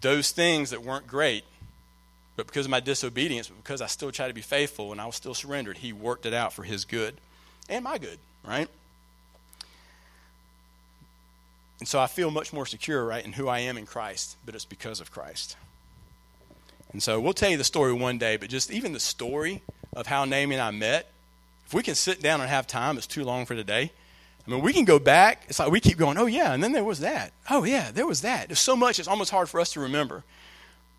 those 0.02 0.32
things 0.32 0.72
that 0.72 0.84
weren't 0.84 1.08
great, 1.08 1.44
but 2.36 2.48
because 2.48 2.66
of 2.66 2.72
my 2.72 2.80
disobedience, 2.80 3.48
but 3.48 3.64
because 3.64 3.82
I 3.82 3.88
still 3.88 4.12
tried 4.12 4.30
to 4.30 4.34
be 4.34 4.42
faithful 4.42 4.92
and 4.92 5.00
I 5.00 5.06
was 5.06 5.16
still 5.16 5.34
surrendered, 5.34 5.78
He 5.78 5.94
worked 5.94 6.26
it 6.26 6.34
out 6.34 6.54
for 6.54 6.64
His 6.64 6.86
good 6.86 7.16
and 7.70 7.84
my 7.84 7.98
good, 7.98 8.20
right? 8.46 8.68
And 11.80 11.88
so 11.88 12.00
I 12.00 12.08
feel 12.08 12.30
much 12.30 12.54
more 12.54 12.66
secure, 12.66 13.04
right, 13.04 13.26
in 13.26 13.34
who 13.34 13.48
I 13.48 13.60
am 13.60 13.78
in 13.78 13.86
Christ, 13.86 14.38
but 14.46 14.54
it's 14.54 14.66
because 14.66 15.00
of 15.00 15.12
Christ. 15.12 15.56
And 16.94 17.02
so 17.02 17.20
we'll 17.20 17.34
tell 17.34 17.50
you 17.50 17.58
the 17.58 17.64
story 17.64 17.94
one 17.94 18.18
day, 18.18 18.38
but 18.38 18.50
just 18.50 18.72
even 18.72 18.94
the 18.94 19.00
story 19.00 19.62
of 19.94 20.08
how 20.08 20.26
Naomi 20.26 20.56
and 20.56 20.62
I 20.62 20.72
met, 20.72 21.10
if 21.66 21.74
we 21.74 21.84
can 21.84 21.96
sit 21.96 22.22
down 22.22 22.42
and 22.42 22.50
have 22.50 22.68
time, 22.68 22.98
it's 22.98 23.08
too 23.08 23.24
long 23.24 23.46
for 23.46 23.56
today. 23.56 23.92
I 24.46 24.50
mean, 24.50 24.62
we 24.62 24.74
can 24.74 24.86
go 24.86 25.00
back. 25.00 25.44
It's 25.48 25.60
like 25.60 25.72
we 25.72 25.80
keep 25.80 25.98
going, 25.98 26.18
oh, 26.18 26.26
yeah, 26.26 26.54
and 26.54 26.64
then 26.64 26.72
there 26.72 26.84
was 26.84 27.00
that. 27.02 27.32
Oh, 27.50 27.64
yeah, 27.64 27.92
there 27.92 28.08
was 28.08 28.22
that. 28.22 28.48
There's 28.48 28.60
so 28.60 28.76
much, 28.76 29.00
it's 29.00 29.08
almost 29.08 29.32
hard 29.32 29.50
for 29.50 29.60
us 29.60 29.74
to 29.74 29.80
remember. 29.80 30.24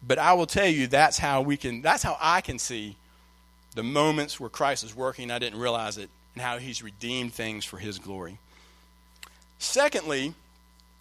But 0.06 0.18
I 0.18 0.32
will 0.32 0.46
tell 0.46 0.66
you, 0.66 0.86
that's 0.86 1.18
how 1.18 1.42
we 1.42 1.56
can, 1.56 1.82
that's 1.82 2.02
how 2.02 2.16
I 2.20 2.40
can 2.40 2.58
see 2.58 2.96
the 3.74 3.82
moments 3.82 4.38
where 4.38 4.50
Christ 4.50 4.84
is 4.84 4.94
working, 4.94 5.30
I 5.30 5.38
didn't 5.38 5.58
realize 5.58 5.98
it, 5.98 6.10
and 6.34 6.42
how 6.42 6.58
he's 6.58 6.82
redeemed 6.82 7.32
things 7.32 7.64
for 7.64 7.78
his 7.78 7.98
glory. 7.98 8.38
Secondly, 9.58 10.34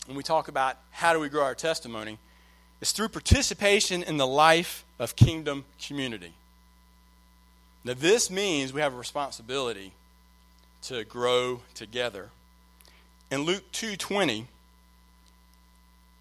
when 0.06 0.18
we 0.18 0.24
talk 0.24 0.48
about 0.48 0.78
how 0.92 1.14
do 1.14 1.20
we 1.20 1.30
grow 1.30 1.44
our 1.44 1.56
testimony, 1.56 2.18
it's 2.80 2.92
through 2.92 3.10
participation 3.10 4.04
in 4.04 4.18
the 4.18 4.28
life 4.28 4.86
of 5.00 5.16
kingdom 5.16 5.66
community. 5.86 6.34
Now, 7.84 7.94
this 7.94 8.30
means 8.30 8.74
we 8.74 8.82
have 8.82 8.94
a 8.94 8.98
responsibility 8.98 9.92
to 10.84 11.04
grow 11.04 11.62
together. 11.74 12.30
In 13.30 13.44
Luke 13.44 13.72
2:20 13.72 14.48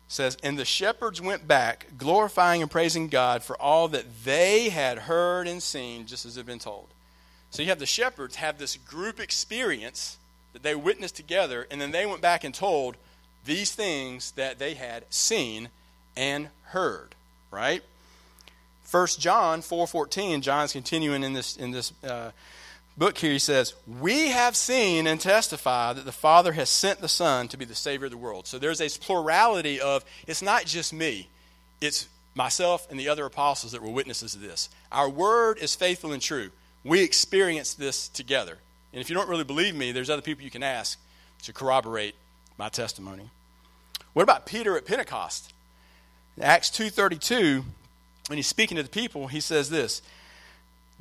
says, 0.09 0.37
"And 0.43 0.59
the 0.59 0.65
shepherds 0.65 1.21
went 1.21 1.47
back, 1.47 1.87
glorifying 1.97 2.63
and 2.63 2.71
praising 2.71 3.09
God 3.09 3.43
for 3.43 3.61
all 3.61 3.89
that 3.89 4.25
they 4.25 4.69
had 4.69 5.01
heard 5.01 5.47
and 5.47 5.63
seen, 5.63 6.07
just 6.07 6.25
as 6.25 6.37
had 6.37 6.47
been 6.47 6.59
told." 6.59 6.89
So 7.51 7.63
you 7.63 7.69
have 7.69 7.79
the 7.79 7.87
shepherds 7.87 8.37
have 8.37 8.59
this 8.59 8.77
group 8.77 9.19
experience 9.19 10.19
that 10.53 10.63
they 10.63 10.75
witnessed 10.75 11.17
together, 11.17 11.67
and 11.71 11.81
then 11.81 11.91
they 11.91 12.07
went 12.07 12.21
back 12.21 12.45
and 12.45 12.55
told 12.55 12.97
these 13.45 13.73
things 13.73 14.33
that 14.33 14.59
they 14.59 14.75
had 14.75 15.05
seen 15.11 15.71
and 16.17 16.51
heard. 16.65 17.15
Right? 17.51 17.83
First 18.85 19.21
John 19.21 19.63
4:14, 19.63 20.43
John's 20.43 20.73
continuing 20.73 21.23
in 21.23 21.33
this 21.33 21.57
in 21.57 21.71
this 21.71 21.93
uh, 22.05 22.33
book 22.97 23.19
here, 23.19 23.33
he 23.33 23.39
says, 23.39 23.75
We 23.87 24.29
have 24.29 24.57
seen 24.57 25.07
and 25.07 25.21
testify 25.21 25.93
that 25.93 26.05
the 26.05 26.13
Father 26.13 26.53
has 26.53 26.69
sent 26.69 27.01
the 27.01 27.09
Son 27.09 27.49
to 27.49 27.57
be 27.57 27.65
the 27.65 27.75
Savior 27.75 28.07
of 28.07 28.11
the 28.11 28.17
world. 28.17 28.47
So 28.47 28.59
there's 28.59 28.81
a 28.81 28.89
plurality 28.89 29.81
of, 29.81 30.05
it's 30.27 30.43
not 30.43 30.67
just 30.67 30.93
me, 30.93 31.29
it's 31.81 32.09
myself 32.35 32.87
and 32.91 32.99
the 32.99 33.09
other 33.09 33.27
apostles 33.27 33.73
that 33.73 33.83
were 33.83 33.91
witnesses 33.91 34.35
of 34.35 34.41
this. 34.41 34.69
Our 34.93 35.09
word 35.09 35.59
is 35.59 35.75
faithful 35.75 36.13
and 36.13 36.23
true. 36.23 36.51
We 36.85 37.03
experience 37.03 37.75
this 37.75 38.09
together. 38.09 38.59
And 38.93 39.01
if 39.01 39.09
you 39.09 39.15
don't 39.15 39.29
really 39.29 39.45
believe 39.45 39.75
me, 39.75 39.93
there's 39.93 40.11
other 40.11 40.23
people 40.23 40.45
you 40.45 40.51
can 40.51 40.63
ask 40.63 40.99
to 41.43 41.53
corroborate 41.53 42.15
my 42.59 42.69
testimony. 42.69 43.31
What 44.13 44.23
about 44.23 44.47
Peter 44.47 44.77
at 44.77 44.87
Pentecost? 44.87 45.53
In 46.37 46.43
Acts 46.43 46.71
2:32, 46.71 47.65
when 48.29 48.37
he's 48.37 48.47
speaking 48.47 48.77
to 48.77 48.83
the 48.83 48.89
people, 48.89 49.29
he 49.29 49.41
says 49.41 49.71
this, 49.71 50.03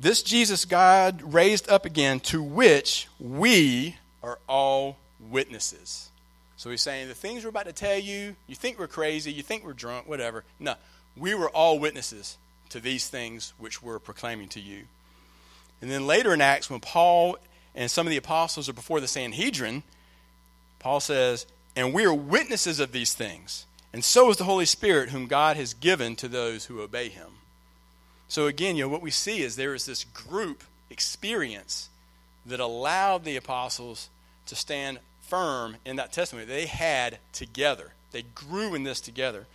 this 0.00 0.22
Jesus 0.22 0.64
God 0.64 1.34
raised 1.34 1.68
up 1.68 1.84
again, 1.84 2.20
to 2.20 2.42
which 2.42 3.06
we 3.20 3.96
are 4.22 4.38
all 4.48 4.96
witnesses. 5.30 6.08
So 6.56 6.70
he's 6.70 6.80
saying 6.80 7.08
the 7.08 7.14
things 7.14 7.44
we're 7.44 7.50
about 7.50 7.66
to 7.66 7.72
tell 7.72 7.98
you, 7.98 8.34
you 8.46 8.54
think 8.54 8.78
we're 8.78 8.86
crazy, 8.86 9.30
you 9.30 9.42
think 9.42 9.64
we're 9.64 9.74
drunk, 9.74 10.08
whatever. 10.08 10.44
No, 10.58 10.74
we 11.16 11.34
were 11.34 11.50
all 11.50 11.78
witnesses 11.78 12.38
to 12.70 12.80
these 12.80 13.08
things 13.08 13.52
which 13.58 13.82
we're 13.82 13.98
proclaiming 13.98 14.48
to 14.48 14.60
you. 14.60 14.84
And 15.82 15.90
then 15.90 16.06
later 16.06 16.32
in 16.32 16.40
Acts, 16.40 16.70
when 16.70 16.80
Paul 16.80 17.36
and 17.74 17.90
some 17.90 18.06
of 18.06 18.10
the 18.10 18.16
apostles 18.16 18.68
are 18.68 18.74
before 18.74 19.00
the 19.00 19.08
Sanhedrin, 19.08 19.82
Paul 20.78 21.00
says, 21.00 21.46
And 21.76 21.92
we 21.92 22.04
are 22.04 22.14
witnesses 22.14 22.80
of 22.80 22.92
these 22.92 23.12
things, 23.12 23.66
and 23.92 24.04
so 24.04 24.30
is 24.30 24.36
the 24.38 24.44
Holy 24.44 24.66
Spirit, 24.66 25.10
whom 25.10 25.26
God 25.26 25.56
has 25.56 25.74
given 25.74 26.16
to 26.16 26.28
those 26.28 26.66
who 26.66 26.80
obey 26.80 27.08
him. 27.08 27.39
So 28.30 28.46
again, 28.46 28.76
you 28.76 28.84
know, 28.84 28.88
what 28.88 29.02
we 29.02 29.10
see 29.10 29.42
is 29.42 29.56
there 29.56 29.74
is 29.74 29.86
this 29.86 30.04
group 30.04 30.62
experience 30.88 31.88
that 32.46 32.60
allowed 32.60 33.24
the 33.24 33.34
apostles 33.34 34.08
to 34.46 34.54
stand 34.54 35.00
firm 35.22 35.78
in 35.84 35.96
that 35.96 36.12
testimony 36.12 36.46
they 36.46 36.66
had 36.66 37.18
together. 37.32 37.90
They 38.12 38.22
grew 38.22 38.76
in 38.76 38.84
this 38.84 39.00
together. 39.00 39.46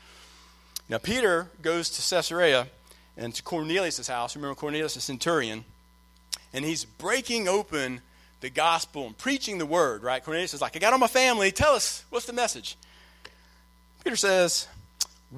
Now, 0.89 0.97
Peter 0.97 1.47
goes 1.61 1.89
to 1.91 2.15
Caesarea 2.15 2.67
and 3.15 3.33
to 3.33 3.41
Cornelius' 3.43 4.09
house. 4.09 4.35
Remember, 4.35 4.55
Cornelius, 4.55 4.97
a 4.97 5.01
centurion, 5.01 5.63
and 6.51 6.65
he's 6.65 6.83
breaking 6.83 7.47
open 7.47 8.01
the 8.41 8.49
gospel 8.49 9.07
and 9.07 9.17
preaching 9.17 9.57
the 9.57 9.65
word, 9.65 10.03
right? 10.03 10.21
Cornelius 10.21 10.53
is 10.53 10.61
like, 10.61 10.75
I 10.75 10.79
got 10.79 10.91
all 10.91 10.99
my 10.99 11.07
family. 11.07 11.49
Tell 11.53 11.75
us, 11.75 12.03
what's 12.09 12.25
the 12.25 12.33
message? 12.33 12.75
Peter 14.03 14.17
says, 14.17 14.67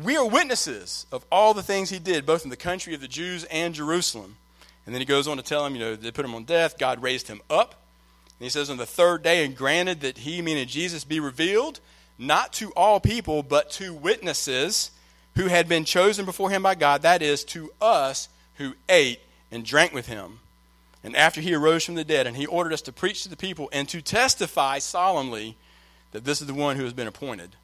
We 0.03 0.15
are 0.15 0.27
witnesses 0.27 1.07
of 1.11 1.25
all 1.31 1.53
the 1.53 1.63
things 1.63 1.89
he 1.89 1.97
did, 1.97 2.25
both 2.25 2.43
in 2.43 2.49
the 2.49 2.55
country 2.55 2.93
of 2.93 3.01
the 3.01 3.07
Jews 3.07 3.45
and 3.45 3.73
Jerusalem. 3.73 4.35
And 4.85 4.93
then 4.93 5.01
he 5.01 5.05
goes 5.05 5.27
on 5.27 5.37
to 5.37 5.43
tell 5.43 5.65
him, 5.65 5.73
you 5.73 5.79
know, 5.79 5.95
they 5.95 6.11
put 6.11 6.25
him 6.25 6.35
on 6.35 6.43
death. 6.43 6.77
God 6.77 7.01
raised 7.01 7.27
him 7.27 7.41
up. 7.49 7.75
And 8.39 8.45
he 8.45 8.49
says, 8.49 8.69
On 8.69 8.77
the 8.77 8.85
third 8.85 9.23
day, 9.23 9.43
and 9.43 9.55
granted 9.55 10.01
that 10.01 10.19
he, 10.19 10.41
meaning 10.41 10.67
Jesus, 10.67 11.03
be 11.03 11.19
revealed, 11.19 11.79
not 12.19 12.53
to 12.53 12.71
all 12.71 12.99
people, 12.99 13.41
but 13.41 13.71
to 13.71 13.93
witnesses 13.93 14.91
who 15.35 15.47
had 15.47 15.67
been 15.67 15.83
chosen 15.83 16.25
before 16.25 16.51
him 16.51 16.63
by 16.63 16.75
God, 16.75 17.01
that 17.01 17.21
is, 17.21 17.43
to 17.45 17.71
us 17.81 18.29
who 18.55 18.73
ate 18.89 19.19
and 19.51 19.65
drank 19.65 19.93
with 19.93 20.07
him. 20.07 20.39
And 21.03 21.15
after 21.15 21.41
he 21.41 21.55
arose 21.55 21.83
from 21.83 21.95
the 21.95 22.03
dead, 22.03 22.27
and 22.27 22.37
he 22.37 22.45
ordered 22.45 22.73
us 22.73 22.81
to 22.83 22.91
preach 22.91 23.23
to 23.23 23.29
the 23.29 23.35
people 23.35 23.69
and 23.71 23.89
to 23.89 24.01
testify 24.01 24.79
solemnly 24.79 25.55
that 26.11 26.23
this 26.23 26.41
is 26.41 26.47
the 26.47 26.53
one 26.53 26.75
who 26.75 26.83
has 26.83 26.93
been 26.93 27.07
appointed. 27.07 27.55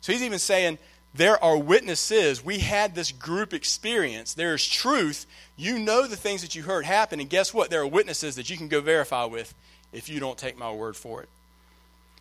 So 0.00 0.12
he's 0.12 0.22
even 0.22 0.38
saying, 0.38 0.78
there 1.14 1.42
are 1.42 1.56
witnesses. 1.56 2.44
We 2.44 2.58
had 2.58 2.94
this 2.94 3.12
group 3.12 3.52
experience. 3.52 4.34
There 4.34 4.54
is 4.54 4.66
truth. 4.66 5.26
You 5.56 5.78
know 5.78 6.06
the 6.06 6.16
things 6.16 6.42
that 6.42 6.54
you 6.54 6.62
heard 6.62 6.84
happen, 6.84 7.20
and 7.20 7.28
guess 7.28 7.52
what? 7.52 7.70
There 7.70 7.80
are 7.80 7.86
witnesses 7.86 8.36
that 8.36 8.50
you 8.50 8.56
can 8.56 8.68
go 8.68 8.80
verify 8.80 9.24
with 9.24 9.54
if 9.92 10.08
you 10.08 10.20
don't 10.20 10.38
take 10.38 10.58
my 10.58 10.70
word 10.70 10.96
for 10.96 11.22
it. 11.22 11.28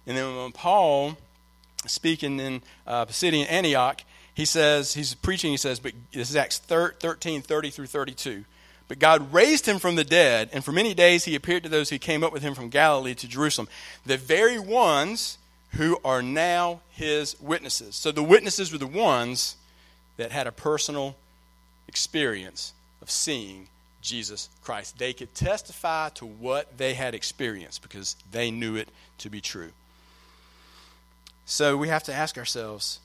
And 0.07 0.15
then 0.15 0.35
when 0.38 0.51
Paul, 0.53 1.17
speaking 1.85 2.39
in 2.39 2.61
uh, 2.88 3.05
Pisidian 3.05 3.45
Antioch, 3.49 4.01
he 4.33 4.45
says, 4.45 4.93
he's 4.93 5.13
preaching, 5.15 5.51
he 5.51 5.57
says, 5.57 5.79
but 5.79 5.93
this 6.13 6.29
is 6.29 6.35
Acts 6.35 6.59
13, 6.59 7.41
30 7.41 7.69
through 7.69 7.88
32. 7.88 8.45
But 8.88 8.99
God 8.99 9.33
raised 9.33 9.65
him 9.65 9.79
from 9.79 9.95
the 9.95 10.05
dead, 10.05 10.49
and 10.53 10.63
for 10.63 10.71
many 10.71 10.93
days 10.93 11.25
he 11.25 11.35
appeared 11.35 11.63
to 11.63 11.69
those 11.69 11.89
who 11.89 11.97
came 11.97 12.23
up 12.23 12.31
with 12.31 12.41
him 12.41 12.55
from 12.55 12.69
Galilee 12.69 13.15
to 13.15 13.27
Jerusalem, 13.27 13.67
the 14.05 14.17
very 14.17 14.57
ones 14.57 15.38
who 15.72 15.99
are 16.03 16.22
now 16.22 16.82
his 16.89 17.39
witnesses. 17.39 17.95
So 17.95 18.11
the 18.11 18.24
witnesses 18.24 18.72
were 18.72 18.78
the 18.78 18.88
ones 18.88 19.55
that 20.18 20.32
had 20.32 20.47
a 20.47 20.51
personal 20.51 21.15
experience 21.88 22.74
of 23.01 23.11
seeing 23.11 23.68
Jesus 24.01 24.49
Christ. 24.63 24.97
They 24.97 25.13
could 25.13 25.34
testify 25.36 26.09
to 26.09 26.26
what 26.26 26.78
they 26.78 26.93
had 26.93 27.13
experienced 27.13 27.82
because 27.82 28.15
they 28.32 28.51
knew 28.51 28.76
it 28.76 28.89
to 29.20 29.30
be 29.30 29.41
true. 29.41 29.72
So 31.45 31.78
we 31.78 31.88
have 31.88 32.03
to 32.03 32.13
ask 32.13 32.38
ourselves 32.38 32.99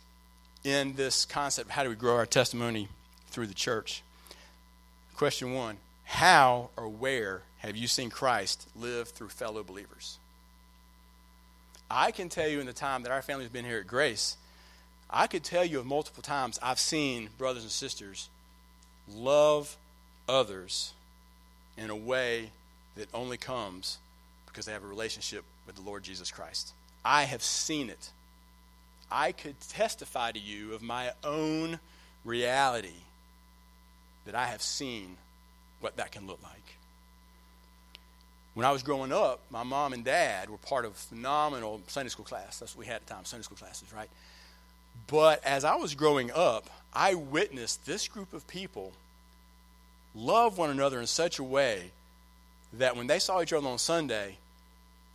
in 0.64 0.94
this 0.94 1.24
concept 1.24 1.70
how 1.70 1.82
do 1.82 1.88
we 1.88 1.94
grow 1.94 2.16
our 2.16 2.26
testimony 2.26 2.88
through 3.28 3.46
the 3.46 3.54
church? 3.54 4.02
Question 5.16 5.52
one 5.52 5.76
How 6.04 6.70
or 6.76 6.88
where 6.88 7.42
have 7.58 7.76
you 7.76 7.86
seen 7.86 8.10
Christ 8.10 8.68
live 8.76 9.08
through 9.08 9.28
fellow 9.28 9.62
believers? 9.62 10.18
I 11.92 12.10
can 12.10 12.28
tell 12.28 12.48
you 12.48 12.60
in 12.60 12.66
the 12.66 12.72
time 12.72 13.02
that 13.02 13.12
our 13.12 13.22
family's 13.22 13.50
been 13.50 13.64
here 13.64 13.78
at 13.78 13.86
Grace, 13.86 14.36
I 15.10 15.26
could 15.26 15.44
tell 15.44 15.64
you 15.64 15.78
of 15.78 15.86
multiple 15.86 16.22
times 16.22 16.58
I've 16.62 16.78
seen 16.78 17.28
brothers 17.38 17.62
and 17.62 17.70
sisters 17.70 18.28
love 19.14 19.76
others 20.28 20.92
in 21.76 21.90
a 21.90 21.96
way 21.96 22.50
that 22.96 23.08
only 23.12 23.36
comes 23.36 23.98
because 24.46 24.66
they 24.66 24.72
have 24.72 24.84
a 24.84 24.88
relationship 24.88 25.44
with 25.66 25.76
the 25.76 25.82
Lord 25.82 26.02
Jesus 26.02 26.30
Christ. 26.30 26.72
I 27.04 27.24
have 27.24 27.42
seen 27.42 27.90
it 27.90 28.10
I 29.12 29.32
could 29.32 29.60
testify 29.60 30.32
to 30.32 30.38
you 30.38 30.72
of 30.72 30.80
my 30.80 31.12
own 31.22 31.78
reality 32.24 33.02
that 34.24 34.34
I 34.34 34.46
have 34.46 34.62
seen 34.62 35.16
what 35.80 35.98
that 35.98 36.12
can 36.12 36.26
look 36.26 36.42
like. 36.42 36.76
When 38.54 38.66
I 38.66 38.70
was 38.72 38.82
growing 38.82 39.12
up, 39.12 39.40
my 39.50 39.62
mom 39.62 39.92
and 39.92 40.04
dad 40.04 40.50
were 40.50 40.58
part 40.58 40.84
of 40.84 40.94
phenomenal 40.94 41.80
Sunday 41.86 42.10
school 42.10 42.24
class. 42.24 42.58
That's 42.58 42.76
what 42.76 42.80
we 42.80 42.86
had 42.86 42.96
at 42.96 43.06
the 43.06 43.14
time, 43.14 43.24
Sunday 43.24 43.44
school 43.44 43.56
classes, 43.56 43.92
right? 43.94 44.10
But 45.06 45.42
as 45.44 45.64
I 45.64 45.76
was 45.76 45.94
growing 45.94 46.30
up, 46.30 46.68
I 46.92 47.14
witnessed 47.14 47.86
this 47.86 48.08
group 48.08 48.32
of 48.34 48.46
people 48.46 48.92
love 50.14 50.58
one 50.58 50.70
another 50.70 51.00
in 51.00 51.06
such 51.06 51.38
a 51.38 51.44
way 51.44 51.90
that 52.74 52.96
when 52.96 53.06
they 53.06 53.18
saw 53.18 53.40
each 53.40 53.52
other 53.52 53.66
on 53.66 53.78
Sunday, 53.78 54.36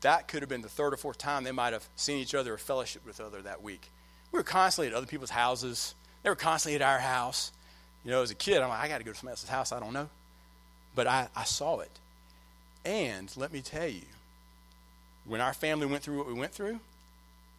that 0.02 0.28
could 0.28 0.42
have 0.42 0.50
been 0.50 0.62
the 0.62 0.70
third 0.70 0.94
or 0.94 0.98
fourth 0.98 1.18
time 1.18 1.44
they 1.44 1.52
might 1.52 1.74
have 1.74 1.88
seen 1.96 2.18
each 2.18 2.36
other 2.36 2.56
or 2.56 2.58
fellowship 2.58 3.06
with 3.06 3.20
other 3.20 3.42
that 3.44 3.62
week. 3.62 3.90
We 4.32 4.40
were 4.40 4.44
constantly 4.44 4.90
at 4.90 4.94
other 4.96 5.08
people's 5.08 5.30
houses. 5.30 5.96
They 6.24 6.30
were 6.30 6.36
constantly 6.36 6.76
at 6.76 6.82
our 6.82 7.00
house. 7.00 7.52
You 8.04 8.12
know, 8.12 8.22
as 8.22 8.32
a 8.32 8.36
kid, 8.36 8.62
I'm 8.62 8.70
like, 8.70 8.80
I 8.80 8.88
got 8.88 9.00
to 9.00 9.04
go 9.04 9.12
to 9.12 9.18
somebody 9.18 9.34
else's 9.34 9.50
house. 9.50 9.72
I 9.72 9.80
don't 9.80 9.94
know. 9.94 10.10
But 10.96 11.08
I, 11.08 11.28
I 11.36 11.44
saw 11.44 11.80
it. 11.80 11.92
And 12.88 13.30
let 13.36 13.52
me 13.52 13.60
tell 13.60 13.86
you, 13.86 14.04
when 15.26 15.42
our 15.42 15.54
family 15.54 15.86
went 15.86 16.04
through 16.04 16.20
what 16.20 16.28
we 16.28 16.34
went 16.34 16.54
through, 16.54 16.80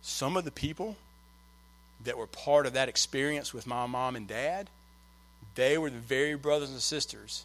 some 0.00 0.38
of 0.38 0.46
the 0.46 0.50
people 0.50 0.96
that 2.04 2.16
were 2.16 2.26
part 2.26 2.64
of 2.64 2.72
that 2.72 2.88
experience 2.88 3.52
with 3.52 3.66
my 3.66 3.84
mom 3.84 4.16
and 4.16 4.26
dad, 4.26 4.70
they 5.54 5.76
were 5.76 5.90
the 5.90 5.98
very 5.98 6.34
brothers 6.34 6.70
and 6.70 6.80
sisters 6.80 7.44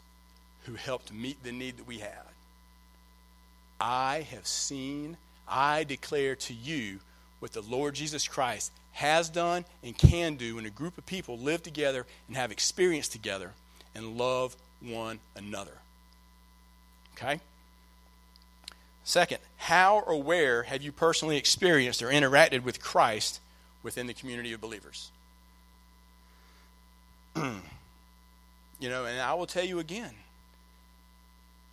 who 0.64 0.76
helped 0.76 1.12
meet 1.12 1.44
the 1.44 1.52
need 1.52 1.76
that 1.76 1.86
we 1.86 1.98
had. 2.00 2.24
I 3.82 4.26
have 4.32 4.48
seen, 4.48 5.18
I 5.46 5.84
declare 5.84 6.38
to 6.38 6.54
you 6.54 7.02
what 7.42 7.52
the 7.52 7.62
Lord 7.64 7.96
Jesus 7.96 8.30
Christ 8.30 8.72
has 8.94 9.28
done 9.28 9.66
and 9.84 9.98
can 9.98 10.36
do 10.36 10.56
when 10.56 10.66
a 10.66 10.70
group 10.70 10.98
of 10.98 11.06
people 11.06 11.38
live 11.38 11.62
together 11.62 12.06
and 12.30 12.38
have 12.38 12.50
experience 12.50 13.10
together 13.10 13.52
and 13.94 14.18
love 14.18 14.56
one 14.80 15.20
another. 15.36 15.80
Okay? 17.18 17.42
Second, 19.04 19.40
how 19.58 20.00
or 20.00 20.22
where 20.22 20.64
have 20.64 20.82
you 20.82 20.92
personally 20.92 21.38
experienced 21.38 22.02
or 22.02 22.08
interacted 22.08 22.64
with 22.64 22.82
Christ 22.82 23.42
within 23.82 24.08
the 24.08 24.14
community 24.14 24.54
of 24.54 24.62
believers? 24.62 25.12
you 27.36 27.62
know, 28.82 29.06
and 29.06 29.20
I 29.20 29.34
will 29.34 29.48
tell 29.48 29.66
you 29.66 29.80
again 29.80 30.14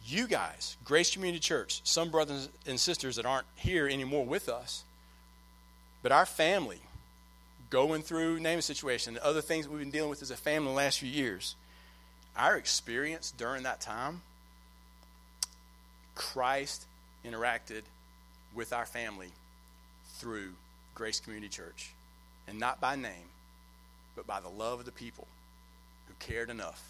you 0.06 0.26
guys, 0.26 0.76
Grace 0.84 1.12
Community 1.12 1.40
Church, 1.40 1.80
some 1.84 2.10
brothers 2.10 2.48
and 2.66 2.78
sisters 2.80 3.16
that 3.16 3.26
aren't 3.26 3.46
here 3.54 3.86
anymore 3.86 4.24
with 4.24 4.48
us, 4.48 4.82
but 6.02 6.12
our 6.12 6.26
family, 6.26 6.80
going 7.68 8.02
through 8.02 8.40
name 8.40 8.60
situation, 8.60 9.14
and 9.14 9.22
other 9.22 9.40
things 9.40 9.68
we've 9.68 9.78
been 9.78 9.90
dealing 9.90 10.10
with 10.10 10.22
as 10.22 10.30
a 10.30 10.36
family 10.36 10.68
the 10.68 10.76
last 10.76 10.98
few 10.98 11.08
years, 11.08 11.54
our 12.36 12.56
experience 12.56 13.32
during 13.36 13.62
that 13.62 13.80
time, 13.80 14.22
Christ 16.14 16.86
interacted 17.24 17.82
with 18.54 18.72
our 18.72 18.86
family 18.86 19.30
through 20.18 20.50
Grace 20.94 21.20
Community 21.20 21.48
Church. 21.48 21.92
And 22.48 22.58
not 22.58 22.80
by 22.80 22.96
name, 22.96 23.28
but 24.16 24.26
by 24.26 24.40
the 24.40 24.48
love 24.48 24.80
of 24.80 24.86
the 24.86 24.92
people 24.92 25.26
who 26.08 26.14
cared 26.18 26.50
enough 26.50 26.82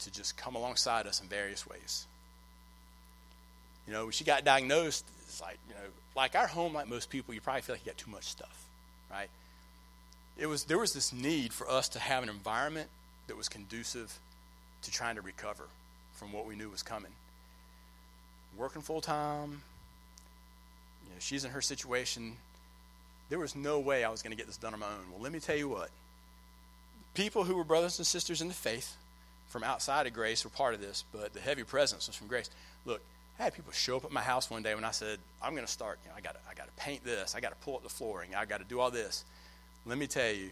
to 0.00 0.12
just 0.12 0.36
come 0.36 0.54
alongside 0.54 1.06
us 1.06 1.20
in 1.20 1.26
various 1.26 1.66
ways. 1.66 2.06
You 3.86 3.92
know, 3.94 4.04
when 4.04 4.12
she 4.12 4.24
got 4.24 4.44
diagnosed, 4.44 5.04
it's 5.22 5.40
like, 5.40 5.58
you 5.68 5.74
know, 5.74 5.80
like 6.14 6.36
our 6.36 6.46
home, 6.46 6.74
like 6.74 6.88
most 6.88 7.10
people, 7.10 7.34
you 7.34 7.40
probably 7.40 7.62
feel 7.62 7.74
like 7.74 7.84
you 7.84 7.90
got 7.90 7.98
too 7.98 8.10
much 8.10 8.24
stuff, 8.24 8.64
right? 9.10 9.28
It 10.36 10.46
was 10.46 10.64
there 10.64 10.78
was 10.78 10.92
this 10.92 11.12
need 11.12 11.52
for 11.52 11.68
us 11.68 11.88
to 11.90 11.98
have 11.98 12.22
an 12.22 12.28
environment 12.28 12.88
that 13.26 13.36
was 13.36 13.48
conducive 13.48 14.18
to 14.82 14.90
trying 14.90 15.16
to 15.16 15.22
recover 15.22 15.64
from 16.14 16.32
what 16.32 16.46
we 16.46 16.54
knew 16.54 16.68
was 16.68 16.82
coming. 16.82 17.10
Working 18.56 18.82
full 18.82 19.00
time, 19.00 19.50
you 21.04 21.10
know, 21.10 21.16
she's 21.20 21.44
in 21.44 21.52
her 21.52 21.60
situation. 21.60 22.32
There 23.30 23.38
was 23.38 23.54
no 23.54 23.78
way 23.78 24.04
I 24.04 24.10
was 24.10 24.22
going 24.22 24.32
to 24.32 24.36
get 24.36 24.46
this 24.46 24.56
done 24.56 24.74
on 24.74 24.80
my 24.80 24.86
own. 24.86 25.12
Well, 25.12 25.22
let 25.22 25.32
me 25.32 25.38
tell 25.38 25.56
you 25.56 25.68
what. 25.68 25.90
People 27.14 27.44
who 27.44 27.56
were 27.56 27.64
brothers 27.64 27.98
and 27.98 28.06
sisters 28.06 28.40
in 28.40 28.48
the 28.48 28.54
faith, 28.54 28.96
from 29.48 29.64
outside 29.64 30.06
of 30.06 30.12
grace 30.12 30.44
were 30.44 30.50
part 30.50 30.74
of 30.74 30.80
this, 30.80 31.04
but 31.12 31.32
the 31.32 31.40
heavy 31.40 31.64
presence 31.64 32.06
was 32.06 32.16
from 32.16 32.26
grace. 32.26 32.50
Look, 32.84 33.00
I 33.38 33.44
had 33.44 33.54
people 33.54 33.72
show 33.72 33.96
up 33.96 34.04
at 34.04 34.10
my 34.10 34.22
house 34.22 34.50
one 34.50 34.62
day 34.62 34.74
when 34.74 34.84
I 34.84 34.90
said, 34.90 35.18
I'm 35.42 35.54
going 35.54 35.66
to 35.66 35.72
start, 35.72 35.98
you 36.04 36.10
know, 36.10 36.16
I 36.16 36.20
got 36.20 36.36
I 36.50 36.54
got 36.54 36.66
to 36.66 36.82
paint 36.82 37.04
this. 37.04 37.34
I 37.34 37.40
got 37.40 37.50
to 37.50 37.64
pull 37.64 37.76
up 37.76 37.82
the 37.82 37.88
flooring. 37.88 38.34
I 38.34 38.44
got 38.44 38.58
to 38.58 38.66
do 38.66 38.80
all 38.80 38.90
this. 38.90 39.24
Let 39.86 39.96
me 39.98 40.06
tell 40.06 40.30
you, 40.30 40.50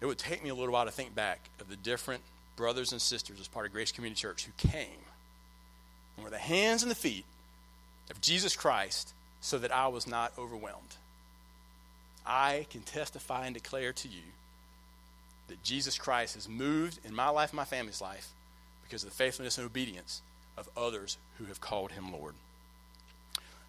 it 0.00 0.06
would 0.06 0.18
take 0.18 0.42
me 0.42 0.50
a 0.50 0.54
little 0.54 0.72
while 0.72 0.84
to 0.84 0.90
think 0.90 1.14
back 1.14 1.40
of 1.60 1.68
the 1.68 1.76
different 1.76 2.22
brothers 2.56 2.92
and 2.92 3.00
sisters 3.00 3.40
as 3.40 3.48
part 3.48 3.66
of 3.66 3.72
Grace 3.72 3.90
Community 3.90 4.20
Church 4.20 4.44
who 4.44 4.68
came 4.68 4.98
and 6.20 6.24
were 6.24 6.30
the 6.30 6.38
hands 6.38 6.82
and 6.82 6.90
the 6.90 6.96
feet 6.96 7.24
of 8.10 8.20
Jesus 8.20 8.54
Christ 8.54 9.14
so 9.40 9.56
that 9.58 9.72
I 9.72 9.88
was 9.88 10.06
not 10.06 10.32
overwhelmed. 10.38 10.96
I 12.26 12.66
can 12.70 12.82
testify 12.82 13.46
and 13.46 13.54
declare 13.54 13.94
to 13.94 14.08
you 14.08 14.22
that 15.48 15.62
Jesus 15.62 15.96
Christ 15.96 16.34
has 16.34 16.48
moved 16.48 16.98
in 17.04 17.14
my 17.14 17.30
life 17.30 17.50
and 17.50 17.56
my 17.56 17.64
family's 17.64 18.02
life 18.02 18.28
because 18.84 19.02
of 19.02 19.08
the 19.08 19.16
faithfulness 19.16 19.56
and 19.56 19.66
obedience 19.66 20.20
of 20.58 20.68
others 20.76 21.16
who 21.38 21.46
have 21.46 21.60
called 21.60 21.92
him 21.92 22.12
Lord. 22.12 22.34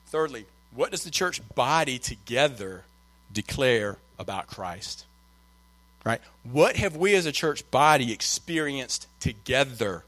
Thirdly, 0.07 0.45
what 0.75 0.91
does 0.91 1.05
the 1.05 1.09
church 1.09 1.41
body 1.55 1.97
together 1.97 2.83
declare 3.31 3.97
about 4.19 4.47
Christ? 4.47 5.05
Right? 6.03 6.19
What 6.43 6.75
have 6.75 6.97
we 6.97 7.15
as 7.15 7.25
a 7.25 7.31
church 7.31 7.69
body 7.71 8.11
experienced 8.11 9.07
together? 9.21 10.03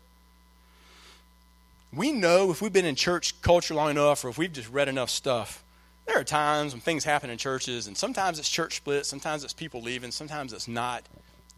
We 1.96 2.12
know 2.12 2.50
if 2.50 2.62
we've 2.62 2.74
been 2.74 2.86
in 2.86 2.96
church 2.96 3.39
culture 3.41 3.76
long 3.76 3.91
enough 3.91 4.26
or 4.26 4.30
if 4.30 4.38
we've 4.38 4.52
just 4.52 4.70
read 4.70 4.88
enough 4.88 5.12
stuff, 5.12 5.64
there 6.08 6.20
are 6.20 6.24
times 6.24 6.74
when 6.74 6.82
things 6.82 7.04
happen 7.04 7.30
in 7.30 7.38
churches, 7.38 7.88
and 7.88 7.96
sometimes 7.96 8.39
it's 8.39 8.50
church 8.50 8.78
split, 8.78 9.06
sometimes 9.06 9.44
it's 9.44 9.54
people 9.54 9.82
leaving, 9.82 10.12
sometimes 10.12 10.52
it's 10.52 10.68
not 10.68 11.04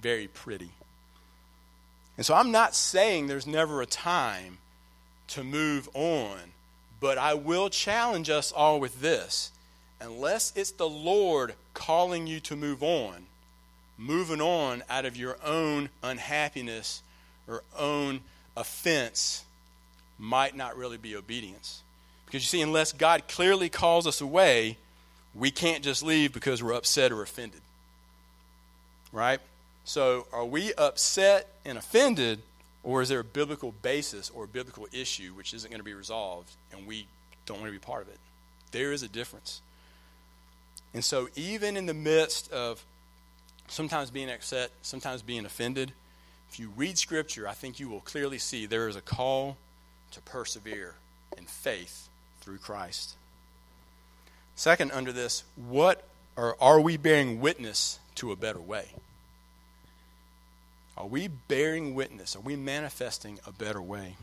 very 0.02 0.28
pretty. 0.28 0.70
And 2.18 2.26
so 2.26 2.34
I'm 2.34 2.52
not 2.52 2.76
saying 2.76 3.28
there's 3.28 3.48
never 3.48 3.82
a 3.82 3.86
time 3.86 4.58
to 5.30 5.44
move 5.44 5.90
on, 5.94 6.38
but 7.00 7.18
I 7.18 7.34
will 7.34 7.70
challenge 7.70 8.30
us 8.30 8.52
all 8.52 8.80
with 8.80 9.02
this. 9.02 9.52
Unless 10.02 10.54
it's 10.56 10.72
the 10.72 10.90
Lord 10.90 11.56
calling 11.74 12.28
you 12.28 12.42
to 12.42 12.56
move 12.56 12.84
on, 12.84 13.26
moving 13.98 14.42
on 14.42 14.84
out 14.90 15.06
of 15.06 15.16
your 15.16 15.38
own 15.44 15.90
unhappiness 16.04 17.02
or 17.48 17.64
own 17.78 18.20
offense 18.58 19.45
might 20.18 20.55
not 20.55 20.78
really 20.78 20.97
be 20.97 21.16
obedience. 21.16 21.82
Because 22.26 22.43
you 22.43 22.47
see, 22.47 22.61
unless 22.61 22.91
God 22.91 23.28
clearly 23.28 23.70
calls 23.70 24.07
us 24.07 24.22
away, 24.22 24.78
we 25.34 25.51
can't 25.51 25.84
just 25.84 26.03
leave 26.03 26.34
because 26.34 26.63
we're 26.63 26.74
upset 26.74 27.11
or 27.11 27.22
offended. 27.22 27.61
Right? 29.11 29.39
So, 29.84 30.26
are 30.34 30.45
we 30.45 30.74
upset 30.74 31.47
and 31.63 31.78
offended, 31.78 32.39
or 32.84 33.01
is 33.01 33.09
there 33.09 33.20
a 33.20 33.24
biblical 33.24 33.74
basis 33.82 34.32
or 34.32 34.45
a 34.45 34.47
biblical 34.47 34.88
issue 34.91 35.34
which 35.34 35.53
isn't 35.53 35.70
going 35.70 35.80
to 35.80 35.86
be 35.86 35.93
resolved 35.93 36.49
and 36.72 36.88
we 36.88 37.05
don't 37.45 37.59
want 37.59 37.68
to 37.68 37.80
be 37.80 37.84
part 37.84 38.01
of 38.01 38.09
it? 38.09 38.18
There 38.72 38.91
is 38.91 39.03
a 39.03 39.07
difference. 39.07 39.61
And 40.93 41.03
so, 41.03 41.30
even 41.36 41.78
in 41.78 41.86
the 41.86 41.93
midst 41.93 42.51
of 42.51 42.84
sometimes 43.68 44.09
being 44.09 44.30
upset, 44.32 44.72
sometimes 44.82 45.22
being 45.22 45.45
offended, 45.45 45.91
if 46.49 46.59
you 46.59 46.72
read 46.76 46.97
Scripture, 46.97 47.47
I 47.47 47.53
think 47.53 47.80
you 47.80 47.89
will 47.89 47.99
clearly 47.99 48.38
see 48.38 48.66
there 48.66 48.88
is 48.88 48.95
a 48.95 49.01
call 49.01 49.57
to 50.12 50.22
persevere 50.22 50.95
in 51.38 51.45
faith 51.45 52.08
through 52.41 52.58
Christ. 52.58 53.16
Second, 54.56 54.91
under 54.91 55.12
this, 55.12 55.43
what 55.56 56.03
or 56.38 56.56
are 56.62 56.80
we 56.80 56.97
bearing 56.97 57.39
witness 57.39 57.99
to 58.16 58.32
a 58.32 58.36
better 58.36 58.60
way? 58.60 58.88
Are 60.97 61.08
we 61.08 61.28
bearing 61.28 61.93
witness? 61.93 62.36
Are 62.36 62.41
we 62.41 62.56
manifesting 62.56 63.39
a 63.45 63.51
better 63.51 63.82
way? 63.82 64.16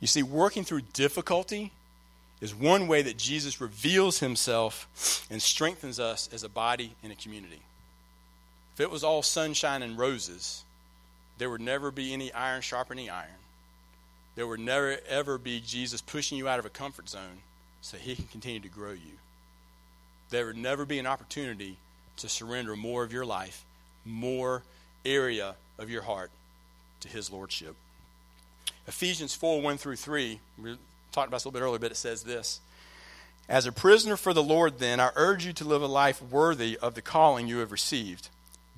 You 0.00 0.08
see, 0.08 0.22
working 0.22 0.64
through 0.64 0.82
difficulty 0.92 1.70
is 2.40 2.54
one 2.54 2.88
way 2.88 3.02
that 3.02 3.16
Jesus 3.16 3.60
reveals 3.60 4.18
himself 4.18 5.26
and 5.30 5.40
strengthens 5.40 6.00
us 6.00 6.28
as 6.32 6.42
a 6.42 6.48
body 6.48 6.94
and 7.04 7.12
a 7.12 7.16
community. 7.16 7.62
If 8.74 8.80
it 8.80 8.90
was 8.90 9.04
all 9.04 9.22
sunshine 9.22 9.82
and 9.82 9.96
roses, 9.96 10.64
there 11.38 11.50
would 11.50 11.60
never 11.60 11.92
be 11.92 12.12
any 12.12 12.32
iron 12.32 12.62
sharpening 12.62 13.10
iron. 13.10 13.30
There 14.34 14.46
would 14.46 14.60
never, 14.60 14.98
ever 15.08 15.38
be 15.38 15.60
Jesus 15.60 16.00
pushing 16.00 16.38
you 16.38 16.48
out 16.48 16.58
of 16.58 16.66
a 16.66 16.70
comfort 16.70 17.08
zone 17.08 17.42
so 17.82 17.96
he 17.96 18.14
can 18.14 18.26
continue 18.26 18.60
to 18.60 18.68
grow 18.68 18.92
you. 18.92 19.18
There 20.30 20.46
would 20.46 20.56
never 20.56 20.86
be 20.86 20.98
an 20.98 21.06
opportunity 21.06 21.76
to 22.16 22.28
surrender 22.28 22.74
more 22.74 23.04
of 23.04 23.12
your 23.12 23.26
life, 23.26 23.64
more 24.04 24.62
area 25.04 25.56
of 25.78 25.90
your 25.90 26.02
heart 26.02 26.30
to 27.00 27.08
his 27.08 27.30
lordship. 27.30 27.74
Ephesians 28.86 29.34
4 29.34 29.60
1 29.60 29.76
through 29.76 29.96
3, 29.96 30.40
we 30.62 30.76
talked 31.12 31.28
about 31.28 31.36
this 31.36 31.44
a 31.44 31.48
little 31.48 31.60
bit 31.60 31.64
earlier, 31.64 31.78
but 31.78 31.90
it 31.90 31.96
says 31.96 32.22
this 32.22 32.60
As 33.48 33.66
a 33.66 33.72
prisoner 33.72 34.16
for 34.16 34.32
the 34.32 34.42
Lord, 34.42 34.78
then, 34.78 35.00
I 35.00 35.10
urge 35.14 35.44
you 35.44 35.52
to 35.54 35.64
live 35.64 35.82
a 35.82 35.86
life 35.86 36.22
worthy 36.22 36.78
of 36.78 36.94
the 36.94 37.02
calling 37.02 37.46
you 37.46 37.58
have 37.58 37.72
received. 37.72 38.28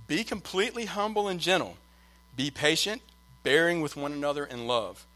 Be 0.07 0.24
completely 0.24 0.86
humble 0.86 1.28
and 1.28 1.40
gentle. 1.40 1.76
Be 2.36 2.50
patient, 2.50 3.00
bearing 3.42 3.80
with 3.80 3.96
one 3.96 4.12
another 4.12 4.44
in 4.44 4.66
love. 4.66 5.07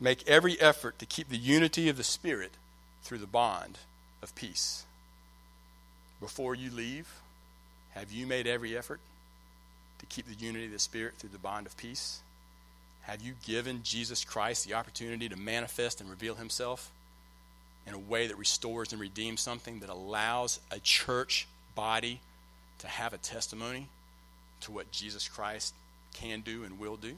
Make 0.00 0.28
every 0.28 0.60
effort 0.60 0.98
to 0.98 1.06
keep 1.06 1.28
the 1.28 1.36
unity 1.36 1.88
of 1.88 1.96
the 1.96 2.04
Spirit 2.04 2.52
through 3.02 3.18
the 3.18 3.26
bond 3.26 3.78
of 4.22 4.34
peace. 4.34 4.84
Before 6.20 6.54
you 6.54 6.70
leave, 6.70 7.08
have 7.94 8.12
you 8.12 8.26
made 8.26 8.46
every 8.46 8.76
effort 8.76 9.00
to 9.98 10.06
keep 10.06 10.26
the 10.26 10.44
unity 10.44 10.66
of 10.66 10.72
the 10.72 10.78
Spirit 10.78 11.14
through 11.14 11.30
the 11.30 11.38
bond 11.38 11.66
of 11.66 11.76
peace? 11.76 12.20
Have 13.02 13.22
you 13.22 13.34
given 13.44 13.82
Jesus 13.82 14.24
Christ 14.24 14.66
the 14.66 14.74
opportunity 14.74 15.28
to 15.28 15.36
manifest 15.36 16.00
and 16.00 16.10
reveal 16.10 16.34
himself 16.34 16.90
in 17.86 17.94
a 17.94 17.98
way 17.98 18.26
that 18.26 18.36
restores 18.36 18.92
and 18.92 19.00
redeems 19.00 19.40
something 19.40 19.80
that 19.80 19.88
allows 19.88 20.60
a 20.70 20.78
church 20.78 21.46
body 21.74 22.20
to 22.80 22.86
have 22.86 23.12
a 23.12 23.18
testimony 23.18 23.88
to 24.60 24.72
what 24.72 24.92
Jesus 24.92 25.26
Christ 25.26 25.74
can 26.12 26.40
do 26.40 26.64
and 26.64 26.78
will 26.78 26.96
do? 26.96 27.16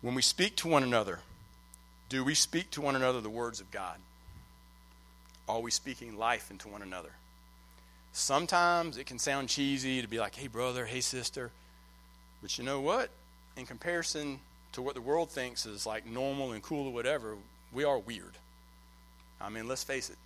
When 0.00 0.14
we 0.14 0.22
speak 0.22 0.56
to 0.56 0.68
one 0.68 0.82
another, 0.82 1.20
do 2.08 2.24
we 2.24 2.34
speak 2.34 2.70
to 2.72 2.80
one 2.80 2.96
another 2.96 3.20
the 3.20 3.28
words 3.28 3.60
of 3.60 3.70
God? 3.70 3.96
Are 5.48 5.60
we 5.60 5.70
speaking 5.70 6.16
life 6.16 6.50
into 6.50 6.68
one 6.68 6.82
another? 6.82 7.10
Sometimes 8.12 8.96
it 8.96 9.06
can 9.06 9.18
sound 9.18 9.48
cheesy 9.48 10.00
to 10.02 10.08
be 10.08 10.18
like, 10.18 10.34
hey, 10.34 10.46
brother, 10.46 10.84
hey, 10.84 11.00
sister. 11.00 11.50
But 12.42 12.58
you 12.58 12.64
know 12.64 12.80
what? 12.80 13.10
In 13.56 13.66
comparison 13.66 14.40
to 14.72 14.82
what 14.82 14.94
the 14.94 15.00
world 15.00 15.30
thinks 15.30 15.66
is 15.66 15.86
like 15.86 16.06
normal 16.06 16.52
and 16.52 16.62
cool 16.62 16.86
or 16.88 16.92
whatever, 16.92 17.36
we 17.72 17.84
are 17.84 17.98
weird. 17.98 18.32
I 19.40 19.48
mean, 19.48 19.68
let's 19.68 19.84
face 19.84 20.10
it. 20.10 20.16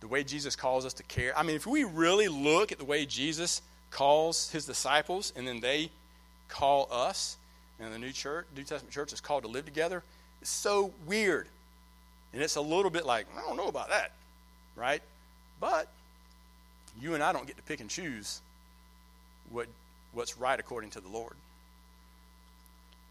The 0.00 0.08
way 0.08 0.24
Jesus 0.24 0.56
calls 0.56 0.84
us 0.84 0.94
to 0.94 1.02
care. 1.04 1.36
I 1.36 1.42
mean, 1.42 1.56
if 1.56 1.66
we 1.66 1.84
really 1.84 2.28
look 2.28 2.70
at 2.70 2.78
the 2.78 2.84
way 2.84 3.06
Jesus 3.06 3.62
calls 3.90 4.50
his 4.50 4.66
disciples 4.66 5.32
and 5.34 5.46
then 5.48 5.60
they 5.60 5.90
call 6.48 6.88
us, 6.90 7.36
and 7.80 7.92
the 7.92 7.98
New 7.98 8.12
Church, 8.12 8.46
New 8.56 8.64
Testament 8.64 8.92
church 8.92 9.12
is 9.12 9.20
called 9.20 9.42
to 9.44 9.48
live 9.48 9.64
together, 9.64 10.02
it's 10.40 10.50
so 10.50 10.92
weird. 11.06 11.46
And 12.32 12.42
it's 12.42 12.56
a 12.56 12.60
little 12.60 12.90
bit 12.90 13.06
like, 13.06 13.26
I 13.36 13.40
don't 13.40 13.56
know 13.56 13.68
about 13.68 13.88
that, 13.88 14.12
right? 14.76 15.02
But 15.60 15.88
you 17.00 17.14
and 17.14 17.22
I 17.22 17.32
don't 17.32 17.46
get 17.46 17.56
to 17.56 17.62
pick 17.62 17.80
and 17.80 17.88
choose 17.88 18.40
what, 19.50 19.66
what's 20.12 20.36
right 20.38 20.58
according 20.58 20.90
to 20.90 21.00
the 21.00 21.08
Lord. 21.08 21.34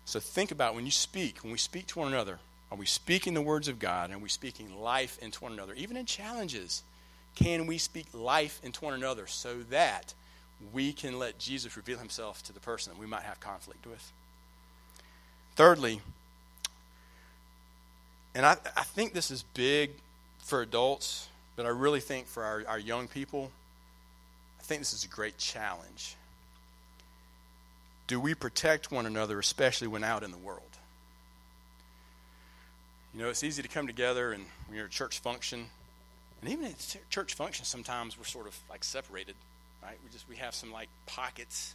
So 0.05 0.20
think 0.20 0.51
about 0.51 0.76
when 0.76 0.86
you 0.86 0.91
speak, 0.91 1.43
when 1.43 1.51
we 1.51 1.57
speak 1.57 1.88
to 1.88 1.99
one 1.99 2.07
another, 2.07 2.39
are 2.72 2.78
we 2.78 2.86
speaking 2.86 3.34
the 3.34 3.41
words 3.41 3.68
of 3.68 3.80
God? 3.80 4.11
Are 4.11 4.18
we 4.18 4.30
speaking 4.30 4.80
life 4.80 5.18
into 5.22 5.43
one 5.43 5.53
another? 5.53 5.74
Even 5.74 5.97
in 5.97 6.05
challenges, 6.05 6.84
can 7.36 7.65
we 7.68 7.78
speak 7.78 8.05
life 8.13 8.59
into 8.63 8.84
one 8.84 8.93
another 8.93 9.28
so 9.28 9.61
that 9.70 10.13
we 10.74 10.91
can 10.91 11.20
let 11.20 11.39
Jesus 11.39 11.78
reveal 11.78 11.97
himself 11.97 12.43
to 12.43 12.53
the 12.53 12.59
person 12.59 12.93
that 12.93 12.99
we 12.99 13.07
might 13.07 13.24
have 13.24 13.39
conflict 13.39 13.86
with? 13.86 14.11
Thirdly, 15.57 16.01
and 18.35 18.45
I, 18.45 18.57
I 18.77 18.83
think 18.83 19.13
this 19.13 19.31
is 19.31 19.41
big 19.55 19.89
for 20.37 20.61
adults, 20.61 21.29
but 21.55 21.65
I 21.65 21.69
really 21.69 21.99
think 21.99 22.27
for 22.27 22.43
our, 22.43 22.63
our 22.67 22.77
young 22.77 23.07
people, 23.07 23.49
I 24.59 24.61
think 24.61 24.81
this 24.81 24.93
is 24.93 25.03
a 25.03 25.07
great 25.07 25.39
challenge. 25.39 26.15
Do 28.05 28.19
we 28.19 28.35
protect 28.35 28.91
one 28.91 29.07
another, 29.07 29.39
especially 29.39 29.87
when 29.87 30.03
out 30.03 30.21
in 30.21 30.29
the 30.29 30.37
world? 30.37 30.61
You 33.15 33.23
know, 33.23 33.29
it's 33.31 33.43
easy 33.43 33.63
to 33.63 33.67
come 33.67 33.87
together 33.87 34.33
and 34.33 34.45
when 34.67 34.75
you're 34.75 34.85
at 34.85 34.91
a 34.91 34.93
church 34.93 35.17
function, 35.17 35.65
and 36.39 36.51
even 36.51 36.65
at 36.65 36.97
church 37.09 37.33
functions, 37.33 37.67
sometimes 37.67 38.15
we're 38.15 38.25
sort 38.25 38.45
of 38.45 38.55
like 38.69 38.83
separated, 38.83 39.33
right? 39.81 39.97
We 40.03 40.11
just 40.11 40.29
we 40.29 40.35
have 40.35 40.53
some 40.53 40.71
like 40.71 40.89
pockets. 41.07 41.73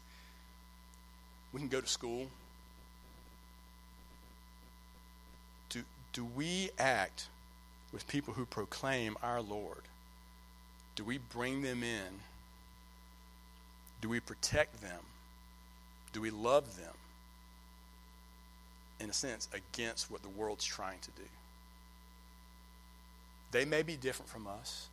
We 1.52 1.58
can 1.58 1.68
go 1.68 1.80
to 1.80 1.88
school, 1.88 2.28
do 6.12 6.24
we 6.24 6.70
act 6.78 7.26
with 7.92 8.06
people 8.08 8.34
who 8.34 8.44
proclaim 8.46 9.16
our 9.22 9.40
Lord? 9.40 9.82
Do 10.96 11.04
we 11.04 11.18
bring 11.18 11.62
them 11.62 11.82
in? 11.82 12.20
Do 14.00 14.08
we 14.08 14.20
protect 14.20 14.82
them? 14.82 15.00
Do 16.12 16.20
we 16.20 16.30
love 16.30 16.76
them? 16.76 16.94
In 19.00 19.10
a 19.10 19.12
sense, 19.12 19.48
against 19.52 20.10
what 20.10 20.22
the 20.22 20.28
world's 20.28 20.64
trying 20.64 20.98
to 21.00 21.10
do. 21.12 21.28
they 23.52 23.64
may 23.64 23.82
be 23.82 23.96
different 23.96 24.30
from 24.30 24.46
us. 24.46 24.88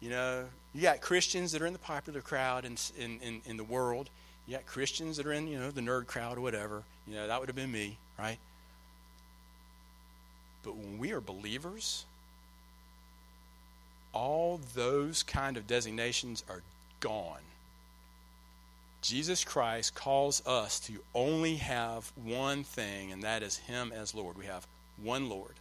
You 0.00 0.10
know, 0.10 0.44
you 0.74 0.82
got 0.82 1.00
Christians 1.00 1.52
that 1.52 1.62
are 1.62 1.66
in 1.66 1.72
the 1.72 1.78
popular 1.78 2.20
crowd 2.20 2.64
in, 2.64 2.76
in, 2.98 3.18
in, 3.20 3.40
in 3.46 3.56
the 3.56 3.64
world. 3.64 4.08
You 4.46 4.54
got 4.54 4.66
Christians 4.66 5.16
that 5.16 5.26
are 5.26 5.32
in, 5.32 5.48
you 5.48 5.58
know, 5.58 5.70
the 5.70 5.80
nerd 5.80 6.06
crowd 6.06 6.38
or 6.38 6.42
whatever. 6.42 6.82
You 7.08 7.14
know, 7.14 7.26
that 7.26 7.40
would 7.40 7.48
have 7.48 7.56
been 7.56 7.72
me, 7.72 7.96
right? 8.18 8.38
But 10.66 10.76
when 10.76 10.98
we 10.98 11.12
are 11.12 11.20
believers, 11.20 12.04
all 14.12 14.60
those 14.74 15.22
kind 15.22 15.56
of 15.56 15.68
designations 15.68 16.42
are 16.50 16.62
gone. 16.98 17.38
Jesus 19.00 19.44
Christ 19.44 19.94
calls 19.94 20.44
us 20.44 20.80
to 20.80 20.94
only 21.14 21.56
have 21.56 22.10
one 22.16 22.64
thing, 22.64 23.12
and 23.12 23.22
that 23.22 23.44
is 23.44 23.58
Him 23.58 23.92
as 23.94 24.12
Lord. 24.12 24.36
We 24.36 24.46
have 24.46 24.66
one 25.00 25.28
Lord, 25.28 25.52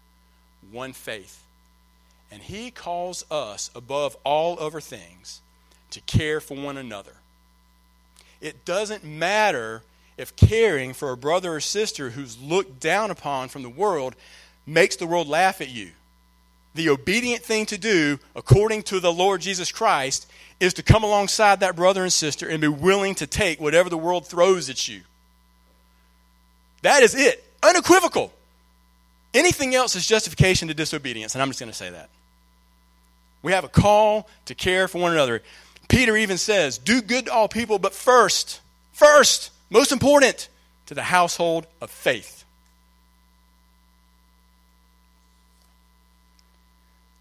one 0.71 0.93
faith. 0.93 1.43
And 2.31 2.41
He 2.41 2.71
calls 2.71 3.29
us, 3.29 3.69
above 3.75 4.17
all 4.23 4.57
other 4.59 4.81
things, 4.81 5.41
to 5.91 6.01
care 6.01 6.41
for 6.41 6.57
one 6.57 6.77
another. 6.77 7.17
It 8.41 8.65
doesn't 8.65 9.03
matter 9.03 9.83
if 10.17 10.35
caring 10.35 10.93
for 10.93 11.11
a 11.11 11.17
brother 11.17 11.53
or 11.53 11.59
sister 11.59 12.11
who's 12.11 12.41
looked 12.41 12.79
down 12.79 13.11
upon 13.11 13.49
from 13.49 13.61
the 13.61 13.69
world 13.69 14.15
makes 14.65 14.95
the 14.95 15.07
world 15.07 15.27
laugh 15.27 15.61
at 15.61 15.69
you. 15.69 15.91
The 16.73 16.89
obedient 16.89 17.43
thing 17.43 17.65
to 17.67 17.77
do, 17.77 18.19
according 18.35 18.83
to 18.83 18.99
the 18.99 19.11
Lord 19.11 19.41
Jesus 19.41 19.71
Christ, 19.71 20.29
is 20.59 20.73
to 20.73 20.83
come 20.83 21.03
alongside 21.03 21.61
that 21.61 21.75
brother 21.75 22.03
and 22.03 22.11
sister 22.11 22.47
and 22.47 22.61
be 22.61 22.67
willing 22.67 23.15
to 23.15 23.27
take 23.27 23.61
whatever 23.61 23.89
the 23.89 23.97
world 23.97 24.27
throws 24.27 24.69
at 24.69 24.87
you. 24.87 25.01
That 26.81 27.03
is 27.03 27.15
it. 27.15 27.43
Unequivocal. 27.63 28.31
Anything 29.33 29.75
else 29.75 29.95
is 29.95 30.07
justification 30.07 30.69
to 30.69 30.73
disobedience, 30.73 31.35
and 31.35 31.41
I'm 31.41 31.49
just 31.49 31.59
going 31.59 31.71
to 31.71 31.77
say 31.77 31.89
that. 31.89 32.09
We 33.41 33.51
have 33.51 33.63
a 33.63 33.69
call 33.69 34.29
to 34.45 34.55
care 34.55 34.87
for 34.87 35.01
one 35.01 35.11
another. 35.11 35.43
Peter 35.87 36.15
even 36.15 36.37
says, 36.37 36.77
Do 36.77 37.01
good 37.01 37.25
to 37.25 37.33
all 37.33 37.47
people, 37.47 37.77
but 37.77 37.93
first, 37.93 38.61
first, 38.93 39.51
most 39.69 39.91
important, 39.91 40.49
to 40.85 40.93
the 40.93 41.03
household 41.03 41.67
of 41.81 41.89
faith. 41.89 42.44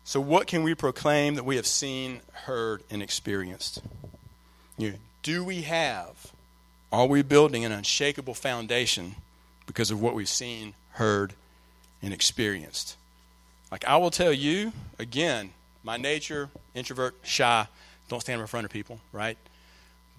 So, 0.04 0.20
what 0.20 0.46
can 0.46 0.62
we 0.62 0.74
proclaim 0.74 1.34
that 1.34 1.44
we 1.44 1.56
have 1.56 1.66
seen, 1.66 2.20
heard, 2.32 2.82
and 2.90 3.02
experienced? 3.02 3.82
You 4.76 4.90
know, 4.90 4.96
do 5.22 5.42
we 5.42 5.62
have, 5.62 6.30
are 6.92 7.06
we 7.06 7.22
building 7.22 7.64
an 7.64 7.72
unshakable 7.72 8.34
foundation 8.34 9.16
because 9.66 9.90
of 9.90 10.00
what 10.02 10.14
we've 10.14 10.28
seen, 10.28 10.74
heard, 10.92 11.32
and 12.02 12.12
experienced? 12.12 12.96
Like 13.72 13.86
I 13.86 13.96
will 13.96 14.10
tell 14.10 14.32
you, 14.32 14.72
again, 14.98 15.50
my 15.82 15.96
nature, 15.96 16.50
introvert, 16.74 17.14
shy, 17.22 17.66
don't 18.08 18.20
stand 18.20 18.40
in 18.40 18.46
front 18.46 18.66
of 18.66 18.70
people, 18.70 19.00
right? 19.10 19.38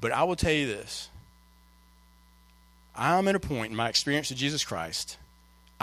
But 0.01 0.11
I 0.11 0.23
will 0.23 0.36
tell 0.36 0.51
you 0.51 0.65
this 0.65 1.09
I'm 2.95 3.27
at 3.27 3.36
a 3.36 3.39
point 3.39 3.69
in 3.69 3.75
my 3.75 3.89
experience 3.89 4.31
of 4.31 4.38
Jesus 4.38 4.63
Christ 4.63 5.17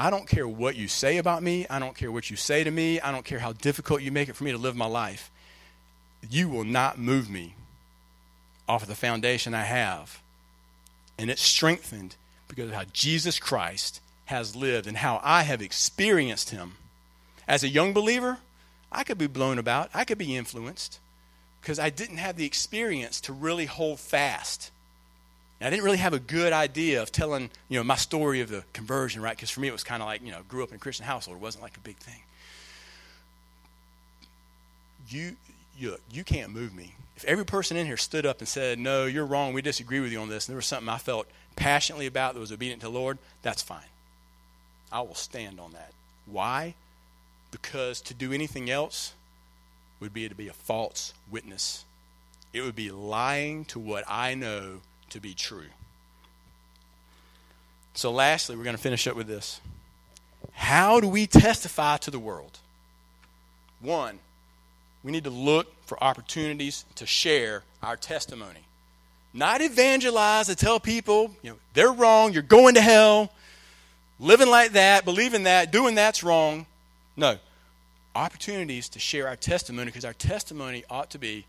I 0.03 0.11
don't 0.11 0.27
care 0.27 0.49
what 0.49 0.75
you 0.75 0.89
say 0.89 1.19
about 1.19 1.45
me. 1.45 1.65
I 1.71 1.79
don't 1.79 1.95
care 1.95 2.11
what 2.11 2.29
you 2.29 2.35
say 2.35 2.65
to 2.65 2.71
me. 2.73 2.99
I 2.99 3.13
don't 3.13 3.25
care 3.25 3.39
how 3.39 3.53
difficult 3.53 4.03
you 4.03 4.11
make 4.11 4.29
it 4.29 4.35
for 4.35 4.43
me 4.43 4.51
to 4.51 4.59
live 4.59 4.75
my 4.75 4.87
life. 4.87 5.31
You 6.29 6.49
will 6.49 6.65
not 6.65 6.99
move 6.99 7.31
me 7.31 7.55
off 8.69 8.83
of 8.83 8.89
the 8.89 8.97
foundation 8.97 9.55
I 9.55 9.63
have. 9.63 10.21
And 11.17 11.31
it's 11.31 11.41
strengthened 11.41 12.17
because 12.49 12.71
of 12.71 12.75
how 12.75 12.83
Jesus 12.93 13.39
Christ 13.39 14.01
has 14.25 14.57
lived 14.57 14.89
and 14.89 14.97
how 14.97 15.21
I 15.23 15.45
have 15.45 15.63
experienced 15.63 16.51
him. 16.51 16.73
As 17.47 17.63
a 17.63 17.69
young 17.69 17.93
believer, 17.93 18.39
I 18.91 19.05
could 19.05 19.19
be 19.19 19.29
blown 19.29 19.57
about, 19.57 19.89
I 19.95 20.05
could 20.05 20.19
be 20.19 20.35
influenced 20.35 20.99
because 21.61 21.79
I 21.79 21.91
didn't 21.91 22.17
have 22.17 22.37
the 22.37 22.45
experience 22.45 23.21
to 23.21 23.33
really 23.33 23.67
hold 23.67 24.01
fast 24.01 24.72
I 25.65 25.71
didn't 25.71 25.85
really 25.85 25.99
have 25.99 26.13
a 26.13 26.19
good 26.19 26.53
idea 26.53 27.03
of 27.03 27.13
telling, 27.13 27.51
you 27.69 27.79
know, 27.79 27.85
my 27.85 27.97
story 27.97 28.41
of 28.41 28.49
the 28.49 28.65
conversion, 28.73 29.23
right? 29.23 29.37
Because 29.37 29.51
for 29.51 29.61
me 29.61 29.69
it 29.69 29.73
was 29.73 29.85
kind 29.85 30.03
of 30.03 30.07
like, 30.07 30.23
you 30.25 30.33
know, 30.33 30.41
grew 30.49 30.63
up 30.63 30.71
in 30.71 30.77
a 30.77 30.79
Christian 30.79 31.05
household. 31.05 31.37
It 31.37 31.43
wasn't 31.43 31.63
like 31.63 31.77
a 31.77 31.81
big 31.81 31.97
thing. 31.97 32.21
You, 35.09 35.37
you, 35.79 35.97
you 36.11 36.25
can't 36.25 36.53
move 36.53 36.75
me. 36.75 36.95
If 37.17 37.25
every 37.25 37.45
person 37.45 37.77
in 37.77 37.87
here 37.87 37.97
stood 37.97 38.27
up 38.27 38.39
and 38.39 38.49
said, 38.49 38.79
no, 38.79 39.07
you're 39.07 39.27
wrong, 39.27 39.53
we 39.53 39.63
disagree 39.63 40.01
with 40.01 40.11
you 40.11 40.21
on 40.21 40.29
this, 40.29 40.49
and 40.49 40.53
there 40.53 40.57
was 40.57 40.67
something 40.67 40.89
I 40.89 40.99
felt 40.99 41.27
passionately 41.55 42.07
about 42.07 42.35
that 42.35 42.41
was 42.41 42.51
obedient 42.51 42.81
to 42.81 42.87
the 42.87 42.93
Lord, 42.93 43.19
that's 43.43 43.63
fine. 43.63 43.81
I 44.91 45.03
will 45.03 45.15
stand 45.15 45.61
on 45.61 45.73
that. 45.73 45.93
Why? 46.27 46.75
Because 47.51 48.01
to 48.03 48.15
do 48.15 48.33
anything 48.33 48.71
else 48.71 49.13
would 50.01 50.15
be 50.15 50.29
to 50.29 50.35
be 50.35 50.49
a 50.49 50.53
false 50.53 51.15
witness. 51.31 51.85
It 52.53 52.63
would 52.63 52.75
be 52.75 52.91
lying 52.91 53.65
to 53.67 53.79
what 53.79 54.05
I 54.09 54.35
know 54.35 54.81
to 55.13 55.21
be 55.21 55.35
true. 55.35 55.71
So, 57.95 58.11
lastly, 58.11 58.57
we're 58.57 58.65
going 58.65 58.77
to 58.77 58.83
finish 58.83 59.07
up 59.07 59.17
with 59.17 59.27
this. 59.27 59.61
How 60.53 61.01
do 61.01 61.09
we 61.09 61.27
testify 61.27 61.99
to 61.99 62.11
the 62.11 62.19
world? 62.19 62.59
One, 63.81 64.19
we 65.05 65.13
need 65.13 65.25
to 65.25 65.31
look 65.31 65.73
for 65.87 66.03
opportunities 66.03 66.85
to 66.97 67.07
share 67.07 67.63
our 67.83 67.97
testimony. 67.97 68.61
Not 69.35 69.61
evangelize 69.61 70.47
to 70.47 70.57
tell 70.57 70.81
people, 70.81 71.35
you 71.43 71.51
know, 71.51 71.57
they're 71.75 71.93
wrong, 71.93 72.33
you're 72.33 72.43
going 72.43 72.75
to 72.75 72.81
hell, 72.81 73.31
living 74.19 74.49
like 74.49 74.73
that, 74.73 75.05
believing 75.05 75.45
that, 75.45 75.73
doing 75.73 75.95
that's 75.95 76.23
wrong. 76.23 76.67
No. 77.17 77.39
Opportunities 78.15 78.89
to 78.91 78.99
share 78.99 79.29
our 79.29 79.37
testimony 79.37 79.87
because 79.87 80.05
our 80.05 80.13
testimony 80.13 80.85
ought 80.89 81.11
to 81.11 81.19
be 81.19 81.45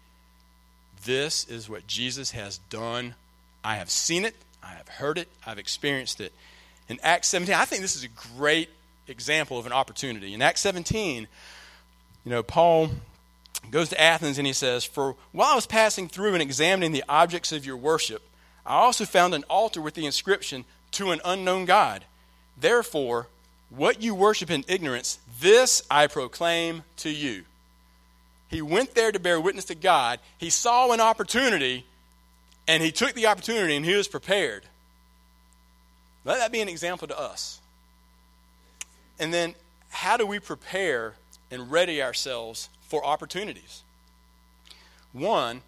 this 1.05 1.45
is 1.49 1.69
what 1.69 1.87
Jesus 1.87 2.31
has 2.31 2.59
done 2.69 3.15
I 3.63 3.75
have 3.75 3.89
seen 3.89 4.25
it, 4.25 4.35
I 4.61 4.73
have 4.73 4.87
heard 4.87 5.17
it, 5.17 5.27
I've 5.45 5.59
experienced 5.59 6.19
it. 6.19 6.33
In 6.89 6.99
Acts 7.01 7.29
17, 7.29 7.55
I 7.55 7.65
think 7.65 7.81
this 7.81 7.95
is 7.95 8.03
a 8.03 8.37
great 8.37 8.69
example 9.07 9.57
of 9.57 9.65
an 9.65 9.71
opportunity. 9.71 10.33
In 10.33 10.41
Acts 10.41 10.61
17, 10.61 11.27
you 12.25 12.29
know, 12.29 12.43
Paul 12.43 12.89
goes 13.71 13.89
to 13.89 14.01
Athens 14.01 14.37
and 14.37 14.47
he 14.47 14.53
says, 14.53 14.83
For 14.83 15.15
while 15.31 15.51
I 15.51 15.55
was 15.55 15.65
passing 15.65 16.07
through 16.07 16.33
and 16.33 16.41
examining 16.41 16.91
the 16.91 17.03
objects 17.07 17.51
of 17.51 17.65
your 17.65 17.77
worship, 17.77 18.21
I 18.65 18.75
also 18.75 19.05
found 19.05 19.33
an 19.33 19.43
altar 19.49 19.81
with 19.81 19.93
the 19.93 20.05
inscription, 20.05 20.65
To 20.91 21.11
an 21.11 21.21
unknown 21.25 21.65
God. 21.65 22.05
Therefore, 22.59 23.27
what 23.69 24.01
you 24.01 24.13
worship 24.13 24.51
in 24.51 24.63
ignorance, 24.67 25.19
this 25.39 25.81
I 25.89 26.07
proclaim 26.07 26.83
to 26.97 27.09
you. 27.09 27.43
He 28.49 28.61
went 28.61 28.93
there 28.93 29.11
to 29.11 29.19
bear 29.19 29.41
witness 29.41 29.65
to 29.65 29.75
God. 29.75 30.19
He 30.37 30.51
saw 30.51 30.91
an 30.91 31.01
opportunity 31.01 31.85
and 32.67 32.81
he 32.81 32.91
took 32.91 33.13
the 33.13 33.27
opportunity 33.27 33.75
and 33.75 33.85
he 33.85 33.95
was 33.95 34.07
prepared. 34.07 34.63
Let 36.25 36.39
that 36.39 36.51
be 36.51 36.61
an 36.61 36.69
example 36.69 37.07
to 37.07 37.19
us. 37.19 37.59
And 39.19 39.33
then, 39.33 39.55
how 39.89 40.17
do 40.17 40.25
we 40.25 40.39
prepare 40.39 41.13
and 41.51 41.71
ready 41.71 42.01
ourselves 42.01 42.69
for 42.87 43.05
opportunities? 43.05 43.83
One, 45.11 45.61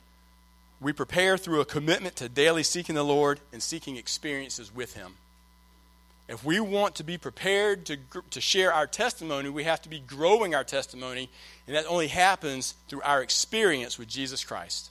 we 0.81 0.93
prepare 0.93 1.37
through 1.37 1.61
a 1.61 1.65
commitment 1.65 2.15
to 2.17 2.29
daily 2.29 2.63
seeking 2.63 2.95
the 2.95 3.03
Lord 3.03 3.39
and 3.53 3.61
seeking 3.61 3.97
experiences 3.97 4.73
with 4.73 4.95
Him. 4.95 5.15
If 6.27 6.43
we 6.43 6.59
want 6.59 6.95
to 6.95 7.03
be 7.03 7.19
prepared 7.19 7.85
to, 7.85 7.97
to 8.31 8.41
share 8.41 8.73
our 8.73 8.87
testimony, 8.87 9.49
we 9.49 9.63
have 9.65 9.81
to 9.83 9.89
be 9.89 9.99
growing 9.99 10.55
our 10.55 10.63
testimony, 10.63 11.29
and 11.67 11.75
that 11.75 11.85
only 11.85 12.07
happens 12.07 12.73
through 12.87 13.03
our 13.03 13.21
experience 13.21 13.99
with 13.99 14.07
Jesus 14.07 14.43
Christ. 14.43 14.89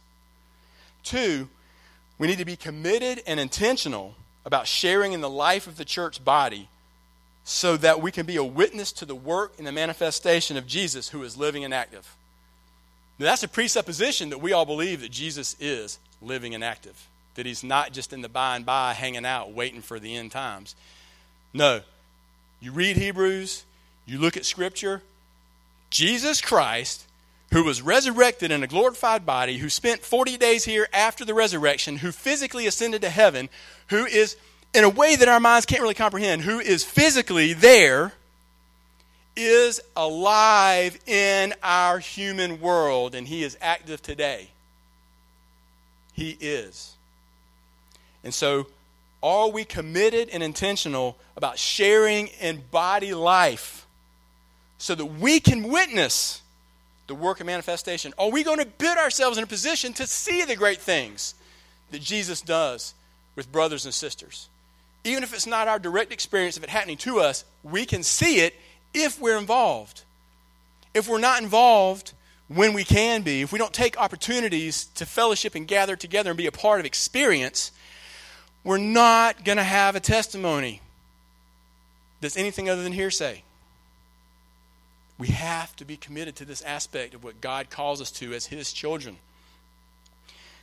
Two, 1.02 1.48
we 2.19 2.27
need 2.27 2.39
to 2.39 2.45
be 2.45 2.57
committed 2.57 3.23
and 3.27 3.41
intentional 3.41 4.15
about 4.45 4.67
sharing 4.67 5.12
in 5.12 5.21
the 5.21 5.31
life 5.31 5.67
of 5.67 5.77
the 5.77 5.85
church 5.85 6.25
body 6.25 6.69
so 7.45 7.77
that 7.77 8.01
we 8.01 8.11
can 8.11 8.27
be 8.27 8.37
a 8.37 8.45
witness 8.45 8.93
to 8.93 9.05
the 9.05 9.15
work 9.15 9.55
and 9.59 9.67
the 9.67 9.73
manifestation 9.73 10.57
of 10.57 10.67
Jesus 10.67 11.11
who 11.11 11.23
is 11.23 11.37
living 11.37 11.65
and 11.65 11.75
active. 11.75 12.17
Now, 13.19 13.27
that's 13.27 13.43
a 13.43 13.49
presupposition 13.49 14.31
that 14.31 14.41
we 14.41 14.53
all 14.53 14.65
believe 14.65 15.03
that 15.03 15.11
Jesus 15.11 15.57
is 15.61 15.99
living 16.23 16.55
and 16.55 16.65
active, 16.65 17.07
that 17.35 17.47
he's 17.47 17.62
not 17.62 17.93
just 17.93 18.12
in 18.12 18.23
the 18.23 18.29
by 18.29 18.57
and 18.57 18.67
by 18.67 18.93
hanging 18.93 19.27
out 19.27 19.53
waiting 19.53 19.83
for 19.83 20.01
the 20.01 20.17
end 20.17 20.33
times. 20.33 20.75
No. 21.53 21.81
You 22.61 22.73
read 22.73 22.97
Hebrews, 22.97 23.65
you 24.07 24.19
look 24.19 24.37
at 24.37 24.47
Scripture, 24.47 25.03
Jesus 25.91 26.41
Christ 26.41 27.07
who 27.55 27.62
was 27.62 27.80
resurrected 27.80 28.50
in 28.50 28.64
a 28.64 28.66
glorified 28.66 29.24
body, 29.24 29.59
who 29.59 29.68
spent 29.68 30.00
40 30.00 30.36
days 30.38 30.64
here 30.64 30.88
after 30.92 31.24
the 31.24 31.32
resurrection, 31.32 31.98
who 31.98 32.11
physically 32.11 32.66
ascended 32.66 33.00
to 33.00 33.09
heaven, 33.09 33.48
who 33.90 34.05
is, 34.05 34.36
in 34.74 34.82
a 34.82 34.88
way 34.88 35.14
that 35.14 35.28
our 35.28 35.38
minds 35.38 35.64
can't 35.64 35.80
really 35.80 35.94
comprehend, 35.94 36.42
who 36.42 36.59
is 36.59 36.82
physically 36.82 37.52
there, 37.52 38.12
is 39.36 39.80
alive 39.96 40.98
in 41.07 41.55
our 41.62 42.00
human 42.00 42.61
world, 42.61 43.14
and 43.14 43.28
he 43.28 43.44
is 43.44 43.57
active 43.61 44.02
today. 44.02 44.48
He 46.12 46.36
is. 46.40 46.94
And 48.24 48.34
so, 48.34 48.66
are 49.22 49.48
we 49.48 49.64
committed 49.64 50.28
and 50.30 50.42
intentional 50.42 51.16
about 51.36 51.61
sharing 51.61 52.26
in 52.40 52.64
body 52.72 53.14
life 53.14 53.86
so 54.76 54.96
that 54.96 55.07
we 55.07 55.38
can 55.38 55.68
witness? 55.68 56.40
The 57.07 57.14
work 57.14 57.40
of 57.40 57.46
manifestation? 57.46 58.14
Are 58.18 58.30
we 58.30 58.44
going 58.44 58.59
to 58.59 58.66
put 58.66 58.98
ourselves 58.98 59.38
in 59.38 59.44
a 59.44 59.46
position 59.46 59.92
to 59.94 60.07
see 60.07 60.44
the 60.44 60.57
great 60.57 60.80
things 60.80 61.34
that 61.90 62.00
Jesus 62.02 62.40
does 62.40 62.94
with 63.36 63.52
brothers 63.52 63.84
and 63.84 63.94
sisters? 63.94 64.48
Even 65.05 65.22
if 65.22 65.34
it's 65.34 65.46
not 65.46 65.68
our 65.68 65.78
direct 65.78 66.12
experience 66.12 66.57
of 66.57 66.64
it 66.64 66.70
happening 66.70 66.96
to 66.98 67.20
us, 67.20 67.44
we 67.62 67.84
can 67.84 68.02
see 68.02 68.40
it 68.40 68.55
if 68.94 69.20
we're 69.20 69.38
involved. 69.38 70.02
If 70.94 71.09
we're 71.09 71.18
not 71.18 71.42
involved 71.42 72.12
when 72.48 72.72
we 72.72 72.84
can 72.84 73.22
be, 73.22 73.42
if 73.42 73.52
we 73.52 73.59
don't 73.59 73.72
take 73.72 73.98
opportunities 73.98 74.86
to 74.94 75.07
fellowship 75.07 75.55
and 75.55 75.66
gather 75.68 75.96
together 75.96 76.30
and 76.30 76.38
be 76.38 76.46
a 76.46 76.52
part 76.52 76.80
of 76.80 76.86
experience, 76.86 77.72
we're 78.62 78.78
not 78.78 79.44
going 79.44 79.59
to 79.59 79.64
have 79.64 79.94
a 79.94 80.00
testimony 80.00 80.80
that's 82.20 82.36
anything 82.36 82.70
other 82.70 82.82
than 82.82 82.92
hearsay. 82.92 83.43
We 85.19 85.29
have 85.29 85.75
to 85.77 85.85
be 85.85 85.97
committed 85.97 86.37
to 86.37 86.45
this 86.45 86.62
aspect 86.62 87.15
of 87.15 87.23
what 87.23 87.41
God 87.41 87.71
calls 87.71 88.01
us 88.01 88.11
to 88.12 88.33
as 88.35 88.47
His 88.47 88.73
children. 88.73 89.17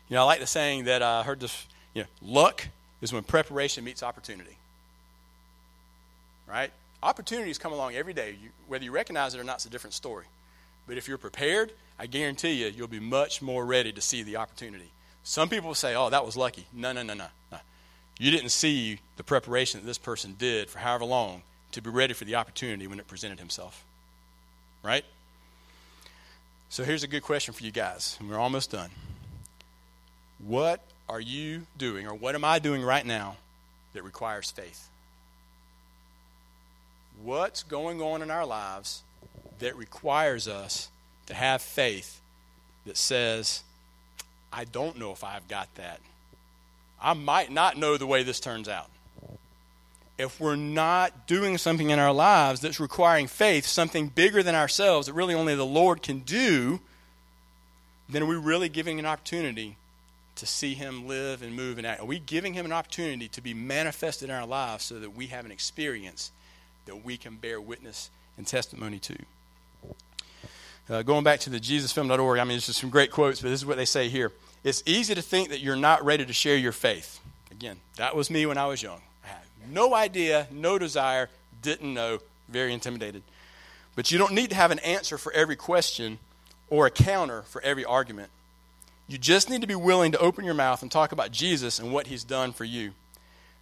You 0.09 0.15
know, 0.15 0.23
I 0.23 0.25
like 0.25 0.39
the 0.39 0.47
saying 0.47 0.85
that 0.85 1.01
I 1.01 1.23
heard 1.23 1.39
this, 1.39 1.67
you 1.93 2.03
know, 2.03 2.07
luck 2.21 2.67
is 3.01 3.13
when 3.13 3.23
preparation 3.23 3.83
meets 3.83 4.03
opportunity. 4.03 4.57
Right? 6.47 6.71
Opportunities 7.01 7.57
come 7.57 7.71
along 7.71 7.95
every 7.95 8.13
day. 8.13 8.35
You, 8.41 8.49
whether 8.67 8.83
you 8.83 8.91
recognize 8.91 9.33
it 9.33 9.39
or 9.39 9.43
not, 9.43 9.55
it's 9.55 9.65
a 9.65 9.69
different 9.69 9.93
story. 9.93 10.25
But 10.85 10.97
if 10.97 11.07
you're 11.07 11.17
prepared, 11.17 11.71
I 11.97 12.07
guarantee 12.07 12.51
you, 12.51 12.67
you'll 12.67 12.87
be 12.87 12.99
much 12.99 13.41
more 13.41 13.65
ready 13.65 13.93
to 13.93 14.01
see 14.01 14.21
the 14.23 14.35
opportunity. 14.35 14.91
Some 15.23 15.47
people 15.47 15.73
say, 15.75 15.95
oh, 15.95 16.09
that 16.09 16.25
was 16.25 16.35
lucky. 16.35 16.65
No, 16.73 16.91
no, 16.91 17.03
no, 17.03 17.13
no, 17.13 17.27
no. 17.51 17.59
You 18.19 18.31
didn't 18.31 18.49
see 18.49 18.99
the 19.17 19.23
preparation 19.23 19.79
that 19.79 19.85
this 19.85 19.97
person 19.97 20.35
did 20.37 20.69
for 20.69 20.79
however 20.79 21.05
long 21.05 21.41
to 21.71 21.81
be 21.81 21.89
ready 21.89 22.13
for 22.13 22.25
the 22.25 22.35
opportunity 22.35 22.85
when 22.85 22.99
it 22.99 23.07
presented 23.07 23.39
himself. 23.39 23.83
Right? 24.83 25.05
So 26.69 26.83
here's 26.83 27.03
a 27.03 27.07
good 27.07 27.23
question 27.23 27.53
for 27.53 27.63
you 27.63 27.71
guys, 27.71 28.17
and 28.19 28.29
we're 28.29 28.39
almost 28.39 28.71
done. 28.71 28.89
What 30.39 30.81
are 31.09 31.19
you 31.19 31.63
doing, 31.77 32.07
or 32.07 32.13
what 32.13 32.35
am 32.35 32.45
I 32.45 32.59
doing 32.59 32.81
right 32.81 33.05
now 33.05 33.35
that 33.93 34.03
requires 34.03 34.49
faith? 34.51 34.87
What's 37.21 37.63
going 37.63 38.01
on 38.01 38.21
in 38.21 38.31
our 38.31 38.45
lives 38.45 39.03
that 39.59 39.75
requires 39.75 40.47
us 40.47 40.89
to 41.27 41.33
have 41.33 41.61
faith 41.61 42.21
that 42.85 42.97
says, 42.97 43.63
I 44.51 44.63
don't 44.63 44.97
know 44.97 45.11
if 45.11 45.23
I've 45.23 45.47
got 45.47 45.73
that. 45.75 45.99
I 47.01 47.13
might 47.13 47.51
not 47.51 47.77
know 47.77 47.97
the 47.97 48.07
way 48.07 48.23
this 48.23 48.39
turns 48.39 48.69
out. 48.69 48.89
If 50.21 50.39
we're 50.39 50.55
not 50.55 51.25
doing 51.25 51.57
something 51.57 51.89
in 51.89 51.97
our 51.97 52.13
lives 52.13 52.61
that's 52.61 52.79
requiring 52.79 53.25
faith, 53.25 53.65
something 53.65 54.07
bigger 54.07 54.43
than 54.43 54.53
ourselves 54.53 55.07
that 55.07 55.13
really 55.13 55.33
only 55.33 55.55
the 55.55 55.65
Lord 55.65 56.03
can 56.03 56.19
do, 56.19 56.79
then 58.07 58.21
are 58.21 58.27
we 58.27 58.35
really 58.35 58.69
giving 58.69 58.99
an 58.99 59.07
opportunity 59.07 59.77
to 60.35 60.45
see 60.45 60.75
Him 60.75 61.07
live 61.07 61.41
and 61.41 61.55
move 61.55 61.79
and 61.79 61.87
act? 61.87 62.01
Are 62.01 62.05
we 62.05 62.19
giving 62.19 62.53
Him 62.53 62.65
an 62.65 62.71
opportunity 62.71 63.29
to 63.29 63.41
be 63.41 63.55
manifested 63.55 64.29
in 64.29 64.35
our 64.35 64.45
lives 64.45 64.83
so 64.83 64.99
that 64.99 65.15
we 65.15 65.25
have 65.27 65.43
an 65.43 65.51
experience 65.51 66.31
that 66.85 67.03
we 67.03 67.17
can 67.17 67.37
bear 67.37 67.59
witness 67.59 68.11
and 68.37 68.45
testimony 68.45 68.99
to? 68.99 69.17
Uh, 70.87 71.01
going 71.01 71.23
back 71.23 71.39
to 71.39 71.49
the 71.49 71.59
JesusFilm.org, 71.59 72.37
I 72.37 72.43
mean, 72.43 72.49
there's 72.49 72.67
just 72.67 72.79
some 72.79 72.91
great 72.91 73.09
quotes, 73.09 73.41
but 73.41 73.49
this 73.49 73.61
is 73.61 73.65
what 73.65 73.77
they 73.77 73.85
say 73.85 74.07
here. 74.07 74.31
It's 74.63 74.83
easy 74.85 75.15
to 75.15 75.21
think 75.23 75.49
that 75.49 75.61
you're 75.61 75.75
not 75.75 76.05
ready 76.05 76.27
to 76.27 76.33
share 76.33 76.57
your 76.57 76.73
faith. 76.73 77.19
Again, 77.49 77.77
that 77.95 78.15
was 78.15 78.29
me 78.29 78.45
when 78.45 78.59
I 78.59 78.67
was 78.67 78.83
young. 78.83 79.01
No 79.69 79.93
idea, 79.93 80.47
no 80.51 80.77
desire, 80.77 81.29
didn't 81.61 81.93
know, 81.93 82.19
very 82.49 82.73
intimidated. 82.73 83.23
But 83.95 84.11
you 84.11 84.17
don't 84.17 84.33
need 84.33 84.49
to 84.49 84.55
have 84.55 84.71
an 84.71 84.79
answer 84.79 85.17
for 85.17 85.31
every 85.33 85.55
question 85.55 86.19
or 86.69 86.85
a 86.85 86.91
counter 86.91 87.43
for 87.43 87.61
every 87.61 87.85
argument. 87.85 88.29
You 89.07 89.17
just 89.17 89.49
need 89.49 89.61
to 89.61 89.67
be 89.67 89.75
willing 89.75 90.13
to 90.13 90.19
open 90.19 90.45
your 90.45 90.53
mouth 90.53 90.81
and 90.81 90.91
talk 90.91 91.11
about 91.11 91.31
Jesus 91.31 91.79
and 91.79 91.91
what 91.91 92.07
he's 92.07 92.23
done 92.23 92.53
for 92.53 92.63
you. 92.63 92.93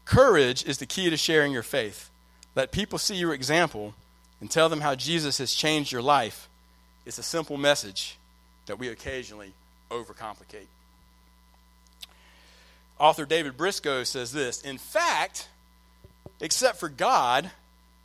Courage 0.05 0.63
is 0.63 0.77
the 0.77 0.85
key 0.85 1.09
to 1.09 1.17
sharing 1.17 1.51
your 1.51 1.63
faith. 1.63 2.09
Let 2.55 2.71
people 2.71 2.99
see 2.99 3.15
your 3.15 3.33
example 3.33 3.95
and 4.39 4.49
tell 4.49 4.69
them 4.69 4.81
how 4.81 4.95
Jesus 4.95 5.39
has 5.39 5.53
changed 5.53 5.91
your 5.91 6.01
life. 6.01 6.47
It's 7.05 7.17
a 7.17 7.23
simple 7.23 7.57
message 7.57 8.17
that 8.67 8.77
we 8.77 8.87
occasionally 8.89 9.53
overcomplicate. 9.89 10.67
Author 12.99 13.25
David 13.25 13.57
Briscoe 13.57 14.03
says 14.03 14.31
this 14.31 14.61
In 14.61 14.77
fact, 14.77 15.47
except 16.39 16.79
for 16.79 16.89
God, 16.89 17.51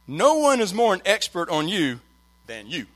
no 0.07 0.35
one 0.39 0.61
is 0.61 0.75
more 0.75 0.95
an 0.95 1.03
expert 1.05 1.49
on 1.49 1.69
you 1.69 2.01
than 2.47 2.69
you. 2.69 2.87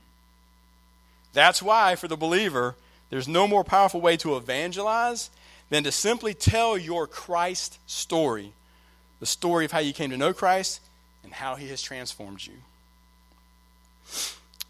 That's 1.33 1.61
why, 1.61 1.95
for 1.95 2.07
the 2.07 2.17
believer, 2.17 2.75
there's 3.09 3.27
no 3.27 3.47
more 3.47 3.63
powerful 3.63 4.01
way 4.01 4.17
to 4.17 4.35
evangelize 4.35 5.29
than 5.69 5.83
to 5.83 5.91
simply 5.91 6.33
tell 6.33 6.77
your 6.77 7.07
Christ 7.07 7.79
story 7.87 8.53
the 9.19 9.25
story 9.25 9.65
of 9.65 9.71
how 9.71 9.79
you 9.79 9.93
came 9.93 10.09
to 10.11 10.17
know 10.17 10.33
Christ 10.33 10.81
and 11.23 11.33
how 11.33 11.55
he 11.55 11.67
has 11.69 11.81
transformed 11.81 12.45
you. 12.45 12.53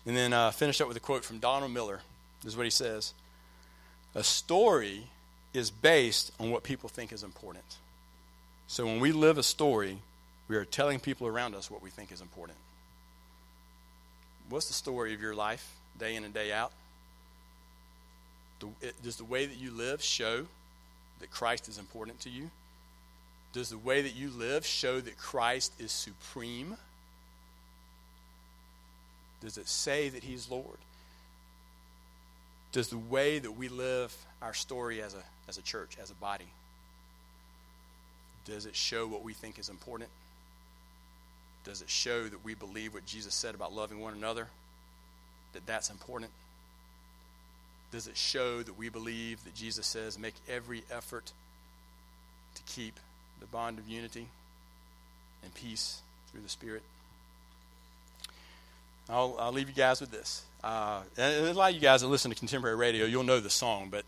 And 0.06 0.18
then 0.18 0.34
uh, 0.34 0.52
finish 0.52 0.82
up 0.82 0.88
with 0.88 0.98
a 0.98 1.02
quote 1.02 1.24
from 1.24 1.40
Donald 1.40 1.72
Miller. 1.72 2.02
This 2.42 2.54
is 2.54 2.58
what 2.58 2.66
he 2.66 2.72
says 2.72 3.14
A 4.16 4.24
story 4.24 5.04
is 5.54 5.72
based 5.72 6.32
on 6.40 6.52
what 6.52 6.64
people 6.64 6.90
think 6.90 7.12
is 7.12 7.24
important. 7.24 7.64
So 8.68 8.86
when 8.86 9.00
we 9.00 9.12
live 9.12 9.38
a 9.38 9.44
story, 9.44 10.00
we 10.50 10.56
are 10.56 10.66
telling 10.66 11.00
people 11.00 11.28
around 11.28 11.56
us 11.56 11.70
what 11.70 11.82
we 11.82 11.92
think 11.92 12.12
is 12.12 12.22
important. 12.22 12.58
What's 14.50 14.68
the 14.68 14.74
story 14.74 15.14
of 15.14 15.22
your 15.22 15.36
life, 15.36 15.76
day 15.98 16.16
in 16.16 16.26
and 16.26 16.34
day 16.34 16.52
out? 16.52 16.72
does 19.02 19.16
the 19.16 19.24
way 19.24 19.46
that 19.46 19.56
you 19.56 19.72
live 19.72 20.04
show 20.04 20.46
that 21.22 21.32
Christ 21.32 21.70
is 21.70 21.78
important 21.78 22.20
to 22.22 22.30
you? 22.30 22.50
Does 23.54 23.70
the 23.70 23.78
way 23.78 24.02
that 24.02 24.16
you 24.16 24.30
live 24.32 24.66
show 24.66 25.00
that 25.00 25.18
Christ 25.18 25.72
is 25.80 25.94
supreme? 25.94 26.76
Does 29.42 29.58
it 29.58 29.70
say 29.70 30.10
that 30.10 30.24
He's 30.24 30.52
Lord? 30.52 30.78
Does 32.74 32.90
the 32.90 32.98
way 32.98 33.40
that 33.40 33.54
we 33.54 33.70
live 33.70 34.14
our 34.42 34.54
story 34.54 35.02
as 35.02 35.14
a, 35.14 35.24
as 35.48 35.58
a 35.58 35.62
church, 35.62 35.98
as 36.02 36.12
a 36.12 36.16
body, 36.16 36.50
does 38.46 38.66
it 38.66 38.76
show 38.76 39.08
what 39.08 39.24
we 39.24 39.34
think 39.34 39.58
is 39.58 39.70
important? 39.70 40.10
Does 41.64 41.82
it 41.82 41.90
show 41.90 42.24
that 42.24 42.44
we 42.44 42.56
believe 42.56 42.94
what 42.94 43.06
Jesus 43.06 43.34
said 43.34 43.56
about 43.56 43.74
loving 43.74 44.00
one 44.00 44.14
another? 44.14 44.48
That 45.54 45.66
that's 45.66 45.90
important? 45.90 46.32
Does 47.92 48.08
it 48.08 48.18
show 48.18 48.62
that 48.62 48.78
we 48.78 48.90
believe 48.90 49.44
that 49.44 49.56
Jesus 49.56 49.86
says, 49.88 50.20
make 50.20 50.36
every 50.48 50.84
effort 50.92 51.32
to 52.56 52.62
keep 52.74 53.00
the 53.40 53.48
bond 53.48 53.80
of 53.80 53.88
unity 53.88 54.28
and 55.44 55.54
peace 55.56 56.02
through 56.32 56.42
the 56.42 56.50
Spirit? 56.50 56.84
I'll, 59.10 59.36
I'll 59.40 59.52
leave 59.52 59.68
you 59.68 59.76
guys 59.76 60.00
with 60.00 60.12
this. 60.12 60.44
Uh, 60.64 61.02
and 61.18 61.48
a 61.48 61.54
lot 61.54 61.70
of 61.70 61.76
you 61.76 61.82
guys 61.82 62.02
that 62.02 62.08
listen 62.08 62.30
to 62.30 62.38
contemporary 62.38 62.76
radio, 62.76 63.06
you'll 63.06 63.24
know 63.24 63.40
the 63.40 63.50
song, 63.50 63.88
but 63.90 64.06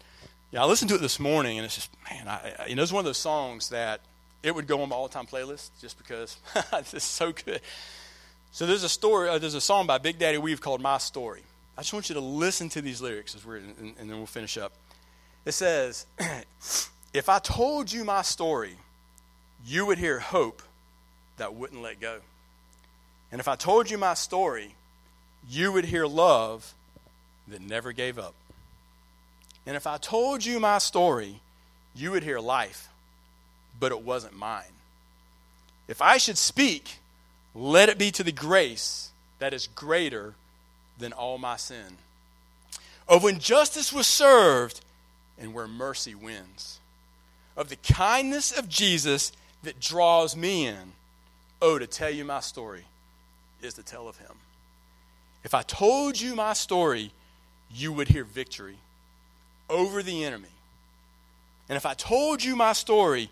yeah, 0.52 0.62
I 0.62 0.66
listened 0.66 0.90
to 0.90 0.96
it 0.96 1.02
this 1.02 1.20
morning, 1.20 1.58
and 1.58 1.66
it's 1.66 1.76
just, 1.76 1.90
man, 2.10 2.28
I, 2.28 2.68
you 2.68 2.76
know, 2.76 2.84
it's 2.84 2.92
one 2.92 3.00
of 3.00 3.06
those 3.06 3.18
songs 3.18 3.70
that 3.70 4.02
it 4.44 4.54
would 4.54 4.68
go 4.68 4.82
on 4.82 4.90
my 4.90 4.96
all-time 4.96 5.26
playlist 5.26 5.70
just 5.80 5.98
because 5.98 6.38
it's 6.74 7.04
so 7.04 7.32
good. 7.32 7.62
So 8.52 8.66
there's 8.66 8.84
a 8.84 8.90
story, 8.90 9.30
uh, 9.30 9.38
there's 9.38 9.56
a 9.56 9.62
song 9.62 9.88
by 9.88 9.98
Big 9.98 10.20
Daddy 10.20 10.38
Weave 10.38 10.62
called 10.62 10.82
"My 10.82 10.98
Story." 10.98 11.44
I 11.78 11.82
just 11.82 11.94
want 11.94 12.10
you 12.10 12.16
to 12.16 12.22
listen 12.22 12.70
to 12.70 12.82
these 12.82 13.02
lyrics 13.02 13.34
as 13.36 13.46
we're, 13.46 13.58
and, 13.58 13.96
and 14.00 14.10
then 14.10 14.18
we'll 14.18 14.26
finish 14.26 14.58
up. 14.58 14.74
It 15.46 15.54
says, 15.54 16.06
"If 17.14 17.30
I 17.30 17.40
told 17.40 17.92
you 17.92 18.04
my 18.04 18.22
story, 18.22 18.76
you 19.66 19.86
would 19.86 19.98
hear 19.98 20.20
hope 20.20 20.62
that 21.38 21.54
wouldn't 21.54 21.82
let 21.82 22.00
go, 22.00 22.20
and 23.32 23.40
if 23.40 23.48
I 23.48 23.56
told 23.56 23.90
you 23.90 23.98
my 23.98 24.14
story." 24.14 24.76
you 25.50 25.72
would 25.72 25.86
hear 25.86 26.06
love 26.06 26.74
that 27.48 27.62
never 27.62 27.92
gave 27.92 28.20
up. 28.20 28.34
And 29.66 29.76
if 29.76 29.88
I 29.88 29.98
told 29.98 30.46
you 30.46 30.60
my 30.60 30.78
story, 30.78 31.40
you 31.96 32.12
would 32.12 32.24
hear 32.24 32.40
life, 32.40 32.88
but 33.82 33.92
it 33.92 34.04
wasn't 34.04 34.38
mine. 34.38 34.64
If 35.90 36.02
I 36.02 36.18
should 36.18 36.38
speak, 36.38 37.00
let 37.54 37.90
it 37.90 37.98
be 37.98 38.12
to 38.12 38.24
the 38.24 38.32
grace 38.32 39.10
that 39.40 39.54
is 39.54 39.68
greater 39.76 40.36
than 41.00 41.12
all 41.12 41.38
my 41.38 41.58
sin. 41.58 41.98
Of 43.10 43.24
when 43.24 43.40
justice 43.40 43.92
was 43.92 44.08
served 44.08 44.82
and 45.38 45.54
where 45.54 45.68
mercy 45.68 46.14
wins. 46.16 46.80
Of 47.58 47.70
the 47.70 47.76
kindness 47.76 48.58
of 48.58 48.70
Jesus 48.70 49.32
that 49.64 49.80
draws 49.80 50.36
me 50.38 50.68
in. 50.68 50.94
Oh, 51.60 51.80
to 51.80 51.88
tell 51.88 52.12
you 52.12 52.24
my 52.24 52.40
story 52.40 52.86
is 53.64 53.74
to 53.74 53.84
tell 53.84 54.08
of 54.08 54.18
him. 54.18 54.36
If 55.44 55.56
I 55.56 55.64
told 55.64 56.22
you 56.22 56.36
my 56.36 56.54
story, 56.54 57.12
you 57.74 57.92
would 57.92 58.10
hear 58.10 58.24
victory 58.24 58.78
over 59.70 60.04
the 60.04 60.24
enemy. 60.24 60.50
And 61.68 61.78
if 61.78 61.86
I 61.86 61.96
told 61.96 62.44
you 62.44 62.56
my 62.56 62.74
story, 62.74 63.32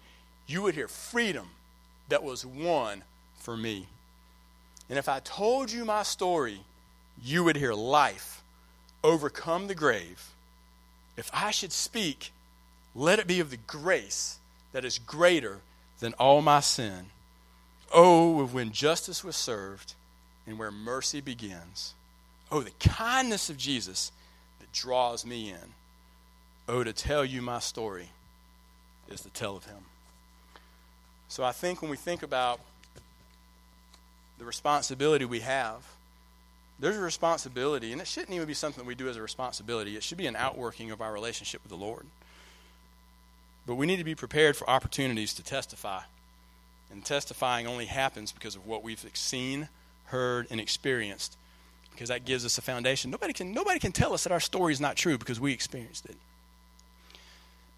you 0.49 0.61
would 0.63 0.75
hear 0.75 0.87
freedom 0.87 1.47
that 2.09 2.23
was 2.23 2.45
won 2.45 3.03
for 3.39 3.55
me. 3.55 3.87
And 4.89 4.97
if 4.97 5.07
I 5.07 5.19
told 5.19 5.71
you 5.71 5.85
my 5.85 6.03
story, 6.03 6.61
you 7.23 7.43
would 7.43 7.55
hear 7.55 7.73
life 7.73 8.41
overcome 9.03 9.67
the 9.67 9.75
grave, 9.75 10.31
if 11.17 11.29
I 11.33 11.51
should 11.51 11.71
speak, 11.71 12.31
let 12.95 13.19
it 13.19 13.27
be 13.27 13.39
of 13.39 13.49
the 13.49 13.57
grace 13.57 14.39
that 14.71 14.85
is 14.85 14.99
greater 14.99 15.59
than 15.99 16.13
all 16.13 16.41
my 16.41 16.59
sin. 16.59 17.07
Oh, 17.93 18.45
when 18.45 18.71
justice 18.71 19.23
was 19.23 19.35
served 19.35 19.93
and 20.45 20.57
where 20.57 20.71
mercy 20.71 21.21
begins. 21.21 21.93
Oh, 22.51 22.61
the 22.61 22.71
kindness 22.79 23.49
of 23.49 23.57
Jesus 23.57 24.11
that 24.59 24.71
draws 24.71 25.25
me 25.25 25.49
in. 25.49 25.73
Oh, 26.67 26.83
to 26.83 26.93
tell 26.93 27.25
you 27.25 27.41
my 27.41 27.59
story 27.59 28.09
is 29.09 29.21
to 29.21 29.29
tell 29.29 29.55
of 29.55 29.65
him. 29.65 29.85
So 31.29 31.43
I 31.43 31.51
think 31.51 31.81
when 31.81 31.91
we 31.91 31.97
think 31.97 32.23
about 32.23 32.59
the 34.39 34.45
responsibility 34.45 35.25
we 35.25 35.41
have, 35.41 35.85
there's 36.79 36.97
a 36.97 37.01
responsibility, 37.01 37.91
and 37.91 38.01
it 38.01 38.07
shouldn't 38.07 38.33
even 38.33 38.47
be 38.47 38.53
something 38.53 38.85
we 38.85 38.95
do 38.95 39.09
as 39.09 39.15
a 39.15 39.21
responsibility. 39.21 39.95
It 39.95 40.03
should 40.03 40.17
be 40.17 40.27
an 40.27 40.35
outworking 40.35 40.91
of 40.91 41.01
our 41.01 41.13
relationship 41.13 41.61
with 41.61 41.69
the 41.69 41.77
Lord. 41.77 42.05
But 43.67 43.75
we 43.75 43.85
need 43.85 43.97
to 43.97 44.03
be 44.03 44.15
prepared 44.15 44.57
for 44.57 44.67
opportunities 44.69 45.33
to 45.35 45.43
testify. 45.43 46.01
And 46.91 47.05
testifying 47.05 47.67
only 47.67 47.85
happens 47.85 48.31
because 48.31 48.55
of 48.55 48.65
what 48.65 48.81
we've 48.81 49.05
seen, 49.13 49.69
heard, 50.05 50.47
and 50.49 50.59
experienced. 50.59 51.37
Because 51.91 52.09
that 52.09 52.25
gives 52.25 52.45
us 52.45 52.57
a 52.57 52.61
foundation. 52.61 53.11
Nobody 53.11 53.33
can, 53.33 53.53
nobody 53.53 53.77
can 53.77 53.91
tell 53.91 54.13
us 54.13 54.23
that 54.23 54.31
our 54.31 54.39
story 54.39 54.73
is 54.73 54.81
not 54.81 54.95
true 54.95 55.17
because 55.17 55.39
we 55.39 55.53
experienced 55.53 56.05
it. 56.05 56.15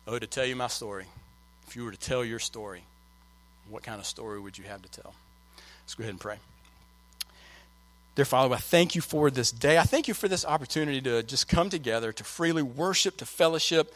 Oh, 0.08 0.20
to 0.20 0.28
tell 0.28 0.46
you 0.46 0.56
my 0.56 0.68
story. 0.68 1.06
If 1.68 1.76
you 1.76 1.84
were 1.84 1.92
to 1.92 2.00
tell 2.00 2.24
your 2.24 2.40
story, 2.40 2.84
what 3.72 3.84
kind 3.84 4.00
of 4.00 4.06
story 4.06 4.40
would 4.40 4.58
you 4.58 4.66
have 4.66 4.82
to 4.82 4.90
tell? 4.90 5.14
Let's 5.84 5.96
go 5.96 6.04
ahead 6.04 6.14
and 6.14 6.20
pray. 6.20 6.38
Dear 8.16 8.26
Father, 8.26 8.54
I 8.54 8.58
thank 8.58 8.94
you 8.94 9.02
for 9.02 9.32
this 9.32 9.52
day. 9.52 9.78
I 9.78 9.84
thank 9.84 10.08
you 10.08 10.14
for 10.14 10.28
this 10.28 10.46
opportunity 10.46 11.02
to 11.02 11.24
just 11.24 11.48
come 11.48 11.70
together, 11.70 12.12
to 12.12 12.24
freely 12.24 12.62
worship, 12.62 13.18
to 13.18 13.26
fellowship, 13.26 13.94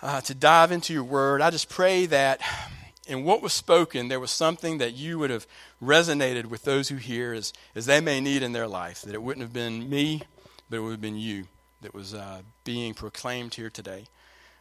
uh, 0.00 0.22
to 0.22 0.34
dive 0.34 0.72
into 0.72 0.94
your 0.94 1.04
word. 1.04 1.42
I 1.42 1.50
just 1.50 1.68
pray 1.68 2.06
that 2.06 2.40
in 3.06 3.24
what 3.24 3.42
was 3.42 3.52
spoken, 3.52 4.08
there 4.08 4.20
was 4.20 4.30
something 4.30 4.78
that 4.78 4.94
you 4.94 5.18
would 5.18 5.30
have 5.30 5.46
resonated 5.82 6.46
with 6.46 6.62
those 6.64 6.88
who 6.88 6.96
hear 6.96 7.34
as, 7.34 7.52
as 7.74 7.86
they 7.86 8.00
may 8.00 8.20
need 8.20 8.42
in 8.42 8.52
their 8.52 8.66
life. 8.66 9.02
That 9.02 9.14
it 9.14 9.22
wouldn't 9.22 9.42
have 9.42 9.52
been 9.52 9.90
me, 9.90 10.22
but 10.70 10.76
it 10.76 10.80
would 10.80 10.92
have 10.92 11.00
been 11.02 11.18
you 11.18 11.44
that 11.82 11.92
was 11.92 12.14
uh, 12.14 12.40
being 12.64 12.94
proclaimed 12.94 13.54
here 13.54 13.70
today. 13.70 14.04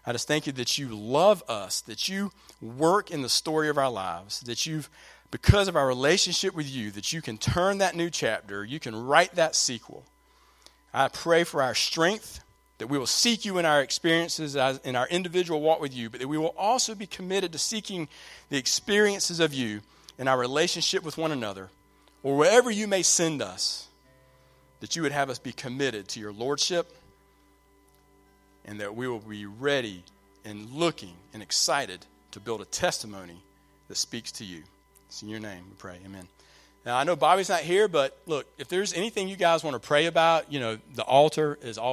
I 0.06 0.12
just 0.12 0.28
thank 0.28 0.48
you 0.48 0.54
that 0.54 0.78
you 0.78 0.90
love 0.90 1.44
us, 1.48 1.82
that 1.82 2.10
you 2.10 2.32
work 2.62 3.12
in 3.12 3.22
the 3.22 3.30
story 3.30 3.70
of 3.70 3.78
our 3.78 3.90
lives, 3.90 4.40
that 4.42 4.66
you've 4.66 4.90
because 5.32 5.70
of 5.70 5.78
our 5.78 5.88
relationship 5.88 6.54
with 6.54 6.70
you, 6.70 6.92
that 6.92 7.14
you 7.14 7.22
can 7.22 7.38
turn 7.38 7.78
that 7.78 7.96
new 7.96 8.10
chapter, 8.10 8.66
you 8.66 8.80
can 8.80 8.94
write 8.94 9.36
that 9.36 9.56
sequel. 9.56 10.06
I 10.94 11.08
pray 11.08 11.46
for 11.46 11.62
our 11.62 11.74
strength, 11.74 12.44
that 12.80 12.88
we 12.88 12.98
will 12.98 13.08
seek 13.08 13.46
you 13.46 13.58
in 13.58 13.66
our 13.66 13.82
experiences 13.82 14.58
as, 14.58 14.80
in 14.80 14.98
our 14.98 15.08
individual 15.08 15.62
walk 15.62 15.80
with 15.80 15.96
you, 15.96 16.10
but 16.10 16.20
that 16.20 16.28
we 16.28 16.38
will 16.38 16.54
also 16.58 16.94
be 16.96 17.06
committed 17.06 17.54
to 17.54 17.58
seeking 17.58 18.10
the 18.50 18.58
experiences 18.58 19.40
of 19.40 19.54
you 19.54 19.80
in 20.20 20.28
our 20.28 20.38
relationship 20.38 21.04
with 21.04 21.18
one 21.18 21.32
another, 21.32 21.70
or 22.24 22.36
wherever 22.36 22.70
you 22.70 22.86
may 22.86 23.02
send 23.02 23.42
us, 23.42 23.88
that 24.82 24.96
you 24.98 25.02
would 25.02 25.14
have 25.14 25.30
us 25.30 25.40
be 25.40 25.54
committed 25.54 26.10
to 26.10 26.20
your 26.20 26.34
lordship, 26.34 26.92
and 28.66 28.80
that 28.80 28.96
we 28.96 29.08
will 29.08 29.20
be 29.20 29.46
ready 29.46 30.04
and 30.46 30.70
looking 30.72 31.14
and 31.34 31.42
excited 31.42 32.06
to 32.32 32.40
build 32.40 32.62
a 32.62 32.66
testimony 32.66 33.42
that 33.88 33.98
speaks 33.98 34.32
to 34.34 34.46
you. 34.46 34.64
It's 35.08 35.22
in 35.22 35.30
your 35.30 35.40
name 35.40 35.64
we 35.70 35.76
pray. 35.78 36.00
Amen. 36.06 36.28
Now, 36.86 36.98
I 36.98 37.04
know 37.04 37.16
Bobby's 37.16 37.50
not 37.50 37.62
here, 37.62 37.88
but 37.88 38.18
look, 38.26 38.48
if 38.58 38.68
there's 38.68 38.94
anything 38.94 39.28
you 39.28 39.36
guys 39.36 39.64
want 39.64 39.76
to 39.76 39.88
pray 39.88 40.08
about, 40.08 40.52
you 40.52 40.60
know, 40.60 40.80
the 40.96 41.04
altar 41.04 41.60
is 41.62 41.78
all. 41.78 41.90